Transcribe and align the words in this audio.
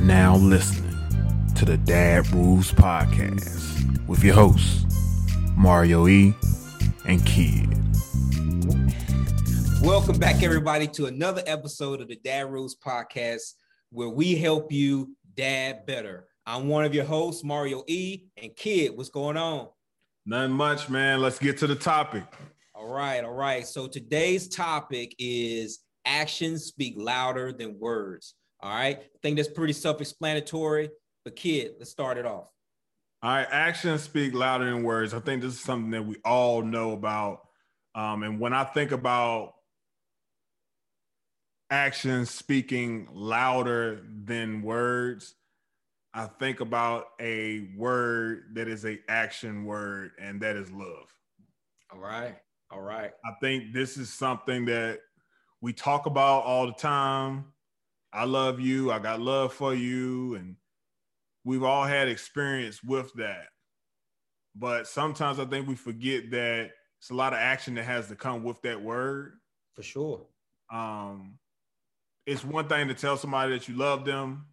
now 0.00 0.36
listening 0.36 0.96
to 1.54 1.64
the 1.64 1.76
Dad 1.76 2.26
Rules 2.32 2.72
Podcast 2.72 4.06
with 4.08 4.24
your 4.24 4.34
hosts, 4.34 4.86
Mario 5.56 6.08
E. 6.08 6.34
and 7.06 7.24
Kid. 7.26 7.68
Welcome 9.82 10.18
back, 10.18 10.42
everybody, 10.42 10.86
to 10.88 11.06
another 11.06 11.42
episode 11.46 12.00
of 12.00 12.08
the 12.08 12.16
Dad 12.16 12.50
Rules 12.50 12.76
Podcast, 12.76 13.54
where 13.90 14.08
we 14.08 14.36
help 14.36 14.72
you 14.72 15.14
dad 15.34 15.84
better. 15.84 16.26
I'm 16.46 16.68
one 16.68 16.84
of 16.84 16.94
your 16.94 17.04
hosts, 17.04 17.44
Mario 17.44 17.84
E. 17.86 18.24
and 18.42 18.56
Kid. 18.56 18.96
What's 18.96 19.10
going 19.10 19.36
on? 19.36 19.68
Nothing 20.24 20.52
much, 20.52 20.88
man. 20.88 21.20
Let's 21.20 21.38
get 21.38 21.58
to 21.58 21.66
the 21.66 21.74
topic. 21.74 22.24
All 22.74 22.88
right, 22.88 23.22
all 23.22 23.34
right. 23.34 23.66
So 23.66 23.86
today's 23.86 24.48
topic 24.48 25.14
is 25.18 25.80
actions 26.06 26.64
speak 26.64 26.94
louder 26.96 27.52
than 27.52 27.78
words. 27.78 28.34
All 28.62 28.74
right. 28.74 28.98
I 28.98 29.18
think 29.22 29.36
that's 29.36 29.48
pretty 29.48 29.72
self-explanatory. 29.72 30.90
But 31.24 31.36
kid, 31.36 31.72
let's 31.78 31.90
start 31.90 32.18
it 32.18 32.26
off. 32.26 32.48
All 33.22 33.30
right, 33.30 33.46
actions 33.50 34.02
speak 34.02 34.32
louder 34.32 34.64
than 34.64 34.82
words. 34.82 35.12
I 35.12 35.20
think 35.20 35.42
this 35.42 35.52
is 35.52 35.60
something 35.60 35.90
that 35.90 36.06
we 36.06 36.16
all 36.24 36.62
know 36.62 36.92
about. 36.92 37.42
Um, 37.94 38.22
and 38.22 38.40
when 38.40 38.54
I 38.54 38.64
think 38.64 38.92
about 38.92 39.52
actions 41.68 42.30
speaking 42.30 43.08
louder 43.12 44.00
than 44.24 44.62
words, 44.62 45.34
I 46.14 46.26
think 46.26 46.60
about 46.60 47.08
a 47.20 47.68
word 47.76 48.54
that 48.54 48.68
is 48.68 48.86
a 48.86 48.98
action 49.08 49.66
word, 49.66 50.12
and 50.18 50.40
that 50.40 50.56
is 50.56 50.70
love. 50.72 51.12
All 51.92 52.00
right. 52.00 52.36
All 52.70 52.80
right. 52.80 53.10
I 53.24 53.32
think 53.40 53.74
this 53.74 53.98
is 53.98 54.10
something 54.10 54.64
that 54.64 55.00
we 55.60 55.74
talk 55.74 56.06
about 56.06 56.44
all 56.44 56.66
the 56.66 56.72
time. 56.72 57.44
I 58.12 58.24
love 58.24 58.60
you. 58.60 58.90
I 58.90 58.98
got 58.98 59.20
love 59.20 59.52
for 59.52 59.74
you. 59.74 60.34
And 60.34 60.56
we've 61.44 61.62
all 61.62 61.84
had 61.84 62.08
experience 62.08 62.82
with 62.82 63.12
that. 63.14 63.46
But 64.54 64.86
sometimes 64.86 65.38
I 65.38 65.44
think 65.44 65.68
we 65.68 65.76
forget 65.76 66.30
that 66.32 66.70
it's 66.98 67.10
a 67.10 67.14
lot 67.14 67.32
of 67.32 67.38
action 67.38 67.74
that 67.76 67.84
has 67.84 68.08
to 68.08 68.16
come 68.16 68.42
with 68.42 68.60
that 68.62 68.82
word. 68.82 69.38
For 69.76 69.82
sure. 69.82 70.26
Um, 70.72 71.38
it's 72.26 72.44
one 72.44 72.68
thing 72.68 72.88
to 72.88 72.94
tell 72.94 73.16
somebody 73.16 73.52
that 73.52 73.68
you 73.68 73.76
love 73.76 74.04
them, 74.04 74.46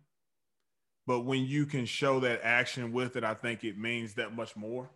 but 1.06 1.22
when 1.22 1.46
you 1.46 1.66
can 1.66 1.86
show 1.86 2.20
that 2.22 2.42
action 2.44 2.92
with 2.92 3.16
it, 3.16 3.24
I 3.24 3.34
think 3.34 3.64
it 3.64 3.78
means 3.78 4.14
that 4.16 4.36
much 4.36 4.56
more. 4.56 4.90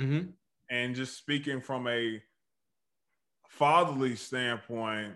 Mm-hmm. 0.00 0.30
And 0.70 0.94
just 0.94 1.18
speaking 1.18 1.60
from 1.60 1.86
a 1.86 2.22
fatherly 3.48 4.16
standpoint, 4.16 5.14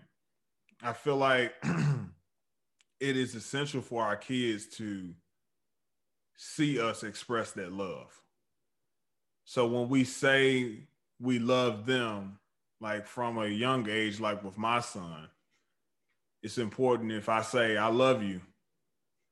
I 0.82 0.92
feel 0.92 1.16
like 1.16 1.54
it 3.00 3.16
is 3.16 3.34
essential 3.34 3.80
for 3.80 4.02
our 4.02 4.16
kids 4.16 4.66
to 4.76 5.14
see 6.36 6.80
us 6.80 7.02
express 7.02 7.52
that 7.52 7.72
love. 7.72 8.22
So 9.44 9.66
when 9.66 9.88
we 9.88 10.04
say 10.04 10.88
we 11.20 11.38
love 11.38 11.86
them, 11.86 12.38
like 12.80 13.06
from 13.06 13.38
a 13.38 13.46
young 13.46 13.88
age, 13.88 14.20
like 14.20 14.44
with 14.44 14.58
my 14.58 14.80
son, 14.80 15.28
it's 16.42 16.58
important 16.58 17.12
if 17.12 17.28
I 17.28 17.42
say 17.42 17.76
I 17.76 17.88
love 17.88 18.22
you, 18.22 18.40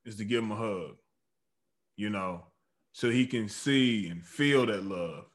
is 0.05 0.17
to 0.17 0.25
give 0.25 0.43
him 0.43 0.53
a 0.53 0.57
hug, 0.57 0.97
you 1.97 2.11
know, 2.11 2.45
so 2.93 3.11
he 3.11 3.27
can 3.27 3.49
see 3.49 4.09
and 4.09 4.25
feel 4.25 4.67
that 4.67 4.85
love. 4.85 5.27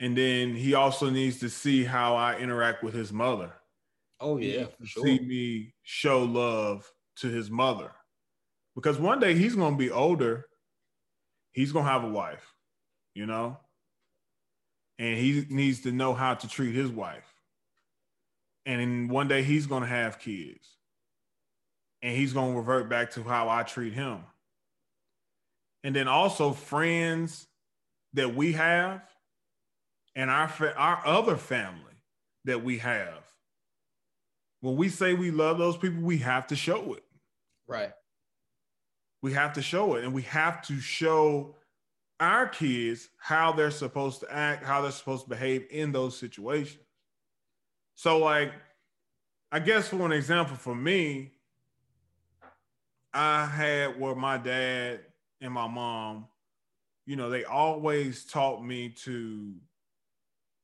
And 0.00 0.16
then 0.16 0.56
he 0.56 0.74
also 0.74 1.10
needs 1.10 1.38
to 1.40 1.48
see 1.48 1.84
how 1.84 2.16
I 2.16 2.38
interact 2.38 2.82
with 2.82 2.94
his 2.94 3.12
mother. 3.12 3.52
Oh 4.18 4.38
yeah, 4.38 4.66
for 4.78 4.86
sure. 4.86 5.04
See 5.04 5.18
me 5.20 5.74
show 5.82 6.22
love 6.22 6.90
to 7.16 7.28
his 7.28 7.50
mother. 7.50 7.92
Because 8.74 8.98
one 8.98 9.20
day 9.20 9.34
he's 9.34 9.54
going 9.54 9.74
to 9.74 9.78
be 9.78 9.90
older. 9.90 10.46
He's 11.52 11.72
going 11.72 11.84
to 11.84 11.90
have 11.90 12.04
a 12.04 12.08
wife, 12.08 12.54
you 13.14 13.26
know? 13.26 13.58
And 14.98 15.18
he 15.18 15.44
needs 15.50 15.80
to 15.82 15.92
know 15.92 16.14
how 16.14 16.34
to 16.34 16.48
treat 16.48 16.74
his 16.74 16.90
wife. 16.90 17.34
And 18.64 19.10
one 19.10 19.28
day 19.28 19.42
he's 19.42 19.66
going 19.66 19.82
to 19.82 19.88
have 19.88 20.18
kids. 20.18 20.66
And 22.00 22.16
he's 22.16 22.32
going 22.32 22.52
to 22.52 22.58
revert 22.58 22.88
back 22.88 23.12
to 23.12 23.22
how 23.22 23.48
I 23.48 23.62
treat 23.62 23.92
him. 23.92 24.20
And 25.84 25.94
then 25.94 26.08
also 26.08 26.52
friends 26.52 27.46
that 28.14 28.34
we 28.34 28.52
have 28.52 29.02
and 30.14 30.30
our 30.30 30.50
our 30.76 31.06
other 31.06 31.36
family 31.36 31.94
that 32.44 32.62
we 32.62 32.78
have. 32.78 33.31
When 34.62 34.76
we 34.76 34.88
say 34.88 35.12
we 35.12 35.32
love 35.32 35.58
those 35.58 35.76
people, 35.76 36.00
we 36.02 36.18
have 36.18 36.46
to 36.46 36.56
show 36.56 36.94
it. 36.94 37.02
Right. 37.66 37.92
We 39.20 39.32
have 39.32 39.52
to 39.54 39.62
show 39.62 39.96
it, 39.96 40.04
and 40.04 40.14
we 40.14 40.22
have 40.22 40.62
to 40.62 40.80
show 40.80 41.56
our 42.20 42.46
kids 42.48 43.08
how 43.18 43.50
they're 43.50 43.72
supposed 43.72 44.20
to 44.20 44.32
act, 44.32 44.64
how 44.64 44.80
they're 44.80 44.92
supposed 44.92 45.24
to 45.24 45.30
behave 45.30 45.66
in 45.70 45.90
those 45.90 46.16
situations. 46.16 46.84
So, 47.96 48.18
like, 48.18 48.52
I 49.50 49.58
guess 49.58 49.88
for 49.88 50.06
an 50.06 50.12
example, 50.12 50.56
for 50.56 50.76
me, 50.76 51.32
I 53.12 53.46
had 53.46 54.00
where 54.00 54.14
my 54.14 54.38
dad 54.38 55.00
and 55.40 55.52
my 55.52 55.66
mom, 55.66 56.28
you 57.04 57.16
know, 57.16 57.30
they 57.30 57.42
always 57.42 58.24
taught 58.24 58.64
me 58.64 58.90
to, 59.04 59.54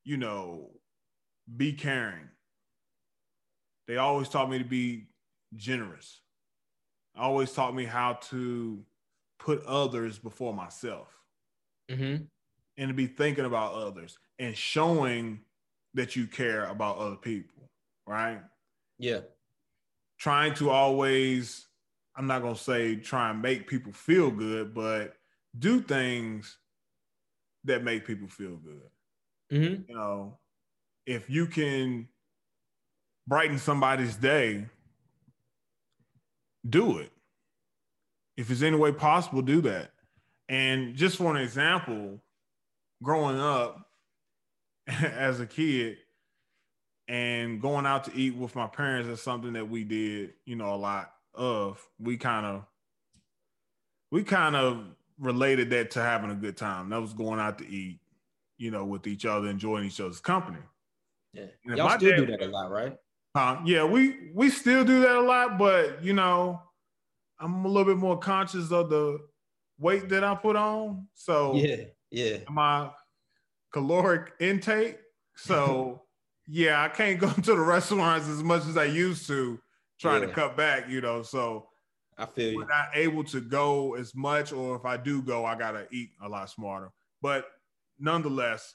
you 0.04 0.16
know, 0.16 0.70
be 1.56 1.72
caring. 1.72 2.28
They 3.88 3.97
always 3.97 4.28
taught 4.28 4.49
me 4.49 4.59
to 4.59 4.65
be 4.65 5.09
generous 5.56 6.21
always 7.19 7.53
taught 7.53 7.75
me 7.75 7.84
how 7.84 8.15
to 8.15 8.82
put 9.38 9.65
others 9.66 10.19
before 10.19 10.54
myself 10.54 11.09
mm-hmm. 11.91 12.22
and 12.77 12.88
to 12.88 12.94
be 12.94 13.06
thinking 13.06 13.44
about 13.44 13.75
others 13.75 14.19
and 14.38 14.56
showing 14.56 15.41
that 15.94 16.16
you 16.16 16.27
care 16.27 16.66
about 16.66 16.98
other 16.98 17.16
people, 17.16 17.71
right? 18.06 18.41
Yeah. 18.98 19.21
Trying 20.19 20.54
to 20.54 20.71
always, 20.71 21.66
I'm 22.16 22.27
not 22.27 22.43
going 22.43 22.54
to 22.54 22.60
say 22.60 22.97
try 22.97 23.31
and 23.31 23.43
make 23.43 23.66
people 23.66 23.93
feel 23.93 24.31
good, 24.31 24.75
but 24.75 25.15
do 25.59 25.81
things 25.81 26.59
that 27.65 27.82
make 27.82 28.06
people 28.06 28.28
feel 28.28 28.56
good. 28.56 28.91
Mm-hmm. 29.53 29.82
You 29.88 29.97
know, 29.97 30.38
if 31.06 31.28
you 31.31 31.47
can 31.47 32.09
brighten 33.28 33.59
somebody's 33.59 34.16
day 34.16 34.65
do 36.69 36.99
it. 36.99 37.12
If 38.37 38.50
it's 38.50 38.62
any 38.62 38.77
way 38.77 38.93
possible, 38.93 39.43
do 39.43 39.61
that. 39.62 39.91
And 40.49 40.94
just 40.94 41.16
for 41.16 41.34
an 41.34 41.43
example, 41.43 42.21
growing 43.03 43.39
up 43.39 43.91
as 44.87 45.41
a 45.41 45.47
kid 45.47 45.99
and 47.06 47.61
going 47.61 47.87
out 47.87 48.05
to 48.05 48.15
eat 48.15 48.34
with 48.34 48.55
my 48.55 48.66
parents 48.66 49.09
is 49.09 49.21
something 49.21 49.53
that 49.55 49.69
we 49.69 49.84
did, 49.84 50.34
you 50.45 50.56
know, 50.56 50.75
a 50.75 50.77
lot 50.77 51.12
of. 51.34 51.84
We 51.99 52.16
kind 52.16 52.47
of 52.47 52.65
we 54.10 54.22
kind 54.22 54.56
of 54.56 54.84
related 55.19 55.71
that 55.71 55.91
to 55.93 56.00
having 56.00 56.31
a 56.31 56.34
good 56.34 56.56
time. 56.56 56.91
That 56.91 57.00
was 57.00 57.12
going 57.12 57.41
out 57.41 57.59
to 57.59 57.69
eat, 57.69 58.00
you 58.56 58.71
know, 58.71 58.84
with 58.84 59.06
each 59.06 59.27
other, 59.27 59.49
enjoying 59.49 59.84
each 59.84 60.00
other's 60.00 60.21
company. 60.21 60.59
Yeah. 61.33 61.47
Y'all 61.65 61.91
still 61.99 62.10
dad, 62.10 62.16
do 62.16 62.27
that 62.27 62.43
a 62.43 62.47
lot, 62.47 62.71
right? 62.71 62.97
Uh, 63.34 63.61
yeah, 63.65 63.84
we 63.84 64.31
we 64.34 64.50
still 64.50 64.84
do 64.84 65.00
that 65.00 65.16
a 65.16 65.21
lot, 65.21 65.59
but 65.59 66.03
you 66.03 66.12
know, 66.12 66.61
I'm 67.39 67.65
a 67.65 67.69
little 67.69 67.84
bit 67.84 67.99
more 67.99 68.19
conscious 68.19 68.71
of 68.72 68.91
the 68.91 69.19
weight 69.78 70.09
that 70.09 70.25
I 70.25 70.34
put 70.34 70.56
on. 70.56 71.07
So 71.15 71.54
yeah, 71.54 71.84
yeah, 72.10 72.39
my 72.51 72.91
caloric 73.72 74.33
intake. 74.41 74.98
So 75.36 76.03
yeah, 76.48 76.83
I 76.83 76.89
can't 76.89 77.19
go 77.19 77.30
to 77.30 77.54
the 77.54 77.60
restaurants 77.60 78.28
as 78.28 78.42
much 78.42 78.66
as 78.66 78.77
I 78.77 78.84
used 78.84 79.27
to, 79.28 79.60
trying 80.01 80.22
yeah. 80.22 80.28
to 80.28 80.34
cut 80.34 80.57
back. 80.57 80.89
You 80.89 81.01
know, 81.01 81.22
so 81.22 81.69
I 82.16 82.27
feel 82.27 82.53
you. 82.53 82.57
We're 82.57 82.66
not 82.66 82.89
able 82.95 83.25
to 83.25 83.41
go 83.41 83.95
as 83.95 84.15
much, 84.15 84.53
or 84.53 84.75
if 84.77 84.84
I 84.84 84.97
do 84.97 85.22
go, 85.22 85.45
I 85.45 85.54
gotta 85.54 85.86
eat 85.92 86.10
a 86.22 86.28
lot 86.28 86.51
smarter. 86.51 86.91
But 87.22 87.47
nonetheless, 87.98 88.75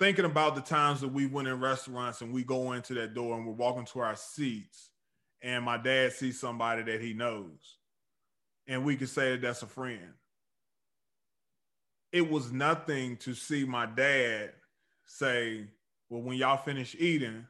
thinking 0.00 0.24
about 0.24 0.54
the 0.54 0.62
times 0.62 1.02
that 1.02 1.12
we 1.12 1.26
went 1.26 1.46
in 1.46 1.60
restaurants 1.60 2.22
and 2.22 2.32
we 2.32 2.42
go 2.42 2.72
into 2.72 2.94
that 2.94 3.12
door 3.12 3.36
and 3.36 3.46
we're 3.46 3.52
walking 3.52 3.84
to 3.84 4.00
our 4.00 4.16
seats 4.16 4.88
and 5.42 5.62
my 5.62 5.76
dad 5.76 6.10
sees 6.10 6.40
somebody 6.40 6.82
that 6.82 7.02
he 7.02 7.12
knows 7.12 7.76
and 8.66 8.82
we 8.82 8.96
could 8.96 9.10
say 9.10 9.32
that 9.32 9.42
that's 9.42 9.62
a 9.62 9.66
friend. 9.66 10.14
It 12.12 12.28
was 12.30 12.50
nothing 12.50 13.18
to 13.18 13.34
see 13.34 13.64
my 13.66 13.84
dad 13.84 14.52
say 15.04 15.66
well 16.08 16.22
when 16.22 16.38
y'all 16.38 16.56
finish 16.56 16.96
eating 16.98 17.46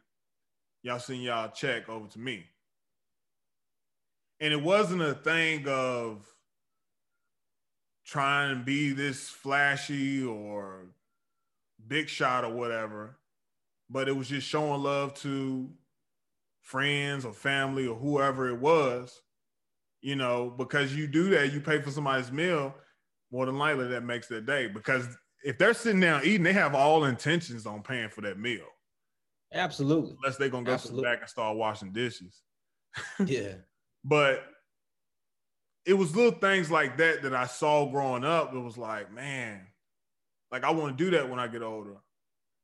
y'all 0.83 0.99
send 0.99 1.23
y'all 1.23 1.51
check 1.51 1.89
over 1.89 2.09
to 2.09 2.19
me. 2.19 2.45
And 4.41 4.53
it 4.53 4.61
wasn't 4.61 5.03
a 5.03 5.15
thing 5.15 5.69
of 5.69 6.27
trying 8.05 8.59
to 8.59 8.65
be 8.65 8.93
this 8.93 9.29
flashy 9.29 10.25
or 10.25 10.87
big 11.87 12.09
shot 12.09 12.45
or 12.45 12.53
whatever, 12.53 13.19
but 13.89 14.09
it 14.09 14.17
was 14.17 14.29
just 14.29 14.47
showing 14.47 14.83
love 14.83 15.15
to 15.15 15.69
friends 16.63 17.25
or 17.25 17.33
family 17.33 17.87
or 17.87 17.97
whoever 17.97 18.49
it 18.49 18.59
was. 18.59 19.21
You 20.03 20.17
know, 20.17 20.49
because 20.57 20.95
you 20.95 21.07
do 21.07 21.29
that, 21.31 21.53
you 21.53 21.61
pay 21.61 21.83
for 21.83 21.91
somebody's 21.91 22.33
meal, 22.33 22.75
more 23.31 23.45
than 23.45 23.59
likely 23.59 23.89
that 23.89 24.03
makes 24.03 24.29
their 24.29 24.41
day. 24.41 24.67
Because 24.67 25.07
if 25.45 25.59
they're 25.59 25.75
sitting 25.75 26.01
down 26.01 26.23
eating, 26.25 26.43
they 26.43 26.55
have 26.55 26.75
all 26.75 27.05
intentions 27.05 27.67
on 27.67 27.83
paying 27.83 28.09
for 28.09 28.23
that 28.23 28.39
meal. 28.39 28.65
Absolutely. 29.53 30.17
Unless 30.23 30.39
they're 30.39 30.49
gonna 30.49 30.65
go 30.65 30.73
Absolutely. 30.73 31.05
back 31.05 31.21
and 31.21 31.29
start 31.29 31.57
washing 31.57 31.93
dishes. 31.93 32.41
yeah. 33.25 33.55
but 34.05 34.45
it 35.87 35.95
was 35.95 36.15
little 36.15 36.39
things 36.39 36.71
like 36.71 36.97
that 36.99 37.23
that 37.23 37.35
I 37.35 37.47
saw 37.47 37.91
growing 37.91 38.25
up. 38.25 38.55
It 38.55 38.59
was 38.59 38.77
like, 38.77 39.13
man, 39.13 39.67
like 40.51 40.65
I 40.65 40.71
want 40.71 40.97
to 40.97 41.05
do 41.05 41.11
that 41.13 41.29
when 41.29 41.39
I 41.39 41.47
get 41.47 41.63
older. 41.63 41.97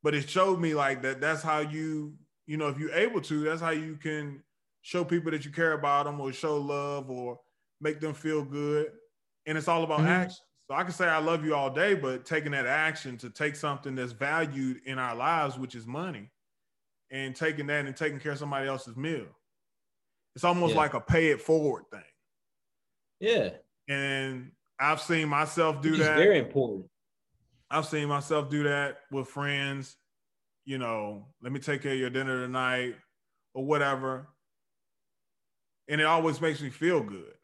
But 0.03 0.15
it 0.15 0.29
showed 0.29 0.61
me 0.61 0.75
like 0.75 1.03
that 1.03 1.21
that's 1.21 1.43
how 1.43 1.61
you, 1.61 2.15
you 2.47 2.57
know, 2.57 2.69
if 2.69 2.79
you're 2.79 2.93
able 2.93 3.21
to, 3.23 3.41
that's 3.41 3.61
how 3.61 3.71
you 3.71 3.97
can 3.97 4.43
show 4.83 5.05
people 5.05 5.33
that 5.33 5.45
you 5.45 5.51
care 5.51 5.73
about 5.73 6.07
them 6.07 6.21
or 6.21 6.33
show 6.33 6.59
love 6.59 7.11
or 7.11 7.41
make 7.81 8.01
them 8.01 8.15
feel 8.15 8.45
good. 8.45 8.93
And 9.47 9.59
it's 9.59 9.69
all 9.69 9.83
about 9.83 10.01
mm-hmm. 10.01 10.09
action. 10.09 10.45
So 10.69 10.75
I 10.75 10.83
can 10.83 10.93
say 10.93 11.07
I 11.07 11.19
love 11.19 11.45
you 11.45 11.55
all 11.55 11.71
day, 11.71 11.95
but 11.95 12.25
taking 12.25 12.53
that 12.53 12.67
action 12.67 13.17
to 13.19 13.31
take 13.31 13.55
something 13.55 13.95
that's 13.95 14.13
valued 14.13 14.81
in 14.85 14.99
our 14.99 15.15
lives, 15.15 15.59
which 15.59 15.77
is 15.77 15.87
money, 15.87 16.31
and 17.11 17.37
taking 17.37 17.67
that 17.69 17.87
and 17.87 17.97
taking 17.97 18.19
care 18.19 18.33
of 18.33 18.39
somebody 18.39 18.67
else's 18.67 18.97
meal. 18.97 19.27
It's 20.35 20.45
almost 20.45 20.75
yeah. 20.75 20.81
like 20.81 20.95
a 20.95 21.01
pay 21.01 21.29
it 21.29 21.41
forward 21.41 21.85
thing. 21.91 22.01
Yeah. 23.21 23.51
And 23.89 24.51
I've 24.79 25.01
seen 25.01 25.29
myself 25.29 25.81
do 25.81 25.97
that. 25.97 26.17
Very 26.17 26.39
important. 26.39 26.87
I've 27.71 27.87
seen 27.87 28.09
myself 28.09 28.49
do 28.49 28.65
that 28.65 28.99
with 29.11 29.29
friends. 29.29 29.97
You 30.65 30.79
know, 30.79 31.27
let 31.43 31.53
me 31.53 31.61
take 31.61 31.83
care 31.83 31.93
of 31.93 31.99
your 31.99 32.11
dinner 32.11 32.45
tonight 32.45 32.97
or 33.55 33.65
whatever. 33.65 34.29
And 35.89 36.01
it 36.01 36.05
always 36.05 36.41
makes 36.41 36.61
me 36.61 36.71
feel 36.71 37.03
good. 37.03 37.35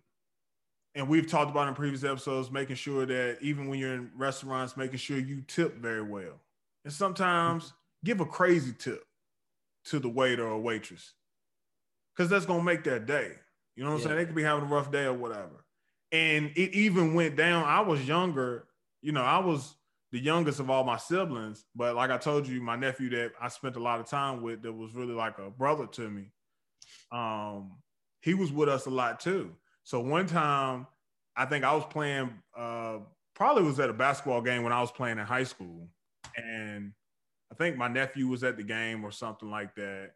And 0.94 1.08
we've 1.08 1.28
talked 1.28 1.50
about 1.50 1.68
in 1.68 1.74
previous 1.74 2.04
episodes, 2.04 2.50
making 2.50 2.76
sure 2.76 3.06
that 3.06 3.38
even 3.40 3.68
when 3.68 3.78
you're 3.78 3.94
in 3.94 4.10
restaurants, 4.16 4.76
making 4.76 4.98
sure 4.98 5.18
you 5.18 5.42
tip 5.46 5.76
very 5.76 6.02
well. 6.02 6.40
And 6.84 6.92
sometimes 6.92 7.72
give 8.04 8.20
a 8.20 8.26
crazy 8.26 8.72
tip 8.76 9.04
to 9.86 9.98
the 9.98 10.08
waiter 10.08 10.46
or 10.46 10.58
waitress 10.60 11.14
because 12.14 12.28
that's 12.28 12.46
going 12.46 12.60
to 12.60 12.64
make 12.64 12.84
their 12.84 12.98
day. 12.98 13.32
You 13.76 13.84
know 13.84 13.90
what 13.90 13.96
I'm 13.96 14.02
saying? 14.02 14.16
They 14.16 14.26
could 14.26 14.34
be 14.34 14.42
having 14.42 14.64
a 14.64 14.68
rough 14.68 14.92
day 14.92 15.04
or 15.04 15.14
whatever. 15.14 15.64
And 16.10 16.50
it 16.56 16.74
even 16.74 17.14
went 17.14 17.36
down. 17.36 17.64
I 17.64 17.80
was 17.80 18.06
younger, 18.06 18.66
you 19.00 19.12
know, 19.12 19.22
I 19.22 19.38
was 19.38 19.74
the 20.12 20.20
youngest 20.20 20.60
of 20.60 20.68
all 20.68 20.84
my 20.84 20.98
siblings, 20.98 21.64
but 21.74 21.96
like 21.96 22.10
I 22.10 22.18
told 22.18 22.46
you, 22.46 22.60
my 22.60 22.76
nephew 22.76 23.08
that 23.10 23.32
I 23.40 23.48
spent 23.48 23.76
a 23.76 23.82
lot 23.82 23.98
of 23.98 24.06
time 24.06 24.42
with 24.42 24.62
that 24.62 24.72
was 24.72 24.94
really 24.94 25.14
like 25.14 25.38
a 25.38 25.50
brother 25.50 25.86
to 25.86 26.10
me. 26.10 26.26
Um, 27.10 27.78
he 28.20 28.34
was 28.34 28.52
with 28.52 28.68
us 28.68 28.84
a 28.86 28.90
lot 28.90 29.20
too. 29.20 29.52
So 29.84 30.00
one 30.00 30.26
time, 30.26 30.86
I 31.34 31.46
think 31.46 31.64
I 31.64 31.74
was 31.74 31.84
playing, 31.86 32.30
uh, 32.56 32.98
probably 33.34 33.62
was 33.62 33.80
at 33.80 33.88
a 33.88 33.94
basketball 33.94 34.42
game 34.42 34.62
when 34.62 34.72
I 34.72 34.82
was 34.82 34.92
playing 34.92 35.18
in 35.18 35.24
high 35.24 35.44
school. 35.44 35.88
And 36.36 36.92
I 37.50 37.54
think 37.54 37.78
my 37.78 37.88
nephew 37.88 38.28
was 38.28 38.44
at 38.44 38.58
the 38.58 38.62
game 38.62 39.04
or 39.04 39.10
something 39.10 39.50
like 39.50 39.74
that. 39.76 40.10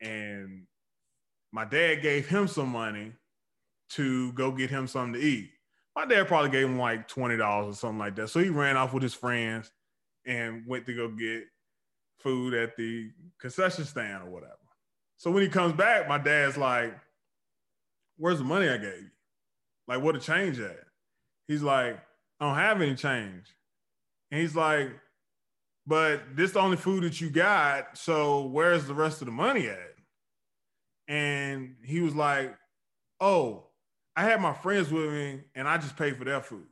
And 0.00 0.64
my 1.52 1.64
dad 1.64 2.02
gave 2.02 2.26
him 2.26 2.48
some 2.48 2.68
money 2.68 3.12
to 3.90 4.32
go 4.32 4.50
get 4.50 4.70
him 4.70 4.88
something 4.88 5.20
to 5.20 5.26
eat. 5.26 5.50
My 5.96 6.04
dad 6.04 6.28
probably 6.28 6.50
gave 6.50 6.66
him 6.66 6.78
like 6.78 7.08
$20 7.08 7.40
or 7.40 7.72
something 7.74 7.98
like 7.98 8.14
that. 8.16 8.28
So 8.28 8.40
he 8.40 8.50
ran 8.50 8.76
off 8.76 8.92
with 8.92 9.02
his 9.02 9.14
friends 9.14 9.72
and 10.26 10.64
went 10.66 10.86
to 10.86 10.94
go 10.94 11.08
get 11.08 11.44
food 12.18 12.54
at 12.54 12.76
the 12.76 13.10
concession 13.40 13.84
stand 13.84 14.22
or 14.22 14.30
whatever. 14.30 14.52
So 15.16 15.30
when 15.30 15.42
he 15.42 15.48
comes 15.48 15.72
back, 15.72 16.08
my 16.08 16.18
dad's 16.18 16.56
like, 16.56 16.94
Where's 18.18 18.38
the 18.38 18.44
money 18.44 18.68
I 18.68 18.76
gave 18.76 19.02
you? 19.02 19.10
Like, 19.88 20.02
what 20.02 20.16
a 20.16 20.20
change 20.20 20.58
at? 20.60 20.84
He's 21.48 21.62
like, 21.62 21.98
I 22.40 22.46
don't 22.46 22.54
have 22.54 22.80
any 22.80 22.94
change. 22.94 23.54
And 24.30 24.40
he's 24.40 24.54
like, 24.54 24.90
But 25.86 26.36
this 26.36 26.48
is 26.48 26.52
the 26.52 26.60
only 26.60 26.76
food 26.76 27.04
that 27.04 27.20
you 27.20 27.30
got. 27.30 27.96
So 27.96 28.46
where's 28.46 28.86
the 28.86 28.94
rest 28.94 29.22
of 29.22 29.26
the 29.26 29.32
money 29.32 29.68
at? 29.68 29.96
and 31.08 31.76
he 31.84 32.00
was 32.00 32.14
like, 32.14 32.56
"Oh, 33.20 33.65
I 34.16 34.24
had 34.24 34.40
my 34.40 34.54
friends 34.54 34.90
with 34.90 35.12
me, 35.12 35.42
and 35.54 35.68
I 35.68 35.76
just 35.78 35.96
paid 35.96 36.16
for 36.16 36.24
their 36.24 36.40
food." 36.40 36.66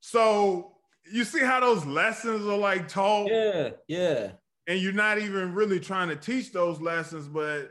So 0.00 0.76
you 1.10 1.24
see 1.24 1.40
how 1.40 1.60
those 1.60 1.84
lessons 1.84 2.46
are 2.46 2.56
like 2.56 2.88
taught? 2.88 3.30
Yeah, 3.30 3.70
yeah. 3.86 4.32
And 4.66 4.80
you're 4.80 4.92
not 4.92 5.18
even 5.18 5.54
really 5.54 5.80
trying 5.80 6.08
to 6.08 6.16
teach 6.16 6.52
those 6.52 6.80
lessons, 6.80 7.26
but 7.26 7.70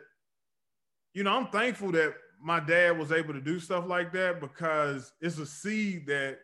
you 1.13 1.23
know, 1.23 1.31
I'm 1.31 1.47
thankful 1.47 1.91
that 1.93 2.13
my 2.41 2.59
dad 2.59 2.97
was 2.97 3.11
able 3.11 3.33
to 3.33 3.41
do 3.41 3.59
stuff 3.59 3.87
like 3.87 4.11
that 4.13 4.39
because 4.39 5.11
it's 5.21 5.37
a 5.39 5.45
seed 5.45 6.07
that 6.07 6.39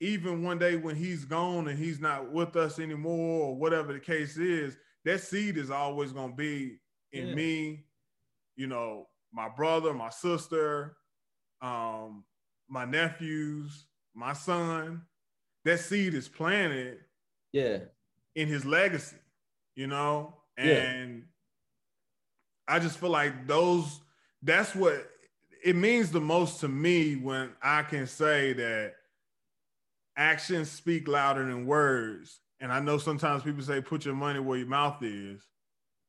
even 0.00 0.42
one 0.42 0.58
day 0.58 0.76
when 0.76 0.94
he's 0.94 1.24
gone 1.24 1.68
and 1.68 1.78
he's 1.78 2.00
not 2.00 2.30
with 2.30 2.56
us 2.56 2.78
anymore 2.78 3.46
or 3.46 3.56
whatever 3.56 3.92
the 3.92 4.00
case 4.00 4.36
is, 4.36 4.76
that 5.04 5.20
seed 5.20 5.56
is 5.56 5.70
always 5.70 6.12
going 6.12 6.30
to 6.30 6.36
be 6.36 6.78
in 7.12 7.28
yeah. 7.28 7.34
me, 7.34 7.84
you 8.56 8.66
know, 8.66 9.06
my 9.32 9.48
brother, 9.48 9.92
my 9.92 10.10
sister, 10.10 10.96
um, 11.60 12.24
my 12.68 12.84
nephews, 12.84 13.86
my 14.14 14.32
son. 14.32 15.02
That 15.64 15.80
seed 15.80 16.14
is 16.14 16.28
planted. 16.28 16.98
Yeah. 17.52 17.78
In 18.34 18.48
his 18.48 18.64
legacy, 18.64 19.16
you 19.74 19.86
know, 19.86 20.34
and 20.56 21.24
yeah. 22.68 22.74
I 22.74 22.78
just 22.78 22.98
feel 22.98 23.10
like 23.10 23.46
those. 23.46 24.00
That's 24.42 24.74
what 24.74 25.08
it 25.64 25.74
means 25.74 26.10
the 26.10 26.20
most 26.20 26.60
to 26.60 26.68
me 26.68 27.16
when 27.16 27.50
I 27.62 27.82
can 27.82 28.06
say 28.06 28.52
that 28.52 28.94
actions 30.16 30.70
speak 30.70 31.08
louder 31.08 31.44
than 31.44 31.66
words. 31.66 32.40
And 32.60 32.72
I 32.72 32.80
know 32.80 32.98
sometimes 32.98 33.42
people 33.42 33.62
say, 33.62 33.80
put 33.80 34.04
your 34.04 34.14
money 34.14 34.38
where 34.38 34.58
your 34.58 34.66
mouth 34.66 35.02
is. 35.02 35.42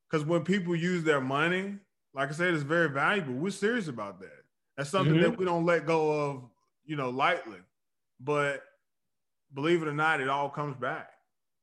Because 0.09 0.25
when 0.25 0.43
people 0.43 0.75
use 0.75 1.03
their 1.03 1.19
money, 1.19 1.75
like 2.17 2.29
I 2.29 2.33
said, 2.33 2.53
it's 2.53 2.63
very 2.63 2.89
valuable. 2.89 3.33
We're 3.33 3.51
serious 3.51 3.87
about 3.87 4.19
that. 4.21 4.43
That's 4.75 4.89
something 4.89 5.13
mm-hmm. 5.13 5.23
that 5.23 5.37
we 5.37 5.45
don't 5.45 5.65
let 5.65 5.85
go 5.85 6.11
of, 6.11 6.43
you 6.85 6.95
know, 6.95 7.09
lightly. 7.09 7.59
But 8.19 8.63
believe 9.53 9.81
it 9.81 9.87
or 9.87 9.93
not, 9.93 10.19
it 10.19 10.27
all 10.27 10.49
comes 10.49 10.75
back. 10.75 11.11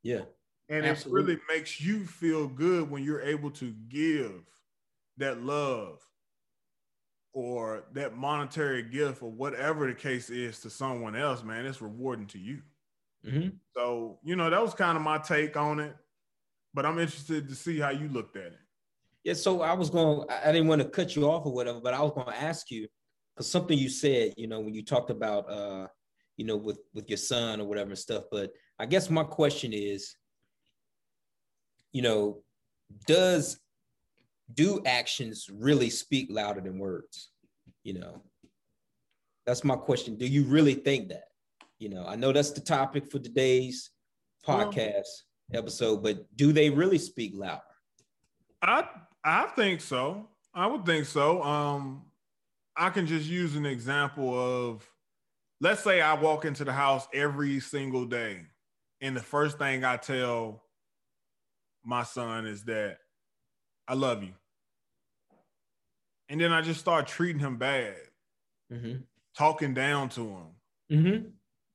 Yeah. 0.02 0.22
And 0.68 0.86
Absolutely. 0.86 1.20
it 1.20 1.24
really 1.24 1.40
makes 1.48 1.80
you 1.80 2.06
feel 2.06 2.46
good 2.48 2.90
when 2.90 3.02
you're 3.02 3.20
able 3.20 3.50
to 3.52 3.74
give 3.88 4.42
that 5.18 5.42
love 5.42 6.00
or 7.32 7.84
that 7.92 8.16
monetary 8.16 8.82
gift 8.82 9.22
or 9.22 9.30
whatever 9.30 9.88
the 9.88 9.94
case 9.94 10.30
is 10.30 10.60
to 10.60 10.70
someone 10.70 11.16
else, 11.16 11.42
man. 11.42 11.66
It's 11.66 11.82
rewarding 11.82 12.26
to 12.28 12.38
you. 12.38 12.62
Mm-hmm. 13.26 13.48
So, 13.74 14.18
you 14.22 14.36
know, 14.36 14.48
that 14.48 14.62
was 14.62 14.72
kind 14.72 14.96
of 14.96 15.02
my 15.02 15.18
take 15.18 15.56
on 15.56 15.80
it 15.80 15.96
but 16.74 16.84
I'm 16.84 16.98
interested 16.98 17.48
to 17.48 17.54
see 17.54 17.78
how 17.78 17.90
you 17.90 18.08
looked 18.08 18.36
at 18.36 18.46
it. 18.46 18.58
Yeah, 19.24 19.32
so 19.32 19.62
I 19.62 19.72
was 19.72 19.88
going. 19.88 20.28
I 20.28 20.52
didn't 20.52 20.68
want 20.68 20.82
to 20.82 20.88
cut 20.88 21.16
you 21.16 21.30
off 21.30 21.46
or 21.46 21.52
whatever, 21.52 21.80
but 21.80 21.94
I 21.94 22.02
was 22.02 22.12
going 22.12 22.26
to 22.26 22.40
ask 22.40 22.70
you 22.70 22.86
because 23.34 23.50
something 23.50 23.76
you 23.76 23.88
said, 23.88 24.34
you 24.36 24.46
know, 24.46 24.60
when 24.60 24.74
you 24.74 24.84
talked 24.84 25.10
about, 25.10 25.50
uh, 25.50 25.88
you 26.36 26.44
know, 26.44 26.56
with 26.56 26.78
with 26.92 27.08
your 27.08 27.16
son 27.16 27.60
or 27.60 27.66
whatever 27.66 27.90
and 27.90 27.98
stuff. 27.98 28.24
But 28.30 28.52
I 28.78 28.84
guess 28.84 29.08
my 29.08 29.24
question 29.24 29.72
is, 29.72 30.14
you 31.92 32.02
know, 32.02 32.42
does 33.06 33.58
do 34.52 34.82
actions 34.84 35.48
really 35.50 35.88
speak 35.88 36.28
louder 36.30 36.60
than 36.60 36.78
words? 36.78 37.30
You 37.82 37.94
know, 37.94 38.22
that's 39.46 39.64
my 39.64 39.76
question. 39.76 40.16
Do 40.16 40.26
you 40.26 40.44
really 40.44 40.74
think 40.74 41.08
that? 41.08 41.28
You 41.78 41.88
know, 41.88 42.04
I 42.06 42.16
know 42.16 42.30
that's 42.30 42.50
the 42.50 42.60
topic 42.60 43.10
for 43.10 43.20
today's 43.20 43.90
podcast 44.46 45.08
episode, 45.54 46.02
but 46.02 46.24
do 46.36 46.52
they 46.52 46.68
really 46.68 46.98
speak 46.98 47.32
louder? 47.34 47.62
I 48.62 48.84
I 49.24 49.46
think 49.56 49.80
so. 49.80 50.28
I 50.54 50.66
would 50.66 50.84
think 50.84 51.06
so. 51.06 51.42
Um, 51.42 52.02
I 52.76 52.90
can 52.90 53.06
just 53.06 53.26
use 53.26 53.56
an 53.56 53.66
example 53.66 54.34
of 54.38 54.88
let's 55.60 55.82
say 55.82 56.00
I 56.00 56.14
walk 56.14 56.44
into 56.44 56.64
the 56.64 56.72
house 56.72 57.08
every 57.14 57.60
single 57.60 58.04
day, 58.04 58.42
and 59.00 59.16
the 59.16 59.22
first 59.22 59.58
thing 59.58 59.84
I 59.84 59.96
tell 59.96 60.62
my 61.84 62.02
son 62.02 62.46
is 62.46 62.64
that 62.64 62.98
I 63.88 63.94
love 63.94 64.22
you. 64.22 64.32
And 66.28 66.40
then 66.40 66.52
I 66.52 66.62
just 66.62 66.80
start 66.80 67.06
treating 67.06 67.40
him 67.40 67.58
bad, 67.58 67.96
mm-hmm. 68.72 68.96
talking 69.36 69.74
down 69.74 70.08
to 70.10 70.20
him. 70.20 70.46
Mm-hmm. 70.90 71.28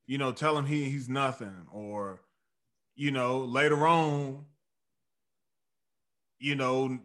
You 0.07 0.17
know, 0.17 0.31
tell 0.31 0.57
him 0.57 0.65
he 0.65 0.85
he's 0.85 1.07
nothing, 1.07 1.67
or 1.71 2.21
you 2.95 3.11
know, 3.11 3.39
later 3.39 3.87
on, 3.87 4.45
you 6.39 6.55
know, 6.55 6.99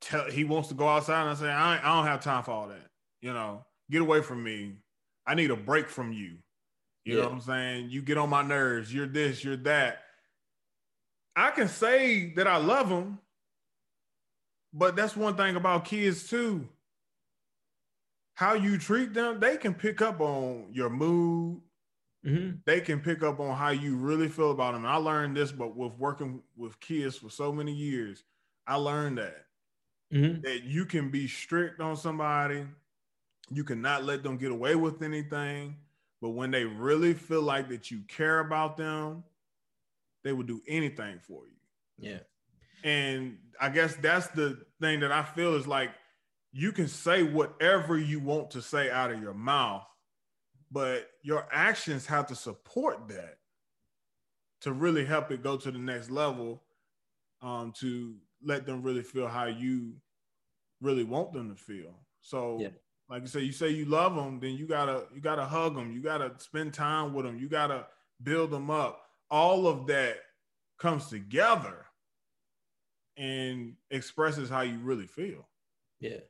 tell 0.00 0.30
he 0.30 0.44
wants 0.44 0.68
to 0.68 0.74
go 0.74 0.88
outside 0.88 1.22
and 1.22 1.30
I 1.30 1.34
say, 1.34 1.48
I, 1.50 1.78
I 1.78 1.96
don't 1.96 2.06
have 2.06 2.22
time 2.22 2.44
for 2.44 2.52
all 2.52 2.68
that. 2.68 2.90
You 3.20 3.32
know, 3.32 3.64
get 3.90 4.02
away 4.02 4.22
from 4.22 4.42
me. 4.42 4.74
I 5.26 5.34
need 5.34 5.50
a 5.50 5.56
break 5.56 5.88
from 5.88 6.12
you. 6.12 6.38
You 7.04 7.14
yeah. 7.14 7.22
know 7.22 7.28
what 7.28 7.32
I'm 7.32 7.40
saying? 7.40 7.90
You 7.90 8.02
get 8.02 8.18
on 8.18 8.30
my 8.30 8.42
nerves. 8.42 8.92
You're 8.92 9.06
this, 9.06 9.44
you're 9.44 9.56
that. 9.58 10.02
I 11.36 11.50
can 11.50 11.68
say 11.68 12.32
that 12.36 12.46
I 12.46 12.56
love 12.56 12.88
them, 12.88 13.18
but 14.72 14.96
that's 14.96 15.16
one 15.16 15.36
thing 15.36 15.56
about 15.56 15.84
kids 15.84 16.28
too. 16.28 16.68
how 18.36 18.52
you 18.52 18.76
treat 18.78 19.14
them, 19.14 19.40
they 19.40 19.56
can 19.56 19.74
pick 19.74 20.02
up 20.02 20.20
on 20.20 20.66
your 20.72 20.90
mood. 20.90 21.60
Mm-hmm. 22.24 22.56
They 22.66 22.80
can 22.80 23.00
pick 23.00 23.22
up 23.22 23.40
on 23.40 23.56
how 23.56 23.70
you 23.70 23.96
really 23.96 24.28
feel 24.28 24.50
about 24.50 24.74
them. 24.74 24.84
And 24.84 24.92
I 24.92 24.96
learned 24.96 25.36
this, 25.36 25.52
but 25.52 25.74
with 25.74 25.92
working 25.98 26.42
with 26.56 26.78
kids 26.80 27.16
for 27.16 27.30
so 27.30 27.50
many 27.50 27.72
years, 27.72 28.24
I 28.66 28.76
learned 28.76 29.18
that 29.18 29.45
Mm-hmm. 30.12 30.42
that 30.42 30.62
you 30.62 30.84
can 30.86 31.10
be 31.10 31.26
strict 31.26 31.80
on 31.80 31.96
somebody, 31.96 32.64
you 33.50 33.64
cannot 33.64 34.04
let 34.04 34.22
them 34.22 34.36
get 34.36 34.52
away 34.52 34.76
with 34.76 35.02
anything. 35.02 35.76
But 36.22 36.30
when 36.30 36.50
they 36.50 36.64
really 36.64 37.12
feel 37.12 37.42
like 37.42 37.68
that 37.70 37.90
you 37.90 38.02
care 38.08 38.40
about 38.40 38.76
them, 38.76 39.24
they 40.22 40.32
will 40.32 40.44
do 40.44 40.62
anything 40.68 41.18
for 41.20 41.42
you. 41.46 41.56
Yeah. 41.98 42.18
And 42.84 43.38
I 43.60 43.68
guess 43.68 43.96
that's 43.96 44.28
the 44.28 44.64
thing 44.80 45.00
that 45.00 45.12
I 45.12 45.22
feel 45.22 45.54
is 45.54 45.66
like 45.66 45.90
you 46.52 46.72
can 46.72 46.88
say 46.88 47.22
whatever 47.22 47.98
you 47.98 48.20
want 48.20 48.50
to 48.52 48.62
say 48.62 48.90
out 48.90 49.10
of 49.10 49.20
your 49.20 49.34
mouth, 49.34 49.84
but 50.70 51.10
your 51.22 51.46
actions 51.52 52.06
have 52.06 52.26
to 52.28 52.34
support 52.34 53.08
that 53.08 53.38
to 54.62 54.72
really 54.72 55.04
help 55.04 55.30
it 55.30 55.42
go 55.42 55.56
to 55.56 55.70
the 55.70 55.78
next 55.78 56.10
level 56.10 56.62
um, 57.42 57.72
to 57.78 58.14
let 58.46 58.64
them 58.64 58.82
really 58.82 59.02
feel 59.02 59.28
how 59.28 59.46
you 59.46 59.92
really 60.80 61.04
want 61.04 61.32
them 61.32 61.54
to 61.54 61.60
feel. 61.60 61.98
So, 62.20 62.58
Yeah. 62.60 62.70
like 63.08 63.22
you 63.22 63.28
say, 63.28 63.40
you 63.40 63.52
say 63.52 63.70
you 63.70 63.84
love 63.86 64.14
them, 64.14 64.40
then 64.40 64.54
you 64.56 64.66
gotta 64.66 65.06
you 65.14 65.20
gotta 65.20 65.44
hug 65.44 65.74
them, 65.74 65.92
you 65.92 66.00
gotta 66.00 66.32
spend 66.38 66.72
time 66.72 67.12
with 67.12 67.26
them, 67.26 67.38
you 67.38 67.48
gotta 67.48 67.86
build 68.22 68.50
them 68.50 68.70
up. 68.70 69.02
All 69.30 69.66
of 69.66 69.86
that 69.88 70.18
comes 70.78 71.08
together 71.08 71.86
and 73.16 73.76
expresses 73.90 74.48
how 74.48 74.60
you 74.60 74.78
really 74.78 75.06
feel. 75.06 75.48
Yeah. 76.00 76.20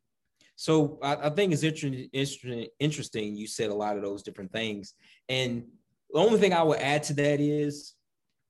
So 0.55 0.99
I, 1.03 1.17
I 1.17 1.31
think 1.31 1.53
it's 1.53 1.63
interesting, 1.65 2.09
interesting, 2.13 2.67
interesting. 2.79 3.37
You 3.37 3.47
said 3.47 3.71
a 3.71 3.75
lot 3.75 3.97
of 3.97 4.03
those 4.03 4.23
different 4.23 4.53
things, 4.53 4.95
and 5.29 5.65
the 6.11 6.19
only 6.19 6.39
thing 6.39 6.53
I 6.55 6.63
would 6.63 6.79
add 6.79 7.03
to 7.05 7.15
that 7.15 7.41
is, 7.41 7.95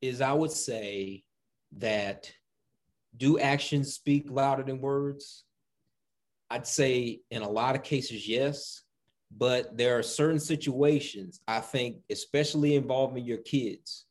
is 0.02 0.20
I 0.20 0.32
would 0.32 0.52
say 0.52 1.24
that 1.78 2.30
do 3.16 3.38
actions 3.38 3.94
speak 3.94 4.26
louder 4.30 4.62
than 4.62 4.80
words? 4.80 5.44
I'd 6.50 6.66
say 6.66 7.20
in 7.30 7.42
a 7.42 7.48
lot 7.48 7.74
of 7.74 7.82
cases, 7.82 8.28
yes, 8.28 8.82
but 9.36 9.76
there 9.76 9.98
are 9.98 10.02
certain 10.02 10.38
situations 10.38 11.40
I 11.48 11.60
think, 11.60 11.98
especially 12.10 12.76
involving 12.76 13.24
your 13.24 13.38
kids, 13.38 14.06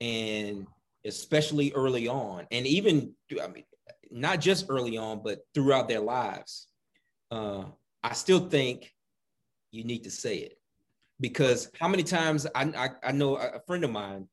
and 0.00 0.66
especially 1.04 1.72
early 1.74 2.08
on, 2.08 2.46
and 2.50 2.66
even 2.66 3.14
I 3.42 3.46
mean, 3.48 3.64
not 4.10 4.40
just 4.40 4.66
early 4.68 4.96
on, 4.96 5.22
but 5.22 5.40
throughout 5.54 5.88
their 5.88 6.00
lives. 6.00 6.68
Uh, 7.30 7.64
I 8.02 8.12
still 8.12 8.48
think 8.48 8.92
you 9.70 9.84
need 9.84 10.04
to 10.04 10.10
say 10.10 10.36
it 10.36 10.58
because 11.20 11.70
how 11.80 11.88
many 11.88 12.02
times 12.02 12.46
I, 12.54 12.64
I, 12.64 12.88
I 13.08 13.12
know 13.12 13.36
a 13.36 13.60
friend 13.66 13.82
of 13.82 13.90
mine, 13.90 14.28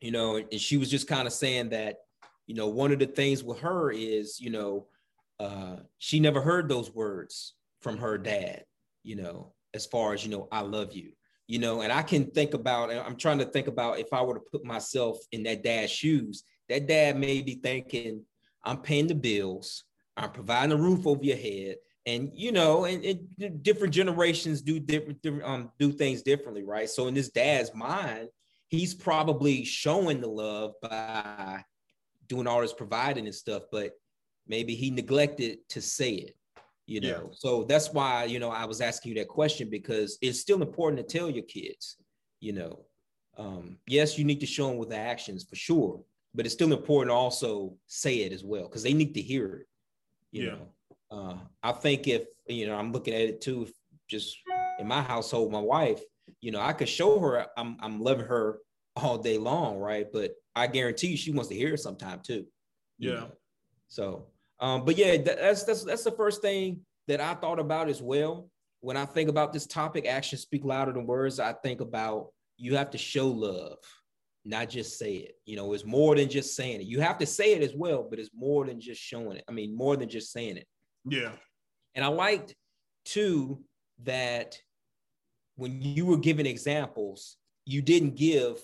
you 0.00 0.10
know, 0.10 0.36
and 0.36 0.60
she 0.60 0.76
was 0.76 0.90
just 0.90 1.06
kind 1.08 1.26
of 1.26 1.32
saying 1.32 1.70
that, 1.70 1.96
you 2.46 2.54
know, 2.54 2.68
one 2.68 2.92
of 2.92 2.98
the 2.98 3.06
things 3.06 3.42
with 3.42 3.60
her 3.60 3.90
is, 3.90 4.40
you 4.40 4.50
know, 4.50 4.86
uh, 5.40 5.76
she 5.98 6.20
never 6.20 6.40
heard 6.40 6.68
those 6.68 6.92
words 6.92 7.54
from 7.80 7.96
her 7.98 8.18
dad, 8.18 8.64
you 9.02 9.16
know, 9.16 9.52
as 9.74 9.86
far 9.86 10.14
as, 10.14 10.24
you 10.24 10.30
know, 10.30 10.48
I 10.52 10.60
love 10.60 10.92
you, 10.92 11.12
you 11.46 11.58
know, 11.58 11.80
and 11.80 11.92
I 11.92 12.02
can 12.02 12.30
think 12.30 12.54
about, 12.54 12.90
I'm 12.90 13.16
trying 13.16 13.38
to 13.38 13.44
think 13.44 13.66
about 13.66 13.98
if 13.98 14.12
I 14.12 14.22
were 14.22 14.34
to 14.34 14.40
put 14.40 14.64
myself 14.64 15.18
in 15.32 15.42
that 15.44 15.62
dad's 15.62 15.90
shoes, 15.90 16.44
that 16.68 16.86
dad 16.86 17.18
may 17.18 17.42
be 17.42 17.54
thinking, 17.54 18.24
I'm 18.64 18.78
paying 18.78 19.06
the 19.06 19.14
bills, 19.14 19.84
I'm 20.16 20.30
providing 20.30 20.72
a 20.72 20.80
roof 20.80 21.06
over 21.06 21.24
your 21.24 21.36
head, 21.36 21.76
and 22.06 22.30
you 22.34 22.52
know, 22.52 22.84
and, 22.84 23.04
and 23.04 23.62
different 23.62 23.94
generations 23.94 24.60
do 24.60 24.80
different, 24.80 25.22
different 25.22 25.44
um 25.44 25.70
do 25.78 25.92
things 25.92 26.22
differently, 26.22 26.64
right? 26.64 26.90
So 26.90 27.06
in 27.06 27.14
this 27.14 27.30
dad's 27.30 27.74
mind, 27.74 28.28
he's 28.68 28.94
probably 28.94 29.64
showing 29.64 30.20
the 30.20 30.28
love 30.28 30.74
by 30.82 31.64
doing 32.32 32.46
all 32.46 32.62
this 32.62 32.72
providing 32.72 33.26
and 33.26 33.34
stuff, 33.34 33.64
but 33.70 33.90
maybe 34.46 34.74
he 34.74 34.90
neglected 34.90 35.58
to 35.68 35.80
say 35.82 36.12
it, 36.26 36.34
you 36.86 37.00
know. 37.00 37.24
Yeah. 37.28 37.34
So 37.42 37.64
that's 37.64 37.92
why 37.92 38.24
you 38.24 38.38
know 38.38 38.50
I 38.50 38.64
was 38.64 38.80
asking 38.80 39.10
you 39.12 39.18
that 39.18 39.28
question 39.28 39.68
because 39.70 40.16
it's 40.22 40.40
still 40.40 40.62
important 40.62 40.98
to 41.06 41.18
tell 41.18 41.28
your 41.28 41.44
kids, 41.44 41.96
you 42.40 42.52
know. 42.54 42.74
Um, 43.36 43.78
yes, 43.86 44.18
you 44.18 44.24
need 44.24 44.40
to 44.40 44.46
show 44.46 44.68
them 44.68 44.78
with 44.78 44.90
the 44.90 44.96
actions 45.12 45.44
for 45.48 45.56
sure, 45.56 46.02
but 46.34 46.44
it's 46.46 46.54
still 46.54 46.72
important 46.72 47.10
to 47.10 47.14
also 47.14 47.76
say 47.86 48.14
it 48.24 48.32
as 48.32 48.44
well 48.44 48.64
because 48.64 48.82
they 48.82 48.94
need 48.94 49.14
to 49.14 49.22
hear 49.22 49.46
it. 49.60 49.66
You 50.30 50.42
Yeah. 50.44 50.50
know, 50.52 50.66
uh, 51.10 51.36
I 51.62 51.72
think 51.72 52.08
if 52.08 52.24
you 52.46 52.66
know, 52.66 52.74
I'm 52.80 52.92
looking 52.92 53.14
at 53.14 53.20
it 53.32 53.40
too. 53.42 53.68
Just 54.08 54.36
in 54.78 54.86
my 54.88 55.02
household, 55.02 55.52
my 55.52 55.60
wife, 55.76 56.02
you 56.40 56.50
know, 56.50 56.60
I 56.60 56.72
could 56.72 56.88
show 56.88 57.18
her 57.20 57.46
I'm 57.58 57.76
I'm 57.84 58.00
loving 58.00 58.26
her 58.26 58.58
all 58.96 59.18
day 59.18 59.38
long, 59.38 59.78
right? 59.78 60.06
But 60.12 60.32
I 60.54 60.66
guarantee 60.66 61.08
you, 61.08 61.16
she 61.16 61.32
wants 61.32 61.48
to 61.48 61.54
hear 61.54 61.74
it 61.74 61.78
sometime 61.80 62.20
too. 62.22 62.46
you 62.98 63.10
Yeah. 63.10 63.14
know? 63.20 63.32
So, 63.88 64.26
um, 64.60 64.84
but 64.84 64.96
yeah, 64.96 65.16
that's 65.18 65.64
that's 65.64 65.84
that's 65.84 66.04
the 66.04 66.12
first 66.12 66.40
thing 66.42 66.80
that 67.08 67.20
I 67.20 67.34
thought 67.34 67.58
about 67.58 67.88
as 67.88 68.00
well. 68.00 68.48
When 68.80 68.96
I 68.96 69.04
think 69.04 69.28
about 69.28 69.52
this 69.52 69.66
topic, 69.66 70.06
actions 70.06 70.42
speak 70.42 70.64
louder 70.64 70.92
than 70.92 71.06
words. 71.06 71.40
I 71.40 71.52
think 71.52 71.80
about 71.80 72.28
you 72.56 72.76
have 72.76 72.90
to 72.90 72.98
show 72.98 73.28
love, 73.28 73.78
not 74.44 74.68
just 74.68 74.98
say 74.98 75.14
it. 75.16 75.38
You 75.46 75.56
know, 75.56 75.72
it's 75.72 75.84
more 75.84 76.14
than 76.16 76.28
just 76.28 76.54
saying 76.56 76.80
it. 76.80 76.86
You 76.86 77.00
have 77.00 77.18
to 77.18 77.26
say 77.26 77.52
it 77.54 77.62
as 77.62 77.74
well, 77.74 78.06
but 78.08 78.18
it's 78.18 78.30
more 78.34 78.66
than 78.66 78.80
just 78.80 79.00
showing 79.00 79.36
it. 79.36 79.44
I 79.48 79.52
mean, 79.52 79.76
more 79.76 79.96
than 79.96 80.08
just 80.08 80.32
saying 80.32 80.56
it. 80.58 80.66
Yeah. 81.04 81.32
And 81.94 82.04
I 82.04 82.08
liked 82.08 82.54
too 83.04 83.62
that 84.04 84.58
when 85.56 85.82
you 85.82 86.06
were 86.06 86.16
giving 86.18 86.46
examples, 86.46 87.36
you 87.64 87.82
didn't 87.82 88.16
give, 88.16 88.58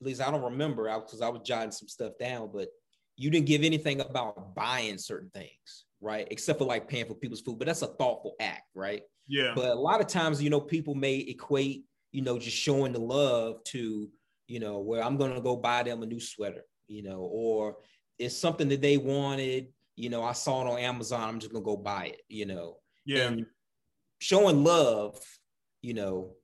at 0.00 0.06
least 0.06 0.20
I 0.20 0.30
don't 0.30 0.42
remember 0.42 0.84
because 1.00 1.20
I 1.20 1.28
was 1.28 1.42
jotting 1.44 1.70
some 1.70 1.88
stuff 1.88 2.12
down, 2.18 2.50
but 2.52 2.68
you 3.16 3.30
didn't 3.30 3.46
give 3.46 3.62
anything 3.62 4.00
about 4.00 4.54
buying 4.54 4.98
certain 4.98 5.30
things, 5.30 5.84
right? 6.00 6.26
Except 6.30 6.58
for 6.58 6.64
like 6.64 6.88
paying 6.88 7.06
for 7.06 7.14
people's 7.14 7.40
food, 7.40 7.58
but 7.58 7.66
that's 7.66 7.82
a 7.82 7.86
thoughtful 7.86 8.34
act, 8.40 8.64
right? 8.74 9.02
Yeah. 9.28 9.52
But 9.54 9.66
a 9.66 9.74
lot 9.74 10.00
of 10.00 10.06
times, 10.06 10.42
you 10.42 10.50
know, 10.50 10.60
people 10.60 10.94
may 10.94 11.16
equate, 11.16 11.84
you 12.12 12.22
know, 12.22 12.38
just 12.38 12.56
showing 12.56 12.92
the 12.92 13.00
love 13.00 13.62
to, 13.64 14.08
you 14.48 14.60
know, 14.60 14.80
where 14.80 15.02
I'm 15.02 15.16
going 15.16 15.34
to 15.34 15.40
go 15.40 15.56
buy 15.56 15.82
them 15.84 16.02
a 16.02 16.06
new 16.06 16.20
sweater, 16.20 16.64
you 16.88 17.02
know, 17.02 17.20
or 17.20 17.76
it's 18.18 18.36
something 18.36 18.68
that 18.68 18.82
they 18.82 18.98
wanted, 18.98 19.68
you 19.96 20.10
know, 20.10 20.22
I 20.22 20.32
saw 20.32 20.62
it 20.62 20.70
on 20.70 20.78
Amazon, 20.78 21.28
I'm 21.28 21.38
just 21.40 21.52
going 21.52 21.64
to 21.64 21.70
go 21.70 21.76
buy 21.76 22.06
it, 22.06 22.22
you 22.28 22.46
know. 22.46 22.78
yeah. 23.06 23.28
And 23.28 23.46
showing 24.18 24.64
love, 24.64 25.18
you 25.82 25.94
know, 25.94 26.34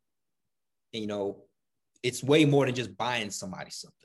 and, 0.92 1.02
you 1.02 1.08
know, 1.08 1.44
it's 2.02 2.22
way 2.22 2.44
more 2.44 2.66
than 2.66 2.74
just 2.74 2.96
buying 2.96 3.30
somebody 3.30 3.70
something. 3.70 3.96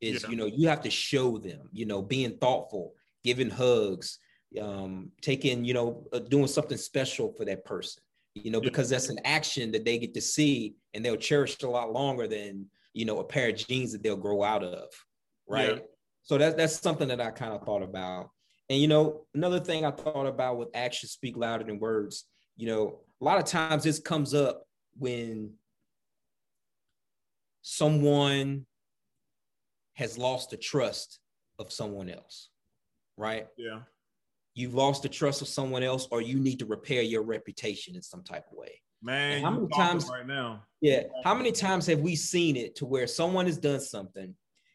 Is 0.00 0.22
Yeah. 0.22 0.30
you 0.30 0.36
know, 0.36 0.46
you 0.46 0.68
have 0.68 0.80
to 0.82 0.90
show 0.90 1.38
them, 1.38 1.68
you 1.72 1.84
know, 1.86 2.00
being 2.02 2.38
thoughtful, 2.38 2.94
giving 3.22 3.50
hugs, 3.50 4.18
um, 4.60 5.12
taking, 5.20 5.64
you 5.64 5.74
know, 5.74 6.06
uh, 6.12 6.20
doing 6.20 6.46
something 6.46 6.78
special 6.78 7.32
for 7.34 7.44
that 7.44 7.64
person, 7.64 8.02
you 8.34 8.50
know, 8.50 8.60
Yeah. 8.62 8.68
because 8.68 8.88
that's 8.88 9.10
an 9.10 9.18
action 9.24 9.70
that 9.72 9.84
they 9.84 9.98
get 9.98 10.14
to 10.14 10.20
see 10.20 10.74
and 10.94 11.04
they'll 11.04 11.16
cherish 11.16 11.54
it 11.54 11.62
a 11.64 11.70
lot 11.70 11.92
longer 11.92 12.26
than, 12.26 12.70
you 12.94 13.04
know, 13.04 13.18
a 13.18 13.24
pair 13.24 13.50
of 13.50 13.56
jeans 13.56 13.92
that 13.92 14.02
they'll 14.02 14.16
grow 14.16 14.42
out 14.42 14.64
of. 14.64 14.88
Right. 15.46 15.76
Yeah. 15.76 15.82
So 16.22 16.38
that's 16.38 16.56
that's 16.56 16.80
something 16.80 17.08
that 17.08 17.20
I 17.20 17.30
kind 17.30 17.52
of 17.52 17.62
thought 17.64 17.82
about. 17.82 18.30
And 18.68 18.80
you 18.80 18.88
know, 18.88 19.26
another 19.34 19.60
thing 19.60 19.84
I 19.84 19.90
thought 19.90 20.26
about 20.26 20.56
with 20.58 20.68
actions 20.74 21.12
speak 21.12 21.36
louder 21.36 21.64
than 21.64 21.78
words, 21.78 22.24
you 22.56 22.66
know, 22.68 23.00
a 23.20 23.24
lot 23.24 23.38
of 23.38 23.44
times 23.44 23.84
this 23.84 23.98
comes 23.98 24.32
up 24.32 24.64
when 24.96 25.52
someone 27.62 28.66
has 29.94 30.16
lost 30.18 30.50
the 30.50 30.56
trust 30.56 31.18
of 31.58 31.72
someone 31.72 32.08
else, 32.08 32.48
right? 33.16 33.46
Yeah. 33.56 33.80
You've 34.54 34.74
lost 34.74 35.02
the 35.02 35.08
trust 35.08 35.42
of 35.42 35.48
someone 35.48 35.82
else, 35.82 36.08
or 36.10 36.20
you 36.22 36.38
need 36.38 36.58
to 36.60 36.66
repair 36.66 37.02
your 37.02 37.22
reputation 37.22 37.94
in 37.94 38.02
some 38.02 38.22
type 38.22 38.44
of 38.50 38.56
way. 38.56 38.80
Man, 39.02 39.36
And 39.36 39.44
how 39.44 39.50
many 39.52 39.68
times- 39.68 40.08
right 40.08 40.26
now? 40.26 40.64
Yeah. 40.80 41.04
How 41.24 41.34
many 41.34 41.52
times 41.52 41.86
have 41.86 42.00
we 42.00 42.16
seen 42.16 42.56
it 42.56 42.74
to 42.76 42.86
where 42.86 43.06
someone 43.06 43.46
has 43.46 43.58
done 43.58 43.80
something 43.80 44.34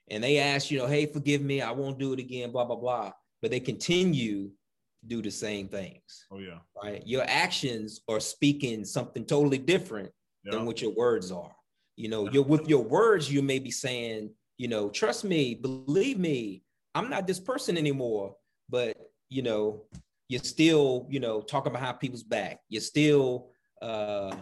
and 0.10 0.24
they 0.24 0.38
ask, 0.40 0.72
you 0.72 0.78
know, 0.80 0.88
hey, 0.88 1.06
forgive 1.06 1.42
me, 1.42 1.62
I 1.62 1.72
won't 1.72 2.00
do 2.00 2.14
it 2.14 2.20
again, 2.20 2.52
blah, 2.52 2.66
blah, 2.66 2.76
blah. 2.76 3.12
But 3.42 3.52
they 3.52 3.60
continue 3.60 4.48
to 4.50 5.06
do 5.08 5.22
the 5.22 5.30
same 5.30 5.68
things, 5.68 6.26
Oh 6.32 6.40
yeah. 6.40 6.60
right? 6.82 7.06
Your 7.06 7.24
actions 7.28 8.02
are 8.08 8.20
speaking 8.20 8.86
something 8.86 9.26
totally 9.26 9.58
different 9.60 10.12
Yeah. 10.44 10.52
than 10.54 10.66
what 10.66 10.82
your 10.82 10.92
words 10.92 11.32
are. 11.32 11.56
You 11.96 12.10
know, 12.10 12.30
you're 12.30 12.44
with 12.44 12.68
your 12.68 12.84
words, 12.84 13.32
you 13.32 13.42
may 13.42 13.60
be 13.60 13.72
saying, 13.72 14.32
you 14.58 14.68
know, 14.68 14.90
trust 14.90 15.24
me, 15.24 15.56
believe 15.56 16.20
me, 16.20 16.64
I'm 16.94 17.10
not 17.10 17.28
this 17.28 17.40
person 17.40 17.78
anymore. 17.78 18.36
But 18.70 18.98
you 19.30 19.42
know, 19.42 19.84
you're 20.28 20.44
still, 20.44 21.08
you 21.10 21.20
know, 21.20 21.42
talking 21.42 21.74
behind 21.74 22.00
people's 22.00 22.24
back. 22.24 22.60
You're 22.70 22.82
still 22.82 23.50
uh 23.82 24.36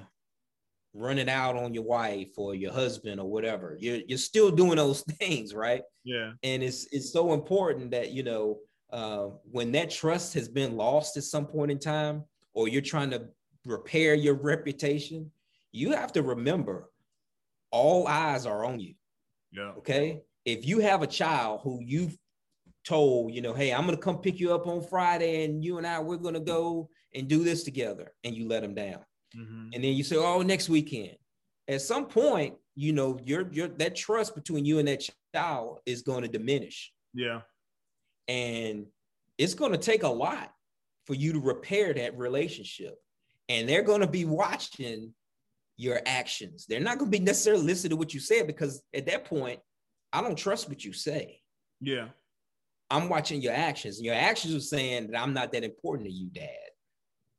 running 0.95 1.27
out 1.29 1.55
on 1.55 1.73
your 1.73 1.83
wife 1.83 2.29
or 2.37 2.53
your 2.53 2.71
husband 2.71 3.19
or 3.19 3.29
whatever. 3.29 3.77
You're 3.79 4.01
you're 4.07 4.17
still 4.17 4.51
doing 4.51 4.77
those 4.77 5.01
things, 5.19 5.53
right? 5.53 5.83
Yeah. 6.03 6.31
and 6.43 6.61
it's 6.63 6.87
it's 6.91 7.11
so 7.11 7.33
important 7.33 7.91
that 7.91 8.11
you 8.11 8.23
know 8.23 8.59
uh, 8.91 9.29
when 9.51 9.71
that 9.71 9.89
trust 9.89 10.35
has 10.35 10.47
been 10.47 10.77
lost 10.77 11.17
at 11.17 11.23
some 11.23 11.47
point 11.47 11.71
in 11.71 11.79
time 11.79 12.23
or 12.53 12.67
you're 12.67 12.81
trying 12.81 13.09
to 13.09 13.23
repair 13.65 14.13
your 14.13 14.35
reputation, 14.35 15.31
you 15.71 15.91
have 15.93 16.11
to 16.13 16.21
remember 16.21 16.89
all 17.73 18.07
eyes 18.07 18.45
are 18.45 18.63
on 18.63 18.79
you. 18.79 18.93
Yeah. 19.51 19.71
Okay. 19.79 20.21
If 20.45 20.65
you 20.65 20.79
have 20.79 21.01
a 21.01 21.07
child 21.07 21.61
who 21.63 21.79
you've 21.81 22.17
told, 22.85 23.33
you 23.33 23.41
know, 23.41 23.53
hey, 23.53 23.73
I'm 23.73 23.85
gonna 23.85 23.97
come 23.97 24.19
pick 24.19 24.39
you 24.39 24.53
up 24.53 24.67
on 24.67 24.81
Friday 24.81 25.43
and 25.43 25.63
you 25.63 25.77
and 25.77 25.87
I 25.87 25.99
we're 25.99 26.17
gonna 26.17 26.39
go 26.39 26.89
and 27.13 27.27
do 27.27 27.43
this 27.43 27.63
together, 27.63 28.11
and 28.23 28.35
you 28.35 28.47
let 28.47 28.61
them 28.61 28.73
down. 28.73 28.99
Mm-hmm. 29.37 29.69
And 29.73 29.83
then 29.83 29.93
you 29.93 30.03
say, 30.03 30.15
oh, 30.15 30.41
next 30.41 30.69
weekend. 30.69 31.17
At 31.67 31.81
some 31.81 32.07
point, 32.07 32.55
you 32.75 32.93
know, 32.93 33.19
your 33.25 33.51
your 33.51 33.67
that 33.67 33.95
trust 33.95 34.35
between 34.35 34.65
you 34.65 34.79
and 34.79 34.87
that 34.87 35.07
child 35.33 35.79
is 35.85 36.01
going 36.01 36.23
to 36.23 36.27
diminish. 36.27 36.91
Yeah. 37.13 37.41
And 38.27 38.87
it's 39.37 39.53
going 39.53 39.71
to 39.71 39.77
take 39.77 40.03
a 40.03 40.07
lot 40.07 40.51
for 41.05 41.13
you 41.13 41.33
to 41.33 41.39
repair 41.39 41.93
that 41.93 42.17
relationship. 42.17 42.95
And 43.49 43.67
they're 43.67 43.83
going 43.83 44.01
to 44.01 44.07
be 44.07 44.25
watching 44.25 45.13
your 45.77 46.01
actions. 46.05 46.65
They're 46.67 46.79
not 46.79 46.99
going 46.99 47.11
to 47.11 47.17
be 47.17 47.23
necessarily 47.23 47.63
listening 47.63 47.91
to 47.91 47.95
what 47.95 48.13
you 48.13 48.19
said 48.19 48.47
because 48.47 48.83
at 48.93 49.05
that 49.07 49.25
point, 49.25 49.59
I 50.11 50.21
don't 50.21 50.37
trust 50.37 50.69
what 50.69 50.85
you 50.85 50.93
say. 50.93 51.39
Yeah. 51.81 52.09
I'm 52.89 53.09
watching 53.09 53.41
your 53.41 53.53
actions. 53.53 53.97
And 53.97 54.05
your 54.05 54.15
actions 54.15 54.53
are 54.53 54.59
saying 54.59 55.11
that 55.11 55.19
I'm 55.19 55.33
not 55.33 55.51
that 55.53 55.63
important 55.63 56.07
to 56.07 56.13
you, 56.13 56.29
dad. 56.29 56.49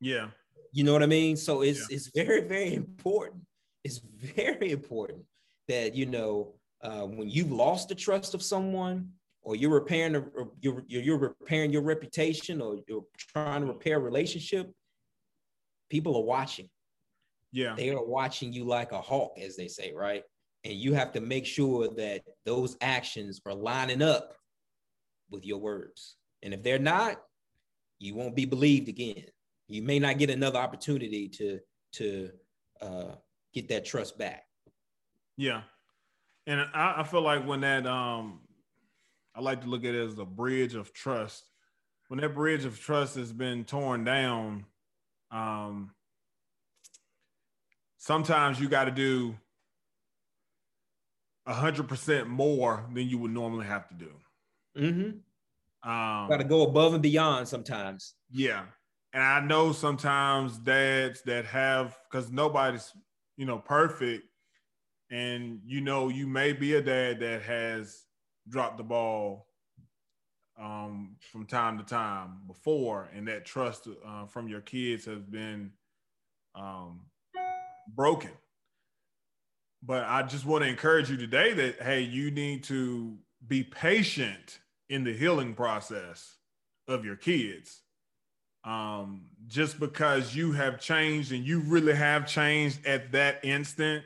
Yeah. 0.00 0.28
You 0.72 0.82
know 0.82 0.92
what 0.92 1.02
I 1.02 1.06
mean? 1.06 1.36
So 1.36 1.62
it's 1.62 1.88
yeah. 1.88 1.96
it's 1.96 2.10
very, 2.14 2.40
very 2.40 2.74
important. 2.74 3.42
It's 3.84 3.98
very 3.98 4.72
important 4.72 5.22
that 5.68 5.94
you 5.94 6.06
know 6.06 6.54
uh, 6.82 7.02
when 7.02 7.30
you've 7.30 7.52
lost 7.52 7.88
the 7.88 7.94
trust 7.94 8.34
of 8.34 8.42
someone, 8.42 9.10
or 9.42 9.54
you're 9.54 9.70
repairing, 9.70 10.16
a, 10.16 10.24
you're, 10.60 10.82
you're 10.88 11.18
repairing 11.18 11.70
your 11.70 11.82
reputation, 11.82 12.60
or 12.60 12.78
you're 12.88 13.04
trying 13.16 13.60
to 13.60 13.66
repair 13.66 13.96
a 13.96 14.00
relationship. 14.00 14.72
People 15.90 16.16
are 16.16 16.22
watching. 16.22 16.68
Yeah, 17.54 17.74
they 17.76 17.90
are 17.90 18.04
watching 18.04 18.52
you 18.52 18.64
like 18.64 18.90
a 18.90 19.00
hawk, 19.00 19.38
as 19.38 19.56
they 19.56 19.68
say, 19.68 19.92
right? 19.94 20.24
And 20.64 20.74
you 20.74 20.92
have 20.94 21.12
to 21.12 21.20
make 21.20 21.46
sure 21.46 21.88
that 21.96 22.22
those 22.44 22.76
actions 22.80 23.40
are 23.46 23.54
lining 23.54 24.02
up 24.02 24.34
with 25.30 25.46
your 25.46 25.58
words. 25.58 26.16
And 26.42 26.52
if 26.52 26.64
they're 26.64 26.78
not, 26.80 27.22
you 28.00 28.16
won't 28.16 28.34
be 28.34 28.44
believed 28.44 28.88
again. 28.88 29.26
You 29.68 29.82
may 29.82 30.00
not 30.00 30.18
get 30.18 30.30
another 30.30 30.58
opportunity 30.58 31.28
to 31.28 31.60
to 31.92 32.30
uh, 32.80 33.14
get 33.52 33.68
that 33.68 33.84
trust 33.84 34.18
back. 34.18 34.42
Yeah, 35.36 35.62
and 36.48 36.60
I, 36.60 36.94
I 36.98 37.02
feel 37.04 37.22
like 37.22 37.46
when 37.46 37.60
that 37.60 37.86
um, 37.86 38.40
I 39.34 39.40
like 39.40 39.60
to 39.62 39.68
look 39.68 39.84
at 39.84 39.94
it 39.94 40.04
as 40.04 40.18
a 40.18 40.24
bridge 40.24 40.74
of 40.74 40.92
trust. 40.92 41.44
When 42.08 42.20
that 42.20 42.34
bridge 42.34 42.64
of 42.64 42.80
trust 42.80 43.14
has 43.16 43.32
been 43.32 43.64
torn 43.64 44.04
down, 44.04 44.66
um, 45.30 45.92
sometimes 48.04 48.60
you 48.60 48.68
got 48.68 48.84
to 48.84 48.90
do 48.90 49.34
a 51.46 51.54
hundred 51.54 51.88
percent 51.88 52.28
more 52.28 52.84
than 52.92 53.08
you 53.08 53.16
would 53.18 53.30
normally 53.30 53.66
have 53.66 53.88
to 53.88 53.94
do. 53.94 54.10
Mm-hmm. 54.78 55.90
Um, 55.90 56.28
got 56.28 56.38
to 56.38 56.44
go 56.44 56.62
above 56.62 56.92
and 56.92 57.02
beyond 57.02 57.48
sometimes. 57.48 58.14
Yeah, 58.30 58.64
and 59.14 59.22
I 59.22 59.40
know 59.40 59.72
sometimes 59.72 60.58
dads 60.58 61.22
that 61.22 61.46
have 61.46 61.96
because 62.10 62.30
nobody's 62.30 62.92
you 63.36 63.46
know 63.46 63.58
perfect, 63.58 64.24
and 65.10 65.60
you 65.64 65.80
know 65.80 66.08
you 66.08 66.26
may 66.26 66.52
be 66.52 66.74
a 66.74 66.82
dad 66.82 67.20
that 67.20 67.42
has 67.42 68.04
dropped 68.48 68.76
the 68.76 68.84
ball 68.84 69.46
um, 70.60 71.16
from 71.32 71.46
time 71.46 71.78
to 71.78 71.84
time 71.84 72.40
before, 72.46 73.08
and 73.14 73.26
that 73.28 73.46
trust 73.46 73.88
uh, 74.06 74.26
from 74.26 74.48
your 74.48 74.60
kids 74.60 75.06
has 75.06 75.22
been 75.22 75.70
um, 76.54 77.00
broken. 77.88 78.30
But 79.82 80.04
I 80.04 80.22
just 80.22 80.46
want 80.46 80.64
to 80.64 80.70
encourage 80.70 81.10
you 81.10 81.16
today 81.16 81.52
that 81.52 81.82
hey, 81.82 82.00
you 82.00 82.30
need 82.30 82.64
to 82.64 83.16
be 83.46 83.62
patient 83.62 84.60
in 84.88 85.04
the 85.04 85.12
healing 85.12 85.54
process 85.54 86.36
of 86.88 87.04
your 87.04 87.16
kids. 87.16 87.80
Um, 88.64 89.26
just 89.46 89.78
because 89.78 90.34
you 90.34 90.52
have 90.52 90.80
changed 90.80 91.32
and 91.32 91.44
you 91.44 91.60
really 91.60 91.94
have 91.94 92.26
changed 92.26 92.86
at 92.86 93.12
that 93.12 93.40
instant, 93.44 94.04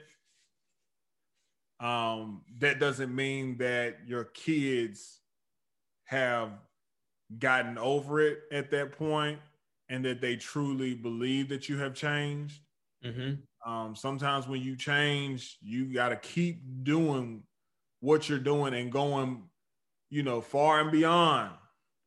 um, 1.79 2.43
that 2.59 2.81
doesn't 2.81 3.15
mean 3.15 3.59
that 3.59 3.99
your 4.05 4.25
kids 4.25 5.21
have 6.07 6.51
gotten 7.39 7.79
over 7.79 8.21
it 8.21 8.39
at 8.51 8.71
that 8.71 8.93
point 8.93 9.39
and 9.89 10.05
that 10.05 10.21
they 10.21 10.37
truly 10.37 10.95
believe 10.95 11.49
that 11.51 11.69
you 11.69 11.79
have 11.79 11.95
changed. 11.95 12.61
Mm-hmm. 13.05 13.35
Um, 13.69 13.95
sometimes 13.95 14.49
when 14.49 14.63
you 14.63 14.77
change, 14.77 15.59
you 15.61 15.93
got 15.93 16.09
to 16.09 16.17
keep 16.17 16.63
doing 16.83 17.43
what 18.01 18.29
you're 18.29 18.39
doing 18.39 18.73
and 18.75 18.91
going 18.91 19.43
you 20.11 20.23
know, 20.23 20.41
far 20.41 20.81
and 20.81 20.91
beyond. 20.91 21.51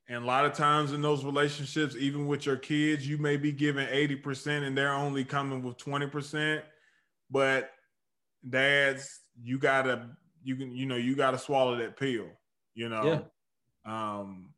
And 0.08 0.24
a 0.24 0.28
lot 0.28 0.46
of 0.46 0.54
times 0.54 0.92
in 0.92 1.02
those 1.02 1.24
relationships, 1.24 1.96
even 1.98 2.28
with 2.28 2.46
your 2.46 2.58
kids, 2.58 3.08
you 3.08 3.18
may 3.18 3.38
be 3.38 3.52
giving 3.52 3.88
80% 3.88 4.64
and 4.64 4.78
they're 4.78 4.94
only 4.94 5.24
coming 5.24 5.62
with 5.62 5.78
20%. 5.78 6.62
But 7.30 7.72
dads, 8.48 9.22
you 9.42 9.58
gotta, 9.58 10.10
you 10.44 10.56
can, 10.56 10.76
you 10.76 10.86
know, 10.86 10.98
you 10.98 11.16
gotta 11.16 11.38
swallow 11.38 11.78
that 11.78 11.98
pill, 11.98 12.28
you 12.74 12.90
know. 12.90 13.26
Yeah. 13.86 14.20
Um, 14.20 14.50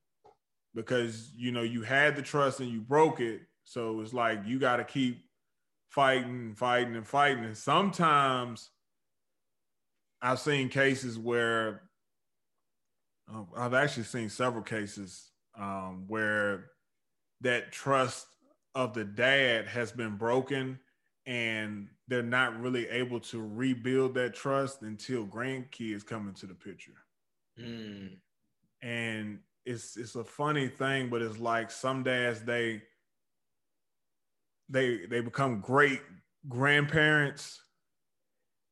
because 0.74 1.32
you 1.36 1.52
know, 1.52 1.62
you 1.62 1.84
had 1.84 2.16
the 2.16 2.22
trust 2.24 2.60
and 2.60 2.70
you 2.70 2.82
broke 2.82 3.20
it. 3.20 3.42
So 3.64 4.02
it's 4.02 4.14
like 4.14 4.40
you 4.46 4.58
gotta 4.58 4.84
keep 4.84 5.23
fighting, 5.94 6.56
fighting, 6.56 6.96
and 6.96 7.08
fighting. 7.08 7.46
And 7.46 7.56
sometimes 7.58 8.72
I've 10.22 10.40
seen 10.40 10.70
cases 10.70 11.20
where 11.20 11.84
um, 13.32 13.48
I've 13.56 13.76
actually 13.76 14.04
seen 14.04 14.30
several 14.30 14.64
cases 14.64 15.30
um, 15.58 16.06
where 16.08 16.72
that 17.42 17.72
trust 17.72 18.26
of 18.74 18.94
the 18.96 19.04
dad 19.04 19.68
has 19.68 19.92
been 19.92 20.18
broken 20.18 20.80
and 21.28 21.88
they're 22.08 22.24
not 22.24 22.60
really 22.60 22.90
able 22.90 23.20
to 23.20 23.42
rebuild 23.42 24.16
that 24.16 24.34
trust 24.34 24.82
until 24.82 25.28
grandkids 25.28 26.06
come 26.06 26.28
into 26.28 26.48
the 26.48 26.56
picture. 26.56 26.92
Mm. 27.60 28.18
And 28.82 29.40
it's 29.66 29.96
it's 29.96 30.16
a 30.16 30.24
funny 30.24 30.68
thing, 30.68 31.10
but 31.10 31.22
it's 31.22 31.38
like 31.38 31.70
some 31.70 32.02
dads 32.04 32.42
they 32.42 32.82
they 34.74 35.06
they 35.06 35.22
become 35.22 35.62
great 35.62 36.02
grandparents 36.50 37.62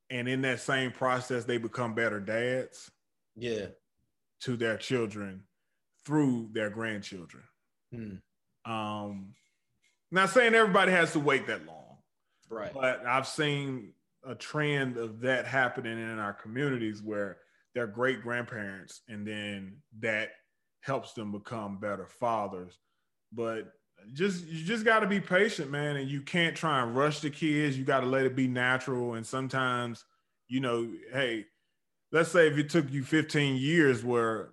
and 0.09 0.27
in 0.27 0.41
that 0.41 0.59
same 0.59 0.91
process 0.91 1.45
they 1.45 1.57
become 1.57 1.95
better 1.95 2.19
dads. 2.19 2.91
Yeah 3.35 3.67
to 4.41 4.57
their 4.57 4.77
children 4.77 5.43
through 6.05 6.49
their 6.51 6.69
grandchildren. 6.69 7.43
Hmm. 7.93 8.71
Um, 8.71 9.33
not 10.11 10.29
saying 10.29 10.53
everybody 10.53 10.91
has 10.91 11.13
to 11.13 11.19
wait 11.19 11.47
that 11.47 11.65
long, 11.65 11.97
right? 12.49 12.73
But 12.73 13.05
I've 13.05 13.27
seen 13.27 13.93
a 14.25 14.35
trend 14.35 14.97
of 14.97 15.21
that 15.21 15.45
happening 15.45 15.97
in 15.97 16.19
our 16.19 16.33
communities 16.33 17.01
where 17.01 17.37
they're 17.73 17.87
great 17.87 18.21
grandparents, 18.21 19.01
and 19.07 19.25
then 19.25 19.77
that 19.99 20.31
helps 20.81 21.13
them 21.13 21.31
become 21.31 21.79
better 21.79 22.07
fathers. 22.07 22.77
But 23.31 23.71
just 24.13 24.45
you 24.47 24.63
just 24.63 24.85
got 24.85 24.99
to 24.99 25.07
be 25.07 25.19
patient, 25.19 25.71
man, 25.71 25.95
and 25.95 26.09
you 26.09 26.21
can't 26.21 26.55
try 26.55 26.81
and 26.81 26.95
rush 26.95 27.19
the 27.19 27.29
kids. 27.29 27.77
You 27.77 27.83
got 27.83 28.01
to 28.01 28.07
let 28.07 28.25
it 28.25 28.35
be 28.35 28.47
natural, 28.47 29.15
and 29.15 29.25
sometimes, 29.25 30.05
you 30.47 30.59
know, 30.59 30.89
hey, 31.11 31.45
let's 32.11 32.31
say 32.31 32.47
if 32.47 32.57
it 32.57 32.69
took 32.69 32.91
you 32.91 33.03
15 33.03 33.55
years 33.55 34.03
where 34.03 34.49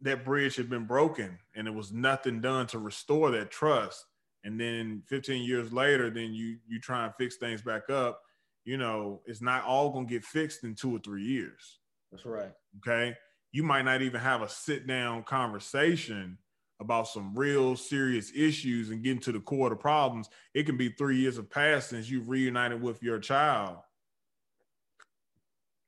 that 0.00 0.24
bridge 0.24 0.56
had 0.56 0.68
been 0.68 0.84
broken 0.84 1.38
and 1.54 1.66
it 1.66 1.74
was 1.74 1.92
nothing 1.92 2.40
done 2.40 2.66
to 2.66 2.78
restore 2.78 3.30
that 3.30 3.50
trust 3.50 4.04
and 4.44 4.60
then 4.60 5.02
15 5.06 5.42
years 5.42 5.72
later 5.72 6.10
then 6.10 6.34
you 6.34 6.58
you 6.68 6.78
try 6.78 7.06
and 7.06 7.14
fix 7.14 7.36
things 7.36 7.62
back 7.62 7.88
up 7.88 8.20
you 8.64 8.76
know 8.76 9.20
it's 9.26 9.42
not 9.42 9.64
all 9.64 9.90
going 9.90 10.06
to 10.06 10.12
get 10.12 10.24
fixed 10.24 10.64
in 10.64 10.74
two 10.74 10.94
or 10.94 10.98
three 10.98 11.22
years. 11.22 11.78
That's 12.10 12.24
right. 12.24 12.52
Okay? 12.78 13.14
You 13.52 13.62
might 13.62 13.84
not 13.84 14.02
even 14.02 14.20
have 14.20 14.42
a 14.42 14.48
sit 14.48 14.86
down 14.86 15.22
conversation 15.22 16.38
about 16.84 17.08
some 17.08 17.34
real 17.34 17.76
serious 17.76 18.30
issues 18.34 18.90
and 18.90 19.02
getting 19.02 19.20
to 19.20 19.32
the 19.32 19.40
core 19.40 19.66
of 19.66 19.70
the 19.70 19.76
problems 19.76 20.28
it 20.54 20.64
can 20.64 20.76
be 20.76 20.88
three 20.88 21.18
years 21.18 21.36
have 21.36 21.50
passed 21.50 21.90
since 21.90 22.08
you've 22.08 22.28
reunited 22.28 22.80
with 22.80 23.02
your 23.02 23.18
child 23.18 23.78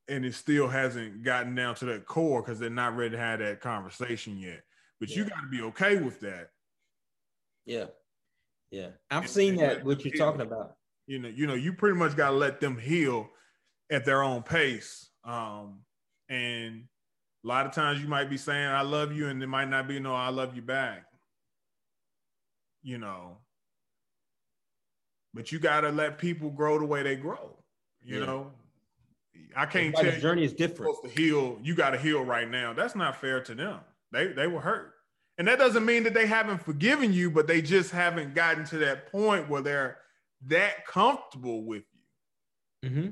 and 0.09 0.25
it 0.25 0.35
still 0.35 0.69
hasn't 0.69 1.23
gotten 1.23 1.55
down 1.55 1.75
to 1.77 1.85
that 1.87 2.07
core 2.07 2.43
because 2.43 2.59
they're 2.59 2.71
not 2.71 2.97
ready 2.97 3.11
to 3.11 3.19
have 3.19 3.41
that 3.41 3.61
conversation 3.61 4.39
yet. 4.39 4.63
But 5.01 5.11
yeah. 5.11 5.17
you 5.17 5.25
got 5.25 5.41
to 5.41 5.49
be 5.49 5.63
okay 5.63 5.97
with 5.97 6.21
that. 6.21 6.51
Yeah, 7.65 7.87
yeah, 8.71 8.89
I've 9.11 9.23
and, 9.23 9.31
seen 9.31 9.51
and 9.55 9.63
that. 9.63 9.85
What 9.85 10.05
you're 10.05 10.15
heal. 10.15 10.25
talking 10.25 10.41
about. 10.41 10.77
You 11.07 11.19
know, 11.19 11.29
you 11.29 11.47
know, 11.47 11.55
you 11.55 11.73
pretty 11.73 11.97
much 11.97 12.17
got 12.17 12.31
to 12.31 12.37
let 12.37 12.61
them 12.61 12.79
heal 12.79 13.29
at 13.91 14.05
their 14.05 14.23
own 14.23 14.43
pace. 14.43 15.09
Um, 15.25 15.81
and 16.29 16.85
a 17.45 17.47
lot 17.47 17.67
of 17.67 17.73
times 17.73 18.01
you 18.01 18.09
might 18.09 18.31
be 18.31 18.37
saying 18.37 18.67
"I 18.67 18.83
love 18.83 19.13
you," 19.13 19.29
and 19.29 19.43
it 19.43 19.47
might 19.47 19.69
not 19.69 19.89
be 19.89 19.99
"No, 19.99 20.15
I 20.15 20.29
love 20.29 20.55
you 20.57 20.63
back." 20.63 21.05
You 22.83 22.99
know, 22.99 23.39
but 25.35 25.53
you 25.53 25.59
got 25.59 25.83
to 25.83 25.91
let 25.91 26.19
people 26.19 26.51
grow 26.51 26.79
the 26.79 26.87
way 26.87 27.03
they 27.03 27.17
grow. 27.17 27.57
You 28.03 28.21
yeah. 28.21 28.27
know, 28.27 28.53
I 29.55 29.67
can't 29.67 29.95
tell 29.95 30.07
you 30.07 30.21
journey 30.21 30.45
is 30.45 30.53
different. 30.53 30.97
Supposed 30.97 31.15
to 31.15 31.21
heal, 31.21 31.59
you 31.63 31.75
got 31.75 31.91
to 31.91 31.99
heal 31.99 32.25
right 32.25 32.49
now. 32.49 32.73
That's 32.73 32.95
not 32.95 33.21
fair 33.21 33.41
to 33.43 33.55
them. 33.55 33.81
They 34.13 34.29
they 34.29 34.47
were 34.47 34.61
hurt, 34.61 34.95
and 35.39 35.47
that 35.49 35.59
doesn't 35.59 35.85
mean 35.85 36.03
that 36.05 36.15
they 36.15 36.27
haven't 36.27 36.63
forgiven 36.63 37.13
you, 37.13 37.31
but 37.31 37.47
they 37.47 37.61
just 37.61 37.91
haven't 37.91 38.35
gotten 38.35 38.65
to 38.67 38.79
that 38.79 39.11
point 39.11 39.49
where 39.49 39.63
they're 39.63 39.99
that 40.47 40.87
comfortable 40.87 41.65
with 41.65 41.85
you. 42.83 42.91
Mm-hmm. 42.91 43.09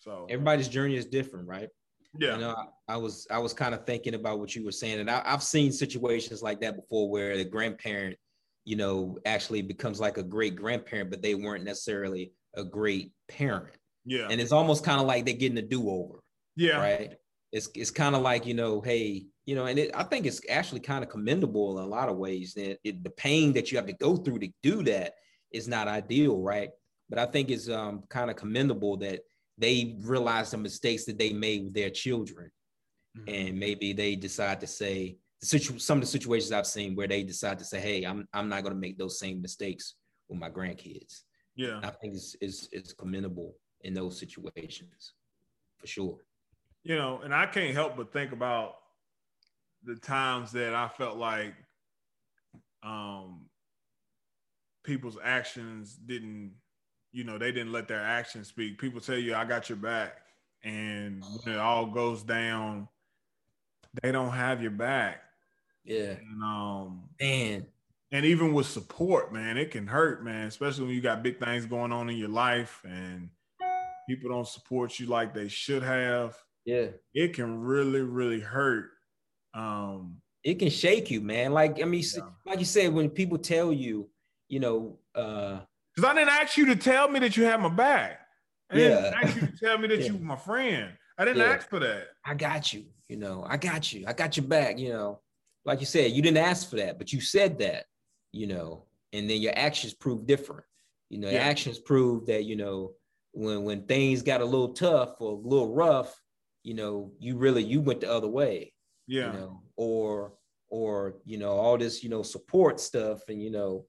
So 0.00 0.26
everybody's 0.30 0.68
journey 0.68 0.96
is 0.96 1.06
different, 1.06 1.48
right? 1.48 1.68
Yeah. 2.18 2.34
You 2.34 2.40
know, 2.40 2.54
I, 2.88 2.94
I 2.94 2.96
was 2.96 3.26
I 3.30 3.38
was 3.38 3.52
kind 3.52 3.74
of 3.74 3.86
thinking 3.86 4.14
about 4.14 4.38
what 4.38 4.54
you 4.54 4.64
were 4.64 4.72
saying, 4.72 5.00
and 5.00 5.10
I, 5.10 5.22
I've 5.24 5.42
seen 5.42 5.72
situations 5.72 6.42
like 6.42 6.60
that 6.60 6.76
before 6.76 7.08
where 7.08 7.36
the 7.36 7.44
grandparent, 7.44 8.16
you 8.64 8.76
know, 8.76 9.18
actually 9.24 9.62
becomes 9.62 9.98
like 9.98 10.18
a 10.18 10.22
great 10.22 10.54
grandparent, 10.54 11.10
but 11.10 11.22
they 11.22 11.34
weren't 11.34 11.64
necessarily 11.64 12.32
a 12.54 12.64
great 12.64 13.12
parent. 13.28 13.74
Yeah. 14.04 14.28
And 14.30 14.40
it's 14.40 14.52
almost 14.52 14.84
kind 14.84 15.00
of 15.00 15.06
like 15.06 15.24
they're 15.24 15.34
getting 15.34 15.58
a 15.58 15.62
do-over. 15.62 16.20
Yeah. 16.56 16.78
Right. 16.78 17.14
It's 17.50 17.70
it's 17.74 17.90
kind 17.90 18.14
of 18.14 18.22
like, 18.22 18.46
you 18.46 18.54
know, 18.54 18.80
hey, 18.80 19.26
you 19.46 19.54
know, 19.54 19.66
and 19.66 19.78
it, 19.78 19.90
I 19.94 20.02
think 20.04 20.26
it's 20.26 20.40
actually 20.50 20.80
kind 20.80 21.02
of 21.02 21.10
commendable 21.10 21.78
in 21.78 21.84
a 21.84 21.88
lot 21.88 22.08
of 22.08 22.16
ways. 22.16 22.54
That 22.54 22.78
it, 22.84 23.02
the 23.02 23.10
pain 23.10 23.52
that 23.54 23.70
you 23.70 23.78
have 23.78 23.86
to 23.86 23.92
go 23.94 24.16
through 24.16 24.40
to 24.40 24.48
do 24.62 24.82
that 24.84 25.14
is 25.50 25.66
not 25.66 25.88
ideal, 25.88 26.40
right? 26.40 26.70
But 27.08 27.18
I 27.18 27.26
think 27.26 27.50
it's 27.50 27.68
um, 27.68 28.04
kind 28.08 28.30
of 28.30 28.36
commendable 28.36 28.96
that 28.98 29.20
they 29.58 29.96
realize 30.00 30.50
the 30.50 30.58
mistakes 30.58 31.04
that 31.04 31.18
they 31.18 31.32
made 31.32 31.64
with 31.64 31.74
their 31.74 31.90
children, 31.90 32.50
mm-hmm. 33.16 33.28
and 33.28 33.58
maybe 33.58 33.92
they 33.92 34.16
decide 34.16 34.60
to 34.60 34.66
say 34.66 35.16
some 35.42 35.98
of 35.98 36.02
the 36.02 36.06
situations 36.06 36.52
I've 36.52 36.66
seen 36.66 36.94
where 36.94 37.08
they 37.08 37.22
decide 37.22 37.58
to 37.58 37.64
say, 37.64 37.80
"Hey, 37.80 38.04
I'm 38.04 38.26
I'm 38.32 38.48
not 38.48 38.62
going 38.62 38.74
to 38.74 38.80
make 38.80 38.98
those 38.98 39.18
same 39.18 39.42
mistakes 39.42 39.94
with 40.28 40.38
my 40.38 40.50
grandkids." 40.50 41.22
Yeah, 41.56 41.80
I 41.82 41.90
think 41.90 42.14
it's, 42.14 42.36
it's 42.40 42.68
it's 42.72 42.92
commendable 42.92 43.54
in 43.82 43.94
those 43.94 44.18
situations, 44.18 45.14
for 45.78 45.86
sure. 45.86 46.18
You 46.84 46.96
know, 46.96 47.20
and 47.22 47.34
I 47.34 47.46
can't 47.46 47.74
help 47.74 47.96
but 47.96 48.12
think 48.12 48.32
about 48.32 48.74
the 49.84 49.96
times 49.96 50.52
that 50.52 50.74
I 50.74 50.88
felt 50.88 51.16
like 51.16 51.54
um, 52.82 53.46
people's 54.84 55.18
actions 55.22 55.94
didn't, 55.94 56.52
you 57.12 57.24
know, 57.24 57.38
they 57.38 57.52
didn't 57.52 57.72
let 57.72 57.88
their 57.88 58.02
actions 58.02 58.48
speak. 58.48 58.78
People 58.78 59.00
tell 59.00 59.16
you, 59.16 59.34
I 59.34 59.44
got 59.44 59.68
your 59.68 59.76
back. 59.76 60.18
And 60.64 61.22
when 61.44 61.54
it 61.54 61.58
all 61.58 61.86
goes 61.86 62.22
down, 62.22 62.88
they 64.02 64.12
don't 64.12 64.30
have 64.30 64.62
your 64.62 64.70
back. 64.70 65.22
Yeah. 65.84 66.12
And, 66.12 66.42
um, 66.42 67.02
man. 67.20 67.66
And 68.12 68.26
even 68.26 68.52
with 68.52 68.66
support, 68.66 69.32
man, 69.32 69.56
it 69.56 69.70
can 69.70 69.86
hurt, 69.86 70.22
man, 70.24 70.46
especially 70.46 70.84
when 70.84 70.94
you 70.94 71.00
got 71.00 71.22
big 71.22 71.38
things 71.40 71.66
going 71.66 71.92
on 71.92 72.10
in 72.10 72.16
your 72.16 72.28
life 72.28 72.82
and 72.84 73.30
people 74.08 74.30
don't 74.30 74.46
support 74.46 74.98
you 74.98 75.06
like 75.06 75.34
they 75.34 75.48
should 75.48 75.82
have. 75.82 76.36
Yeah. 76.64 76.88
It 77.14 77.34
can 77.34 77.60
really, 77.60 78.02
really 78.02 78.40
hurt 78.40 78.90
um, 79.54 80.16
it 80.44 80.58
can 80.58 80.70
shake 80.70 81.10
you, 81.10 81.20
man. 81.20 81.52
Like 81.52 81.80
I 81.80 81.84
mean, 81.84 82.02
yeah. 82.14 82.22
like 82.46 82.58
you 82.58 82.64
said, 82.64 82.92
when 82.92 83.10
people 83.10 83.38
tell 83.38 83.72
you, 83.72 84.08
you 84.48 84.60
know, 84.60 84.98
uh, 85.14 85.60
because 85.94 86.10
I 86.10 86.14
didn't 86.14 86.30
ask 86.30 86.56
you 86.56 86.66
to 86.66 86.76
tell 86.76 87.08
me 87.08 87.20
that 87.20 87.36
you 87.36 87.44
had 87.44 87.60
my 87.60 87.68
back. 87.68 88.20
I 88.70 88.76
didn't 88.76 89.14
ask 89.14 89.34
you 89.36 89.46
to 89.46 89.52
tell 89.58 89.78
me 89.78 89.88
that 89.88 89.98
yeah. 90.00 90.06
you 90.06 90.14
were 90.14 90.24
my 90.24 90.36
friend. 90.36 90.92
I 91.18 91.24
didn't 91.24 91.38
yeah. 91.38 91.54
ask 91.54 91.68
for 91.68 91.78
that. 91.80 92.06
I 92.24 92.34
got 92.34 92.72
you. 92.72 92.84
You 93.08 93.18
know, 93.18 93.44
I 93.46 93.56
got 93.58 93.92
you. 93.92 94.04
I 94.06 94.12
got 94.12 94.36
your 94.36 94.46
back. 94.46 94.78
You 94.78 94.90
know, 94.90 95.20
like 95.64 95.80
you 95.80 95.86
said, 95.86 96.12
you 96.12 96.22
didn't 96.22 96.38
ask 96.38 96.70
for 96.70 96.76
that, 96.76 96.98
but 96.98 97.12
you 97.12 97.20
said 97.20 97.58
that. 97.58 97.84
You 98.32 98.46
know, 98.46 98.86
and 99.12 99.28
then 99.28 99.42
your 99.42 99.52
actions 99.54 99.92
prove 99.92 100.26
different. 100.26 100.64
You 101.10 101.18
know, 101.18 101.28
your 101.28 101.42
actions 101.42 101.78
prove 101.78 102.26
that 102.26 102.44
you 102.44 102.56
know 102.56 102.92
when 103.32 103.64
when 103.64 103.82
things 103.86 104.22
got 104.22 104.40
a 104.40 104.44
little 104.46 104.72
tough 104.72 105.20
or 105.20 105.32
a 105.32 105.48
little 105.48 105.74
rough, 105.74 106.18
you 106.62 106.72
know, 106.72 107.12
you 107.18 107.36
really 107.36 107.62
you 107.62 107.82
went 107.82 108.00
the 108.00 108.10
other 108.10 108.28
way 108.28 108.72
yeah 109.06 109.32
you 109.32 109.38
know 109.38 109.62
or 109.76 110.32
or 110.70 111.16
you 111.24 111.38
know 111.38 111.50
all 111.50 111.76
this 111.76 112.02
you 112.02 112.08
know 112.08 112.22
support 112.22 112.80
stuff 112.80 113.20
and 113.28 113.42
you 113.42 113.50
know 113.50 113.84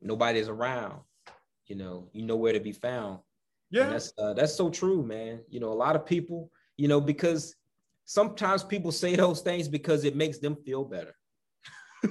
nobody's 0.00 0.48
around 0.48 1.00
you 1.68 1.76
know 1.76 2.08
you 2.12 2.22
know 2.22 2.36
where 2.36 2.52
to 2.52 2.60
be 2.60 2.72
found. 2.72 3.20
Yeah. 3.70 3.84
and 3.84 3.92
that's 3.92 4.12
uh, 4.18 4.34
that's 4.34 4.54
so 4.54 4.70
true 4.70 5.04
man. 5.04 5.40
You 5.48 5.60
know 5.60 5.72
a 5.72 5.74
lot 5.74 5.96
of 5.96 6.04
people 6.04 6.50
you 6.76 6.88
know 6.88 7.00
because 7.00 7.54
sometimes 8.04 8.64
people 8.64 8.92
say 8.92 9.16
those 9.16 9.40
things 9.40 9.68
because 9.68 10.04
it 10.04 10.16
makes 10.16 10.38
them 10.38 10.56
feel 10.56 10.84
better. 10.84 11.14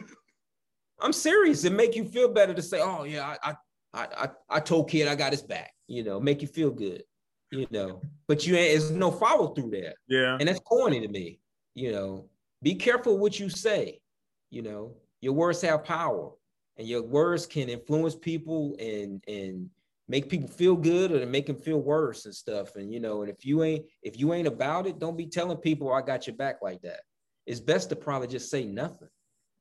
I'm 1.01 1.13
serious. 1.13 1.63
It 1.63 1.73
make 1.73 1.95
you 1.95 2.05
feel 2.05 2.31
better 2.31 2.53
to 2.53 2.61
say 2.61 2.79
oh 2.81 3.03
yeah 3.03 3.35
i 3.43 3.55
i 3.93 4.07
i, 4.15 4.29
I 4.49 4.59
told 4.59 4.89
kid 4.89 5.07
i 5.07 5.15
got 5.15 5.31
his 5.31 5.41
back 5.41 5.71
you 5.87 6.03
know 6.03 6.19
make 6.19 6.41
you 6.41 6.47
feel 6.47 6.69
good 6.69 7.03
you 7.51 7.65
know. 7.71 8.01
But 8.27 8.45
you 8.45 8.57
ain't 8.57 8.77
there's 8.79 8.91
no 8.91 9.09
follow 9.09 9.53
through 9.53 9.71
there. 9.71 9.93
Yeah. 10.09 10.37
And 10.37 10.49
that's 10.49 10.59
corny 10.59 10.99
to 10.99 11.07
me 11.07 11.39
you 11.77 11.91
know. 11.91 12.25
Be 12.63 12.73
careful 12.73 13.19
what 13.19 13.39
you 13.39 13.49
say. 13.49 14.01
You 14.49 14.63
know, 14.63 14.95
your 15.21 15.33
words 15.33 15.61
have 15.61 15.83
power, 15.83 16.31
and 16.77 16.87
your 16.87 17.01
words 17.01 17.45
can 17.45 17.69
influence 17.69 18.15
people 18.15 18.75
and 18.79 19.23
and 19.27 19.69
make 20.07 20.29
people 20.29 20.47
feel 20.47 20.75
good 20.75 21.11
or 21.11 21.19
to 21.19 21.25
make 21.25 21.45
them 21.45 21.57
feel 21.57 21.79
worse 21.79 22.25
and 22.25 22.33
stuff. 22.33 22.75
And 22.75 22.93
you 22.93 22.99
know, 22.99 23.21
and 23.21 23.29
if 23.29 23.45
you 23.45 23.63
ain't 23.63 23.85
if 24.01 24.19
you 24.19 24.33
ain't 24.33 24.47
about 24.47 24.87
it, 24.87 24.99
don't 24.99 25.17
be 25.17 25.25
telling 25.25 25.57
people 25.57 25.91
I 25.91 26.01
got 26.01 26.27
your 26.27 26.35
back 26.35 26.61
like 26.61 26.81
that. 26.81 27.01
It's 27.45 27.59
best 27.59 27.89
to 27.89 27.95
probably 27.95 28.27
just 28.27 28.49
say 28.49 28.65
nothing. 28.65 29.09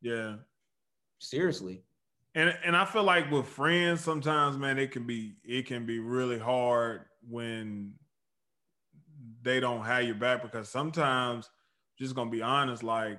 Yeah. 0.01 0.37
Seriously. 1.19 1.83
And 2.35 2.57
and 2.65 2.77
I 2.77 2.85
feel 2.85 3.03
like 3.03 3.31
with 3.31 3.47
friends, 3.47 4.03
sometimes, 4.03 4.59
man, 4.59 4.79
it 4.79 4.93
can 4.93 5.07
be 5.07 5.37
it 5.43 5.67
can 5.67 5.87
be 5.87 5.99
really 5.99 6.39
hard 6.39 7.03
when 7.29 7.95
they 9.43 9.59
don't 9.59 9.85
have 9.85 10.05
your 10.05 10.15
back 10.15 10.43
because 10.43 10.69
sometimes 10.69 11.49
just 11.99 12.15
gonna 12.15 12.31
be 12.31 12.43
honest, 12.43 12.83
like 12.83 13.19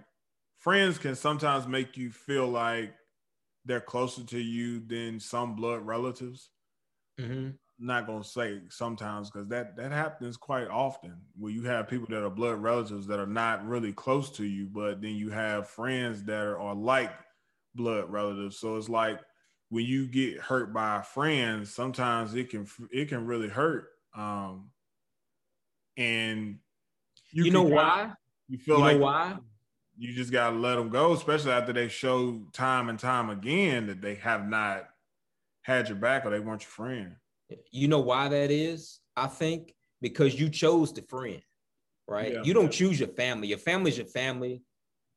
friends 0.59 0.97
can 0.97 1.15
sometimes 1.15 1.67
make 1.67 1.97
you 1.97 2.11
feel 2.11 2.47
like 2.47 2.93
they're 3.67 3.81
closer 3.81 4.23
to 4.23 4.39
you 4.39 4.79
than 4.79 5.19
some 5.19 5.55
blood 5.55 5.85
relatives. 5.85 6.49
Mm-hmm. 7.19 7.49
Not 7.79 8.07
gonna 8.07 8.23
say 8.23 8.61
sometimes 8.69 9.29
because 9.29 9.47
that 9.49 9.75
that 9.77 9.91
happens 9.91 10.35
quite 10.35 10.67
often 10.67 11.15
where 11.37 11.51
you 11.51 11.63
have 11.63 11.87
people 11.87 12.07
that 12.09 12.23
are 12.23 12.29
blood 12.29 12.59
relatives 12.59 13.05
that 13.07 13.19
are 13.19 13.27
not 13.27 13.67
really 13.67 13.93
close 13.93 14.31
to 14.31 14.45
you, 14.45 14.65
but 14.65 15.01
then 15.01 15.11
you 15.11 15.29
have 15.29 15.69
friends 15.69 16.23
that 16.23 16.41
are, 16.41 16.59
are 16.59 16.73
like 16.73 17.11
blood 17.75 18.09
relatives. 18.09 18.57
So 18.57 18.77
it's 18.77 18.89
like 18.89 19.19
when 19.69 19.85
you 19.85 20.07
get 20.07 20.39
hurt 20.39 20.73
by 20.73 21.01
friends, 21.01 21.73
sometimes 21.73 22.33
it 22.33 22.49
can 22.49 22.67
it 22.91 23.09
can 23.09 23.27
really 23.27 23.49
hurt. 23.49 23.89
Um, 24.15 24.71
and 25.97 26.57
you, 27.31 27.45
you 27.45 27.51
know 27.51 27.63
why? 27.63 28.11
You 28.47 28.57
feel 28.57 28.77
you 28.77 28.81
like 28.81 28.99
why? 28.99 29.37
You 29.97 30.13
just 30.13 30.31
gotta 30.31 30.55
let 30.55 30.75
them 30.75 30.89
go, 30.89 31.13
especially 31.13 31.51
after 31.51 31.73
they 31.73 31.87
show 31.87 32.41
time 32.53 32.89
and 32.89 32.99
time 32.99 33.29
again 33.29 33.87
that 33.87 34.01
they 34.01 34.15
have 34.15 34.47
not 34.47 34.87
had 35.63 35.89
your 35.89 35.97
back 35.97 36.25
or 36.25 36.29
they 36.29 36.39
weren't 36.39 36.61
your 36.61 36.69
friend. 36.69 37.15
You 37.71 37.87
know 37.87 37.99
why 37.99 38.27
that 38.27 38.51
is? 38.51 38.99
I 39.15 39.27
think 39.27 39.73
because 40.01 40.39
you 40.39 40.49
chose 40.49 40.93
the 40.93 41.01
friend, 41.01 41.41
right? 42.07 42.33
Yeah. 42.33 42.43
You 42.43 42.53
don't 42.53 42.71
choose 42.71 42.99
your 42.99 43.09
family. 43.09 43.47
Your 43.47 43.57
family's 43.57 43.97
your 43.97 44.07
family 44.07 44.61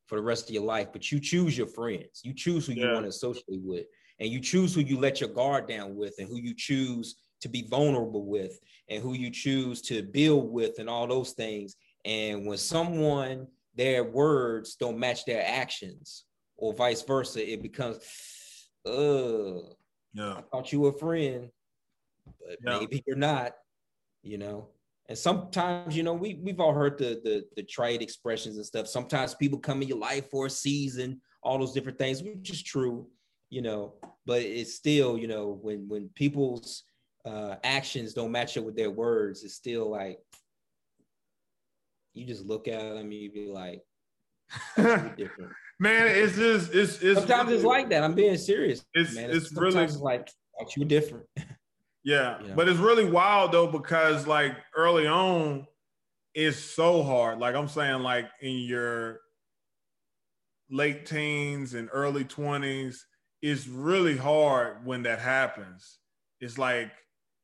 for 0.07 0.17
the 0.17 0.23
rest 0.23 0.49
of 0.49 0.55
your 0.55 0.65
life, 0.65 0.89
but 0.93 1.13
you 1.13 1.21
choose 1.21 1.57
your 1.57 1.67
friends. 1.67 2.21
You 2.25 2.35
choose 2.35 2.67
who 2.67 2.73
yeah. 2.73 2.87
you 2.87 2.93
want 2.93 3.05
to 3.05 3.11
associate 3.11 3.63
with, 3.63 3.87
and 4.19 4.29
you 4.29 4.41
choose 4.41 4.75
who 4.75 4.81
you 4.81 4.99
let 4.99 5.21
your 5.21 5.31
guard 5.31 5.69
down 5.69 5.95
with, 5.95 6.15
and 6.19 6.29
who 6.29 6.37
you 6.37 6.55
choose 6.57 7.17
to 7.43 7.49
be 7.49 7.63
vulnerable 7.63 8.25
with, 8.25 8.59
and 8.89 9.03
who 9.03 9.15
you 9.15 9.31
choose 9.31 9.83
to 9.83 10.03
build 10.03 10.51
with, 10.51 10.79
and 10.79 10.89
all 10.89 11.07
those 11.07 11.33
things. 11.33 11.77
And 12.05 12.47
when 12.47 12.59
someone, 12.59 13.47
their 13.75 14.05
words 14.05 14.77
don't 14.77 14.99
match 14.99 15.25
their 15.25 15.45
actions, 15.47 16.25
or 16.57 16.75
vice 16.75 17.03
versa, 17.03 17.41
it 17.53 17.63
becomes, 17.63 17.99
uh, 18.87 19.61
yeah. 20.13 20.35
I 20.35 20.43
thought 20.51 20.73
you 20.73 20.81
were 20.81 20.91
a 20.91 20.99
friend, 20.99 21.51
but 22.41 22.59
yeah. 22.65 22.79
maybe 22.79 23.03
you're 23.07 23.17
not, 23.17 23.53
you 24.23 24.39
know. 24.39 24.69
And 25.09 25.19
sometimes, 25.19 25.97
you 25.97 26.05
know, 26.05 26.13
we 26.13 26.35
we've 26.35 26.61
all 26.61 26.73
heard 26.73 26.97
the 26.97 27.21
the 27.25 27.45
the 27.57 27.63
trade 27.65 28.01
expressions 28.01 28.57
and 28.57 28.67
stuff. 28.67 28.87
Sometimes 28.87 29.35
people 29.35 29.59
come 29.59 29.83
in 29.83 29.89
your 29.89 29.99
life 29.99 30.31
for 30.31 30.47
a 30.47 30.51
season, 30.51 31.21
all 31.43 31.59
those 31.59 31.73
different 31.73 31.99
things, 31.99 32.23
which 32.23 32.51
is 32.51 32.63
true, 32.63 33.09
you 33.49 33.63
know. 33.63 33.95
But 34.27 34.43
it's 34.43 34.75
still, 34.75 35.19
you 35.19 35.27
know, 35.27 35.59
when 35.63 35.89
when 35.89 36.11
people's 36.15 36.85
uh, 37.25 37.57
actions 37.65 38.15
don't 38.15 38.31
match 38.31 38.57
up 38.57 38.65
with 38.65 38.77
their 38.77 38.91
words, 38.91 39.43
it's 39.43 39.55
still 39.55 39.91
like 39.91 40.19
you 42.21 42.27
just 42.27 42.45
look 42.45 42.69
at 42.69 42.95
them, 42.95 43.11
you 43.11 43.33
be 43.33 43.49
like, 43.49 43.83
different. 44.77 45.53
man, 45.79 46.07
it's 46.07 46.37
just 46.37 46.75
it's 46.75 47.01
it's 47.03 47.21
sometimes 47.21 47.47
really, 47.47 47.57
it's 47.57 47.65
like 47.65 47.89
that. 47.91 48.05
I'm 48.05 48.15
being 48.15 48.37
serious. 48.37 48.85
It's 48.93 49.15
man. 49.15 49.31
it's, 49.31 49.47
it's 49.47 49.57
really 49.57 49.83
it's 49.85 49.97
like 49.97 50.29
you 50.77 50.85
different. 50.85 51.25
Yeah, 52.03 52.41
you 52.41 52.49
know? 52.49 52.55
but 52.55 52.67
it's 52.67 52.79
really 52.79 53.05
wild 53.05 53.53
though 53.53 53.67
because 53.67 54.27
like 54.27 54.57
early 54.75 55.07
on, 55.07 55.67
it's 56.33 56.57
so 56.59 57.03
hard. 57.03 57.39
Like 57.41 57.55
I'm 57.55 57.69
saying, 57.69 58.03
like 58.03 58.25
in 58.41 58.57
your 58.57 59.21
late 60.71 61.05
teens 61.05 61.75
and 61.75 61.91
early 61.93 62.25
20s, 62.25 63.01
it's 63.43 63.69
really 63.69 64.17
hard 64.17 64.87
when 64.87 65.03
that 65.03 65.19
happens. 65.19 65.99
it's 66.41 66.57
like 66.57 66.91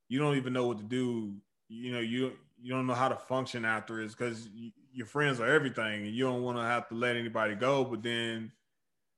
you 0.08 0.18
don't 0.18 0.38
even 0.38 0.54
know 0.54 0.66
what 0.68 0.78
to 0.78 0.84
do. 0.84 1.34
You 1.68 1.92
know, 1.92 2.00
you 2.00 2.32
you 2.66 2.72
don't 2.72 2.88
know 2.88 2.94
how 2.94 3.08
to 3.08 3.14
function 3.14 3.64
after 3.64 4.00
it 4.00 4.08
because 4.08 4.48
your 4.92 5.06
friends 5.06 5.38
are 5.38 5.46
everything, 5.46 6.04
and 6.04 6.12
you 6.12 6.24
don't 6.24 6.42
want 6.42 6.58
to 6.58 6.64
have 6.64 6.88
to 6.88 6.96
let 6.96 7.14
anybody 7.14 7.54
go. 7.54 7.84
But 7.84 8.02
then, 8.02 8.50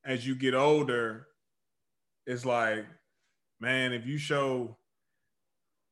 as 0.05 0.27
you 0.27 0.35
get 0.35 0.55
older, 0.55 1.29
it's 2.27 2.45
like, 2.45 2.85
man, 3.59 3.95
if 3.95 4.07
you 4.07 4.19
show 4.19 4.77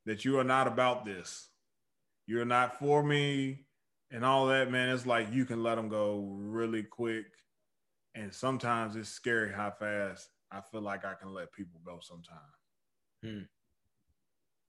that 0.05 0.23
you 0.23 0.37
are 0.37 0.43
not 0.43 0.67
about 0.67 1.03
this, 1.03 1.49
you're 2.27 2.45
not 2.45 2.77
for 2.77 3.01
me, 3.01 3.65
and 4.11 4.23
all 4.23 4.45
that, 4.45 4.69
man, 4.69 4.89
it's 4.89 5.07
like 5.07 5.33
you 5.33 5.43
can 5.43 5.63
let 5.63 5.75
them 5.75 5.89
go 5.89 6.29
really 6.37 6.83
quick. 6.83 7.25
And 8.13 8.31
sometimes 8.31 8.95
it's 8.95 9.09
scary 9.09 9.51
how 9.51 9.71
fast 9.71 10.29
I 10.51 10.61
feel 10.61 10.81
like 10.81 11.05
I 11.05 11.15
can 11.15 11.33
let 11.33 11.51
people 11.53 11.81
go 11.83 11.97
sometimes. 12.03 12.39
Hmm. 13.23 13.45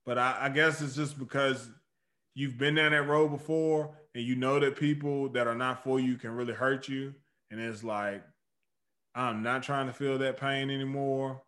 But 0.06 0.16
I, 0.16 0.38
I 0.40 0.48
guess 0.48 0.80
it's 0.80 0.96
just 0.96 1.18
because 1.18 1.68
you've 2.38 2.56
been 2.56 2.76
down 2.76 2.92
that 2.92 3.08
road 3.08 3.30
before 3.30 3.90
and 4.14 4.22
you 4.22 4.36
know 4.36 4.60
that 4.60 4.76
people 4.76 5.28
that 5.28 5.48
are 5.48 5.56
not 5.56 5.82
for 5.82 5.98
you 5.98 6.16
can 6.16 6.30
really 6.30 6.52
hurt 6.52 6.86
you. 6.86 7.12
And 7.50 7.60
it's 7.60 7.82
like, 7.82 8.22
I'm 9.16 9.42
not 9.42 9.64
trying 9.64 9.88
to 9.88 9.92
feel 9.92 10.16
that 10.18 10.36
pain 10.36 10.70
anymore. 10.70 11.42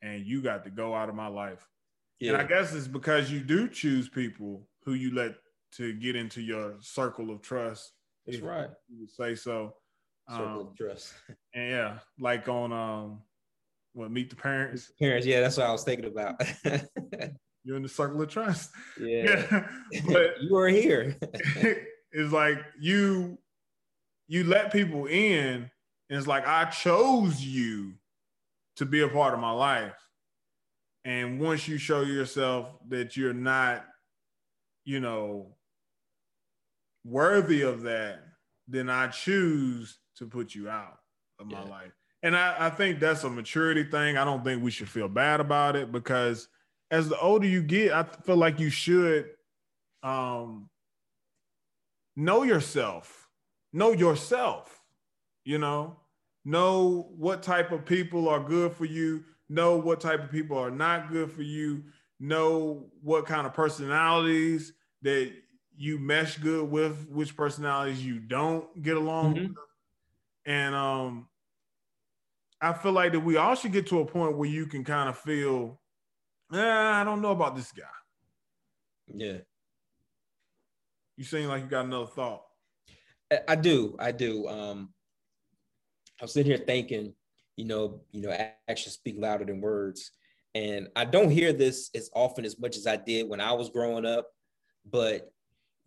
And 0.00 0.24
you 0.24 0.40
got 0.40 0.64
to 0.64 0.70
go 0.70 0.94
out 0.94 1.10
of 1.10 1.14
my 1.14 1.26
life. 1.26 1.68
Yeah. 2.20 2.32
And 2.32 2.40
I 2.40 2.44
guess 2.44 2.72
it's 2.72 2.88
because 2.88 3.30
you 3.30 3.40
do 3.40 3.68
choose 3.68 4.08
people 4.08 4.66
who 4.86 4.94
you 4.94 5.14
let 5.14 5.34
to 5.72 5.92
get 5.92 6.16
into 6.16 6.40
your 6.40 6.76
circle 6.80 7.30
of 7.30 7.42
trust. 7.42 7.92
That's 8.24 8.40
right. 8.40 8.70
You 8.88 9.00
would 9.00 9.10
say 9.10 9.34
so. 9.34 9.74
Circle 10.30 10.46
um, 10.46 10.58
of 10.68 10.74
trust. 10.74 11.12
and 11.54 11.70
yeah, 11.70 11.98
like 12.18 12.48
on 12.48 12.72
um 12.72 13.20
what 13.92 14.10
meet 14.10 14.30
the 14.30 14.36
parents. 14.36 14.90
Parents, 14.98 15.26
yeah, 15.26 15.40
that's 15.40 15.58
what 15.58 15.66
I 15.66 15.72
was 15.72 15.84
thinking 15.84 16.06
about. 16.06 16.40
You're 17.70 17.76
in 17.76 17.84
the 17.84 17.88
circle 17.88 18.20
of 18.20 18.28
trust. 18.28 18.72
Yeah. 18.98 19.46
yeah. 19.92 20.00
But 20.08 20.42
you 20.42 20.56
are 20.56 20.66
here. 20.66 21.16
it's 22.10 22.32
like 22.32 22.58
you 22.80 23.38
you 24.26 24.42
let 24.42 24.72
people 24.72 25.06
in, 25.06 25.70
and 26.10 26.18
it's 26.18 26.26
like 26.26 26.48
I 26.48 26.64
chose 26.64 27.40
you 27.40 27.92
to 28.74 28.86
be 28.86 29.02
a 29.02 29.08
part 29.08 29.34
of 29.34 29.40
my 29.40 29.52
life. 29.52 29.94
And 31.04 31.38
once 31.38 31.68
you 31.68 31.78
show 31.78 32.00
yourself 32.00 32.66
that 32.88 33.16
you're 33.16 33.32
not, 33.32 33.84
you 34.84 34.98
know, 34.98 35.54
worthy 37.04 37.62
of 37.62 37.82
that, 37.82 38.18
then 38.66 38.90
I 38.90 39.06
choose 39.06 39.96
to 40.16 40.26
put 40.26 40.56
you 40.56 40.68
out 40.68 40.98
of 41.38 41.46
my 41.46 41.62
yeah. 41.62 41.70
life. 41.70 41.92
And 42.24 42.36
I, 42.36 42.66
I 42.66 42.70
think 42.70 42.98
that's 42.98 43.22
a 43.22 43.30
maturity 43.30 43.84
thing. 43.84 44.16
I 44.16 44.24
don't 44.24 44.42
think 44.42 44.60
we 44.60 44.72
should 44.72 44.88
feel 44.88 45.08
bad 45.08 45.38
about 45.38 45.76
it 45.76 45.92
because 45.92 46.48
as 46.90 47.08
the 47.08 47.18
older 47.18 47.46
you 47.46 47.62
get, 47.62 47.92
I 47.92 48.02
feel 48.02 48.36
like 48.36 48.58
you 48.58 48.70
should 48.70 49.30
um, 50.02 50.68
know 52.16 52.42
yourself, 52.42 53.28
know 53.72 53.92
yourself, 53.92 54.80
you 55.44 55.58
know, 55.58 55.96
know 56.44 57.10
what 57.16 57.42
type 57.42 57.72
of 57.72 57.84
people 57.84 58.28
are 58.28 58.40
good 58.40 58.72
for 58.72 58.84
you, 58.84 59.24
know 59.48 59.76
what 59.76 60.00
type 60.00 60.22
of 60.22 60.30
people 60.30 60.58
are 60.58 60.70
not 60.70 61.10
good 61.10 61.30
for 61.30 61.42
you, 61.42 61.84
know 62.18 62.86
what 63.02 63.26
kind 63.26 63.46
of 63.46 63.54
personalities 63.54 64.72
that 65.02 65.32
you 65.76 65.98
mesh 65.98 66.36
good 66.38 66.70
with, 66.70 67.08
which 67.08 67.36
personalities 67.36 68.04
you 68.04 68.18
don't 68.18 68.82
get 68.82 68.96
along 68.96 69.34
mm-hmm. 69.34 69.46
with. 69.48 69.56
And 70.44 70.74
um, 70.74 71.28
I 72.60 72.72
feel 72.74 72.92
like 72.92 73.12
that 73.12 73.20
we 73.20 73.36
all 73.36 73.54
should 73.54 73.72
get 73.72 73.86
to 73.88 74.00
a 74.00 74.06
point 74.06 74.36
where 74.36 74.48
you 74.48 74.66
can 74.66 74.84
kind 74.84 75.08
of 75.08 75.18
feel, 75.18 75.79
eh, 76.52 76.58
I 76.58 77.04
don't 77.04 77.22
know 77.22 77.32
about 77.32 77.56
this 77.56 77.72
guy. 77.72 77.84
Yeah. 79.12 79.38
You 81.16 81.24
seem 81.24 81.48
like 81.48 81.62
you 81.62 81.68
got 81.68 81.84
another 81.84 82.06
thought. 82.06 82.42
I 83.46 83.54
do. 83.54 83.96
I 83.98 84.12
do. 84.12 84.48
Um, 84.48 84.92
I 86.20 86.24
was 86.24 86.32
sitting 86.32 86.50
here 86.50 86.64
thinking, 86.64 87.14
you 87.56 87.64
know, 87.64 88.00
you 88.10 88.22
know, 88.22 88.36
actions 88.68 88.94
speak 88.94 89.16
louder 89.18 89.44
than 89.44 89.60
words. 89.60 90.10
And 90.54 90.88
I 90.96 91.04
don't 91.04 91.30
hear 91.30 91.52
this 91.52 91.90
as 91.94 92.10
often 92.14 92.44
as 92.44 92.58
much 92.58 92.76
as 92.76 92.86
I 92.86 92.96
did 92.96 93.28
when 93.28 93.40
I 93.40 93.52
was 93.52 93.70
growing 93.70 94.04
up, 94.04 94.28
but 94.90 95.32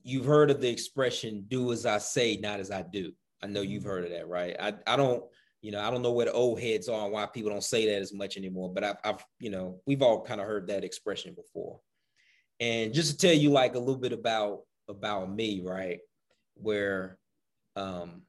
you've 0.03 0.25
heard 0.25 0.51
of 0.51 0.61
the 0.61 0.69
expression 0.69 1.45
do 1.47 1.71
as 1.73 1.85
I 1.85 1.97
say, 1.97 2.37
not 2.37 2.59
as 2.59 2.71
I 2.71 2.83
do. 2.83 3.11
I 3.41 3.47
know 3.47 3.61
you've 3.61 3.83
heard 3.83 4.05
of 4.05 4.11
that, 4.11 4.27
right? 4.27 4.55
I, 4.59 4.73
I 4.87 4.95
don't, 4.95 5.23
you 5.63 5.71
know, 5.71 5.79
I 5.79 5.89
don't 5.89 6.01
know 6.01 6.11
where 6.11 6.25
the 6.25 6.33
old 6.33 6.59
heads 6.59 6.89
are 6.89 7.05
and 7.05 7.13
why 7.13 7.25
people 7.25 7.49
don't 7.49 7.63
say 7.63 7.85
that 7.87 8.01
as 8.01 8.13
much 8.13 8.35
anymore, 8.35 8.71
but 8.71 8.83
I've, 8.83 8.97
I've 9.05 9.25
you 9.39 9.49
know, 9.49 9.79
we've 9.87 10.01
all 10.01 10.21
kind 10.21 10.41
of 10.41 10.45
heard 10.45 10.67
that 10.67 10.83
expression 10.83 11.33
before. 11.33 11.79
And 12.59 12.93
just 12.93 13.11
to 13.11 13.17
tell 13.17 13.35
you 13.35 13.49
like 13.49 13.75
a 13.75 13.79
little 13.79 13.99
bit 13.99 14.11
about 14.11 14.63
about 14.89 15.33
me, 15.33 15.61
right? 15.65 15.99
Where 16.55 17.17
um 17.77 18.23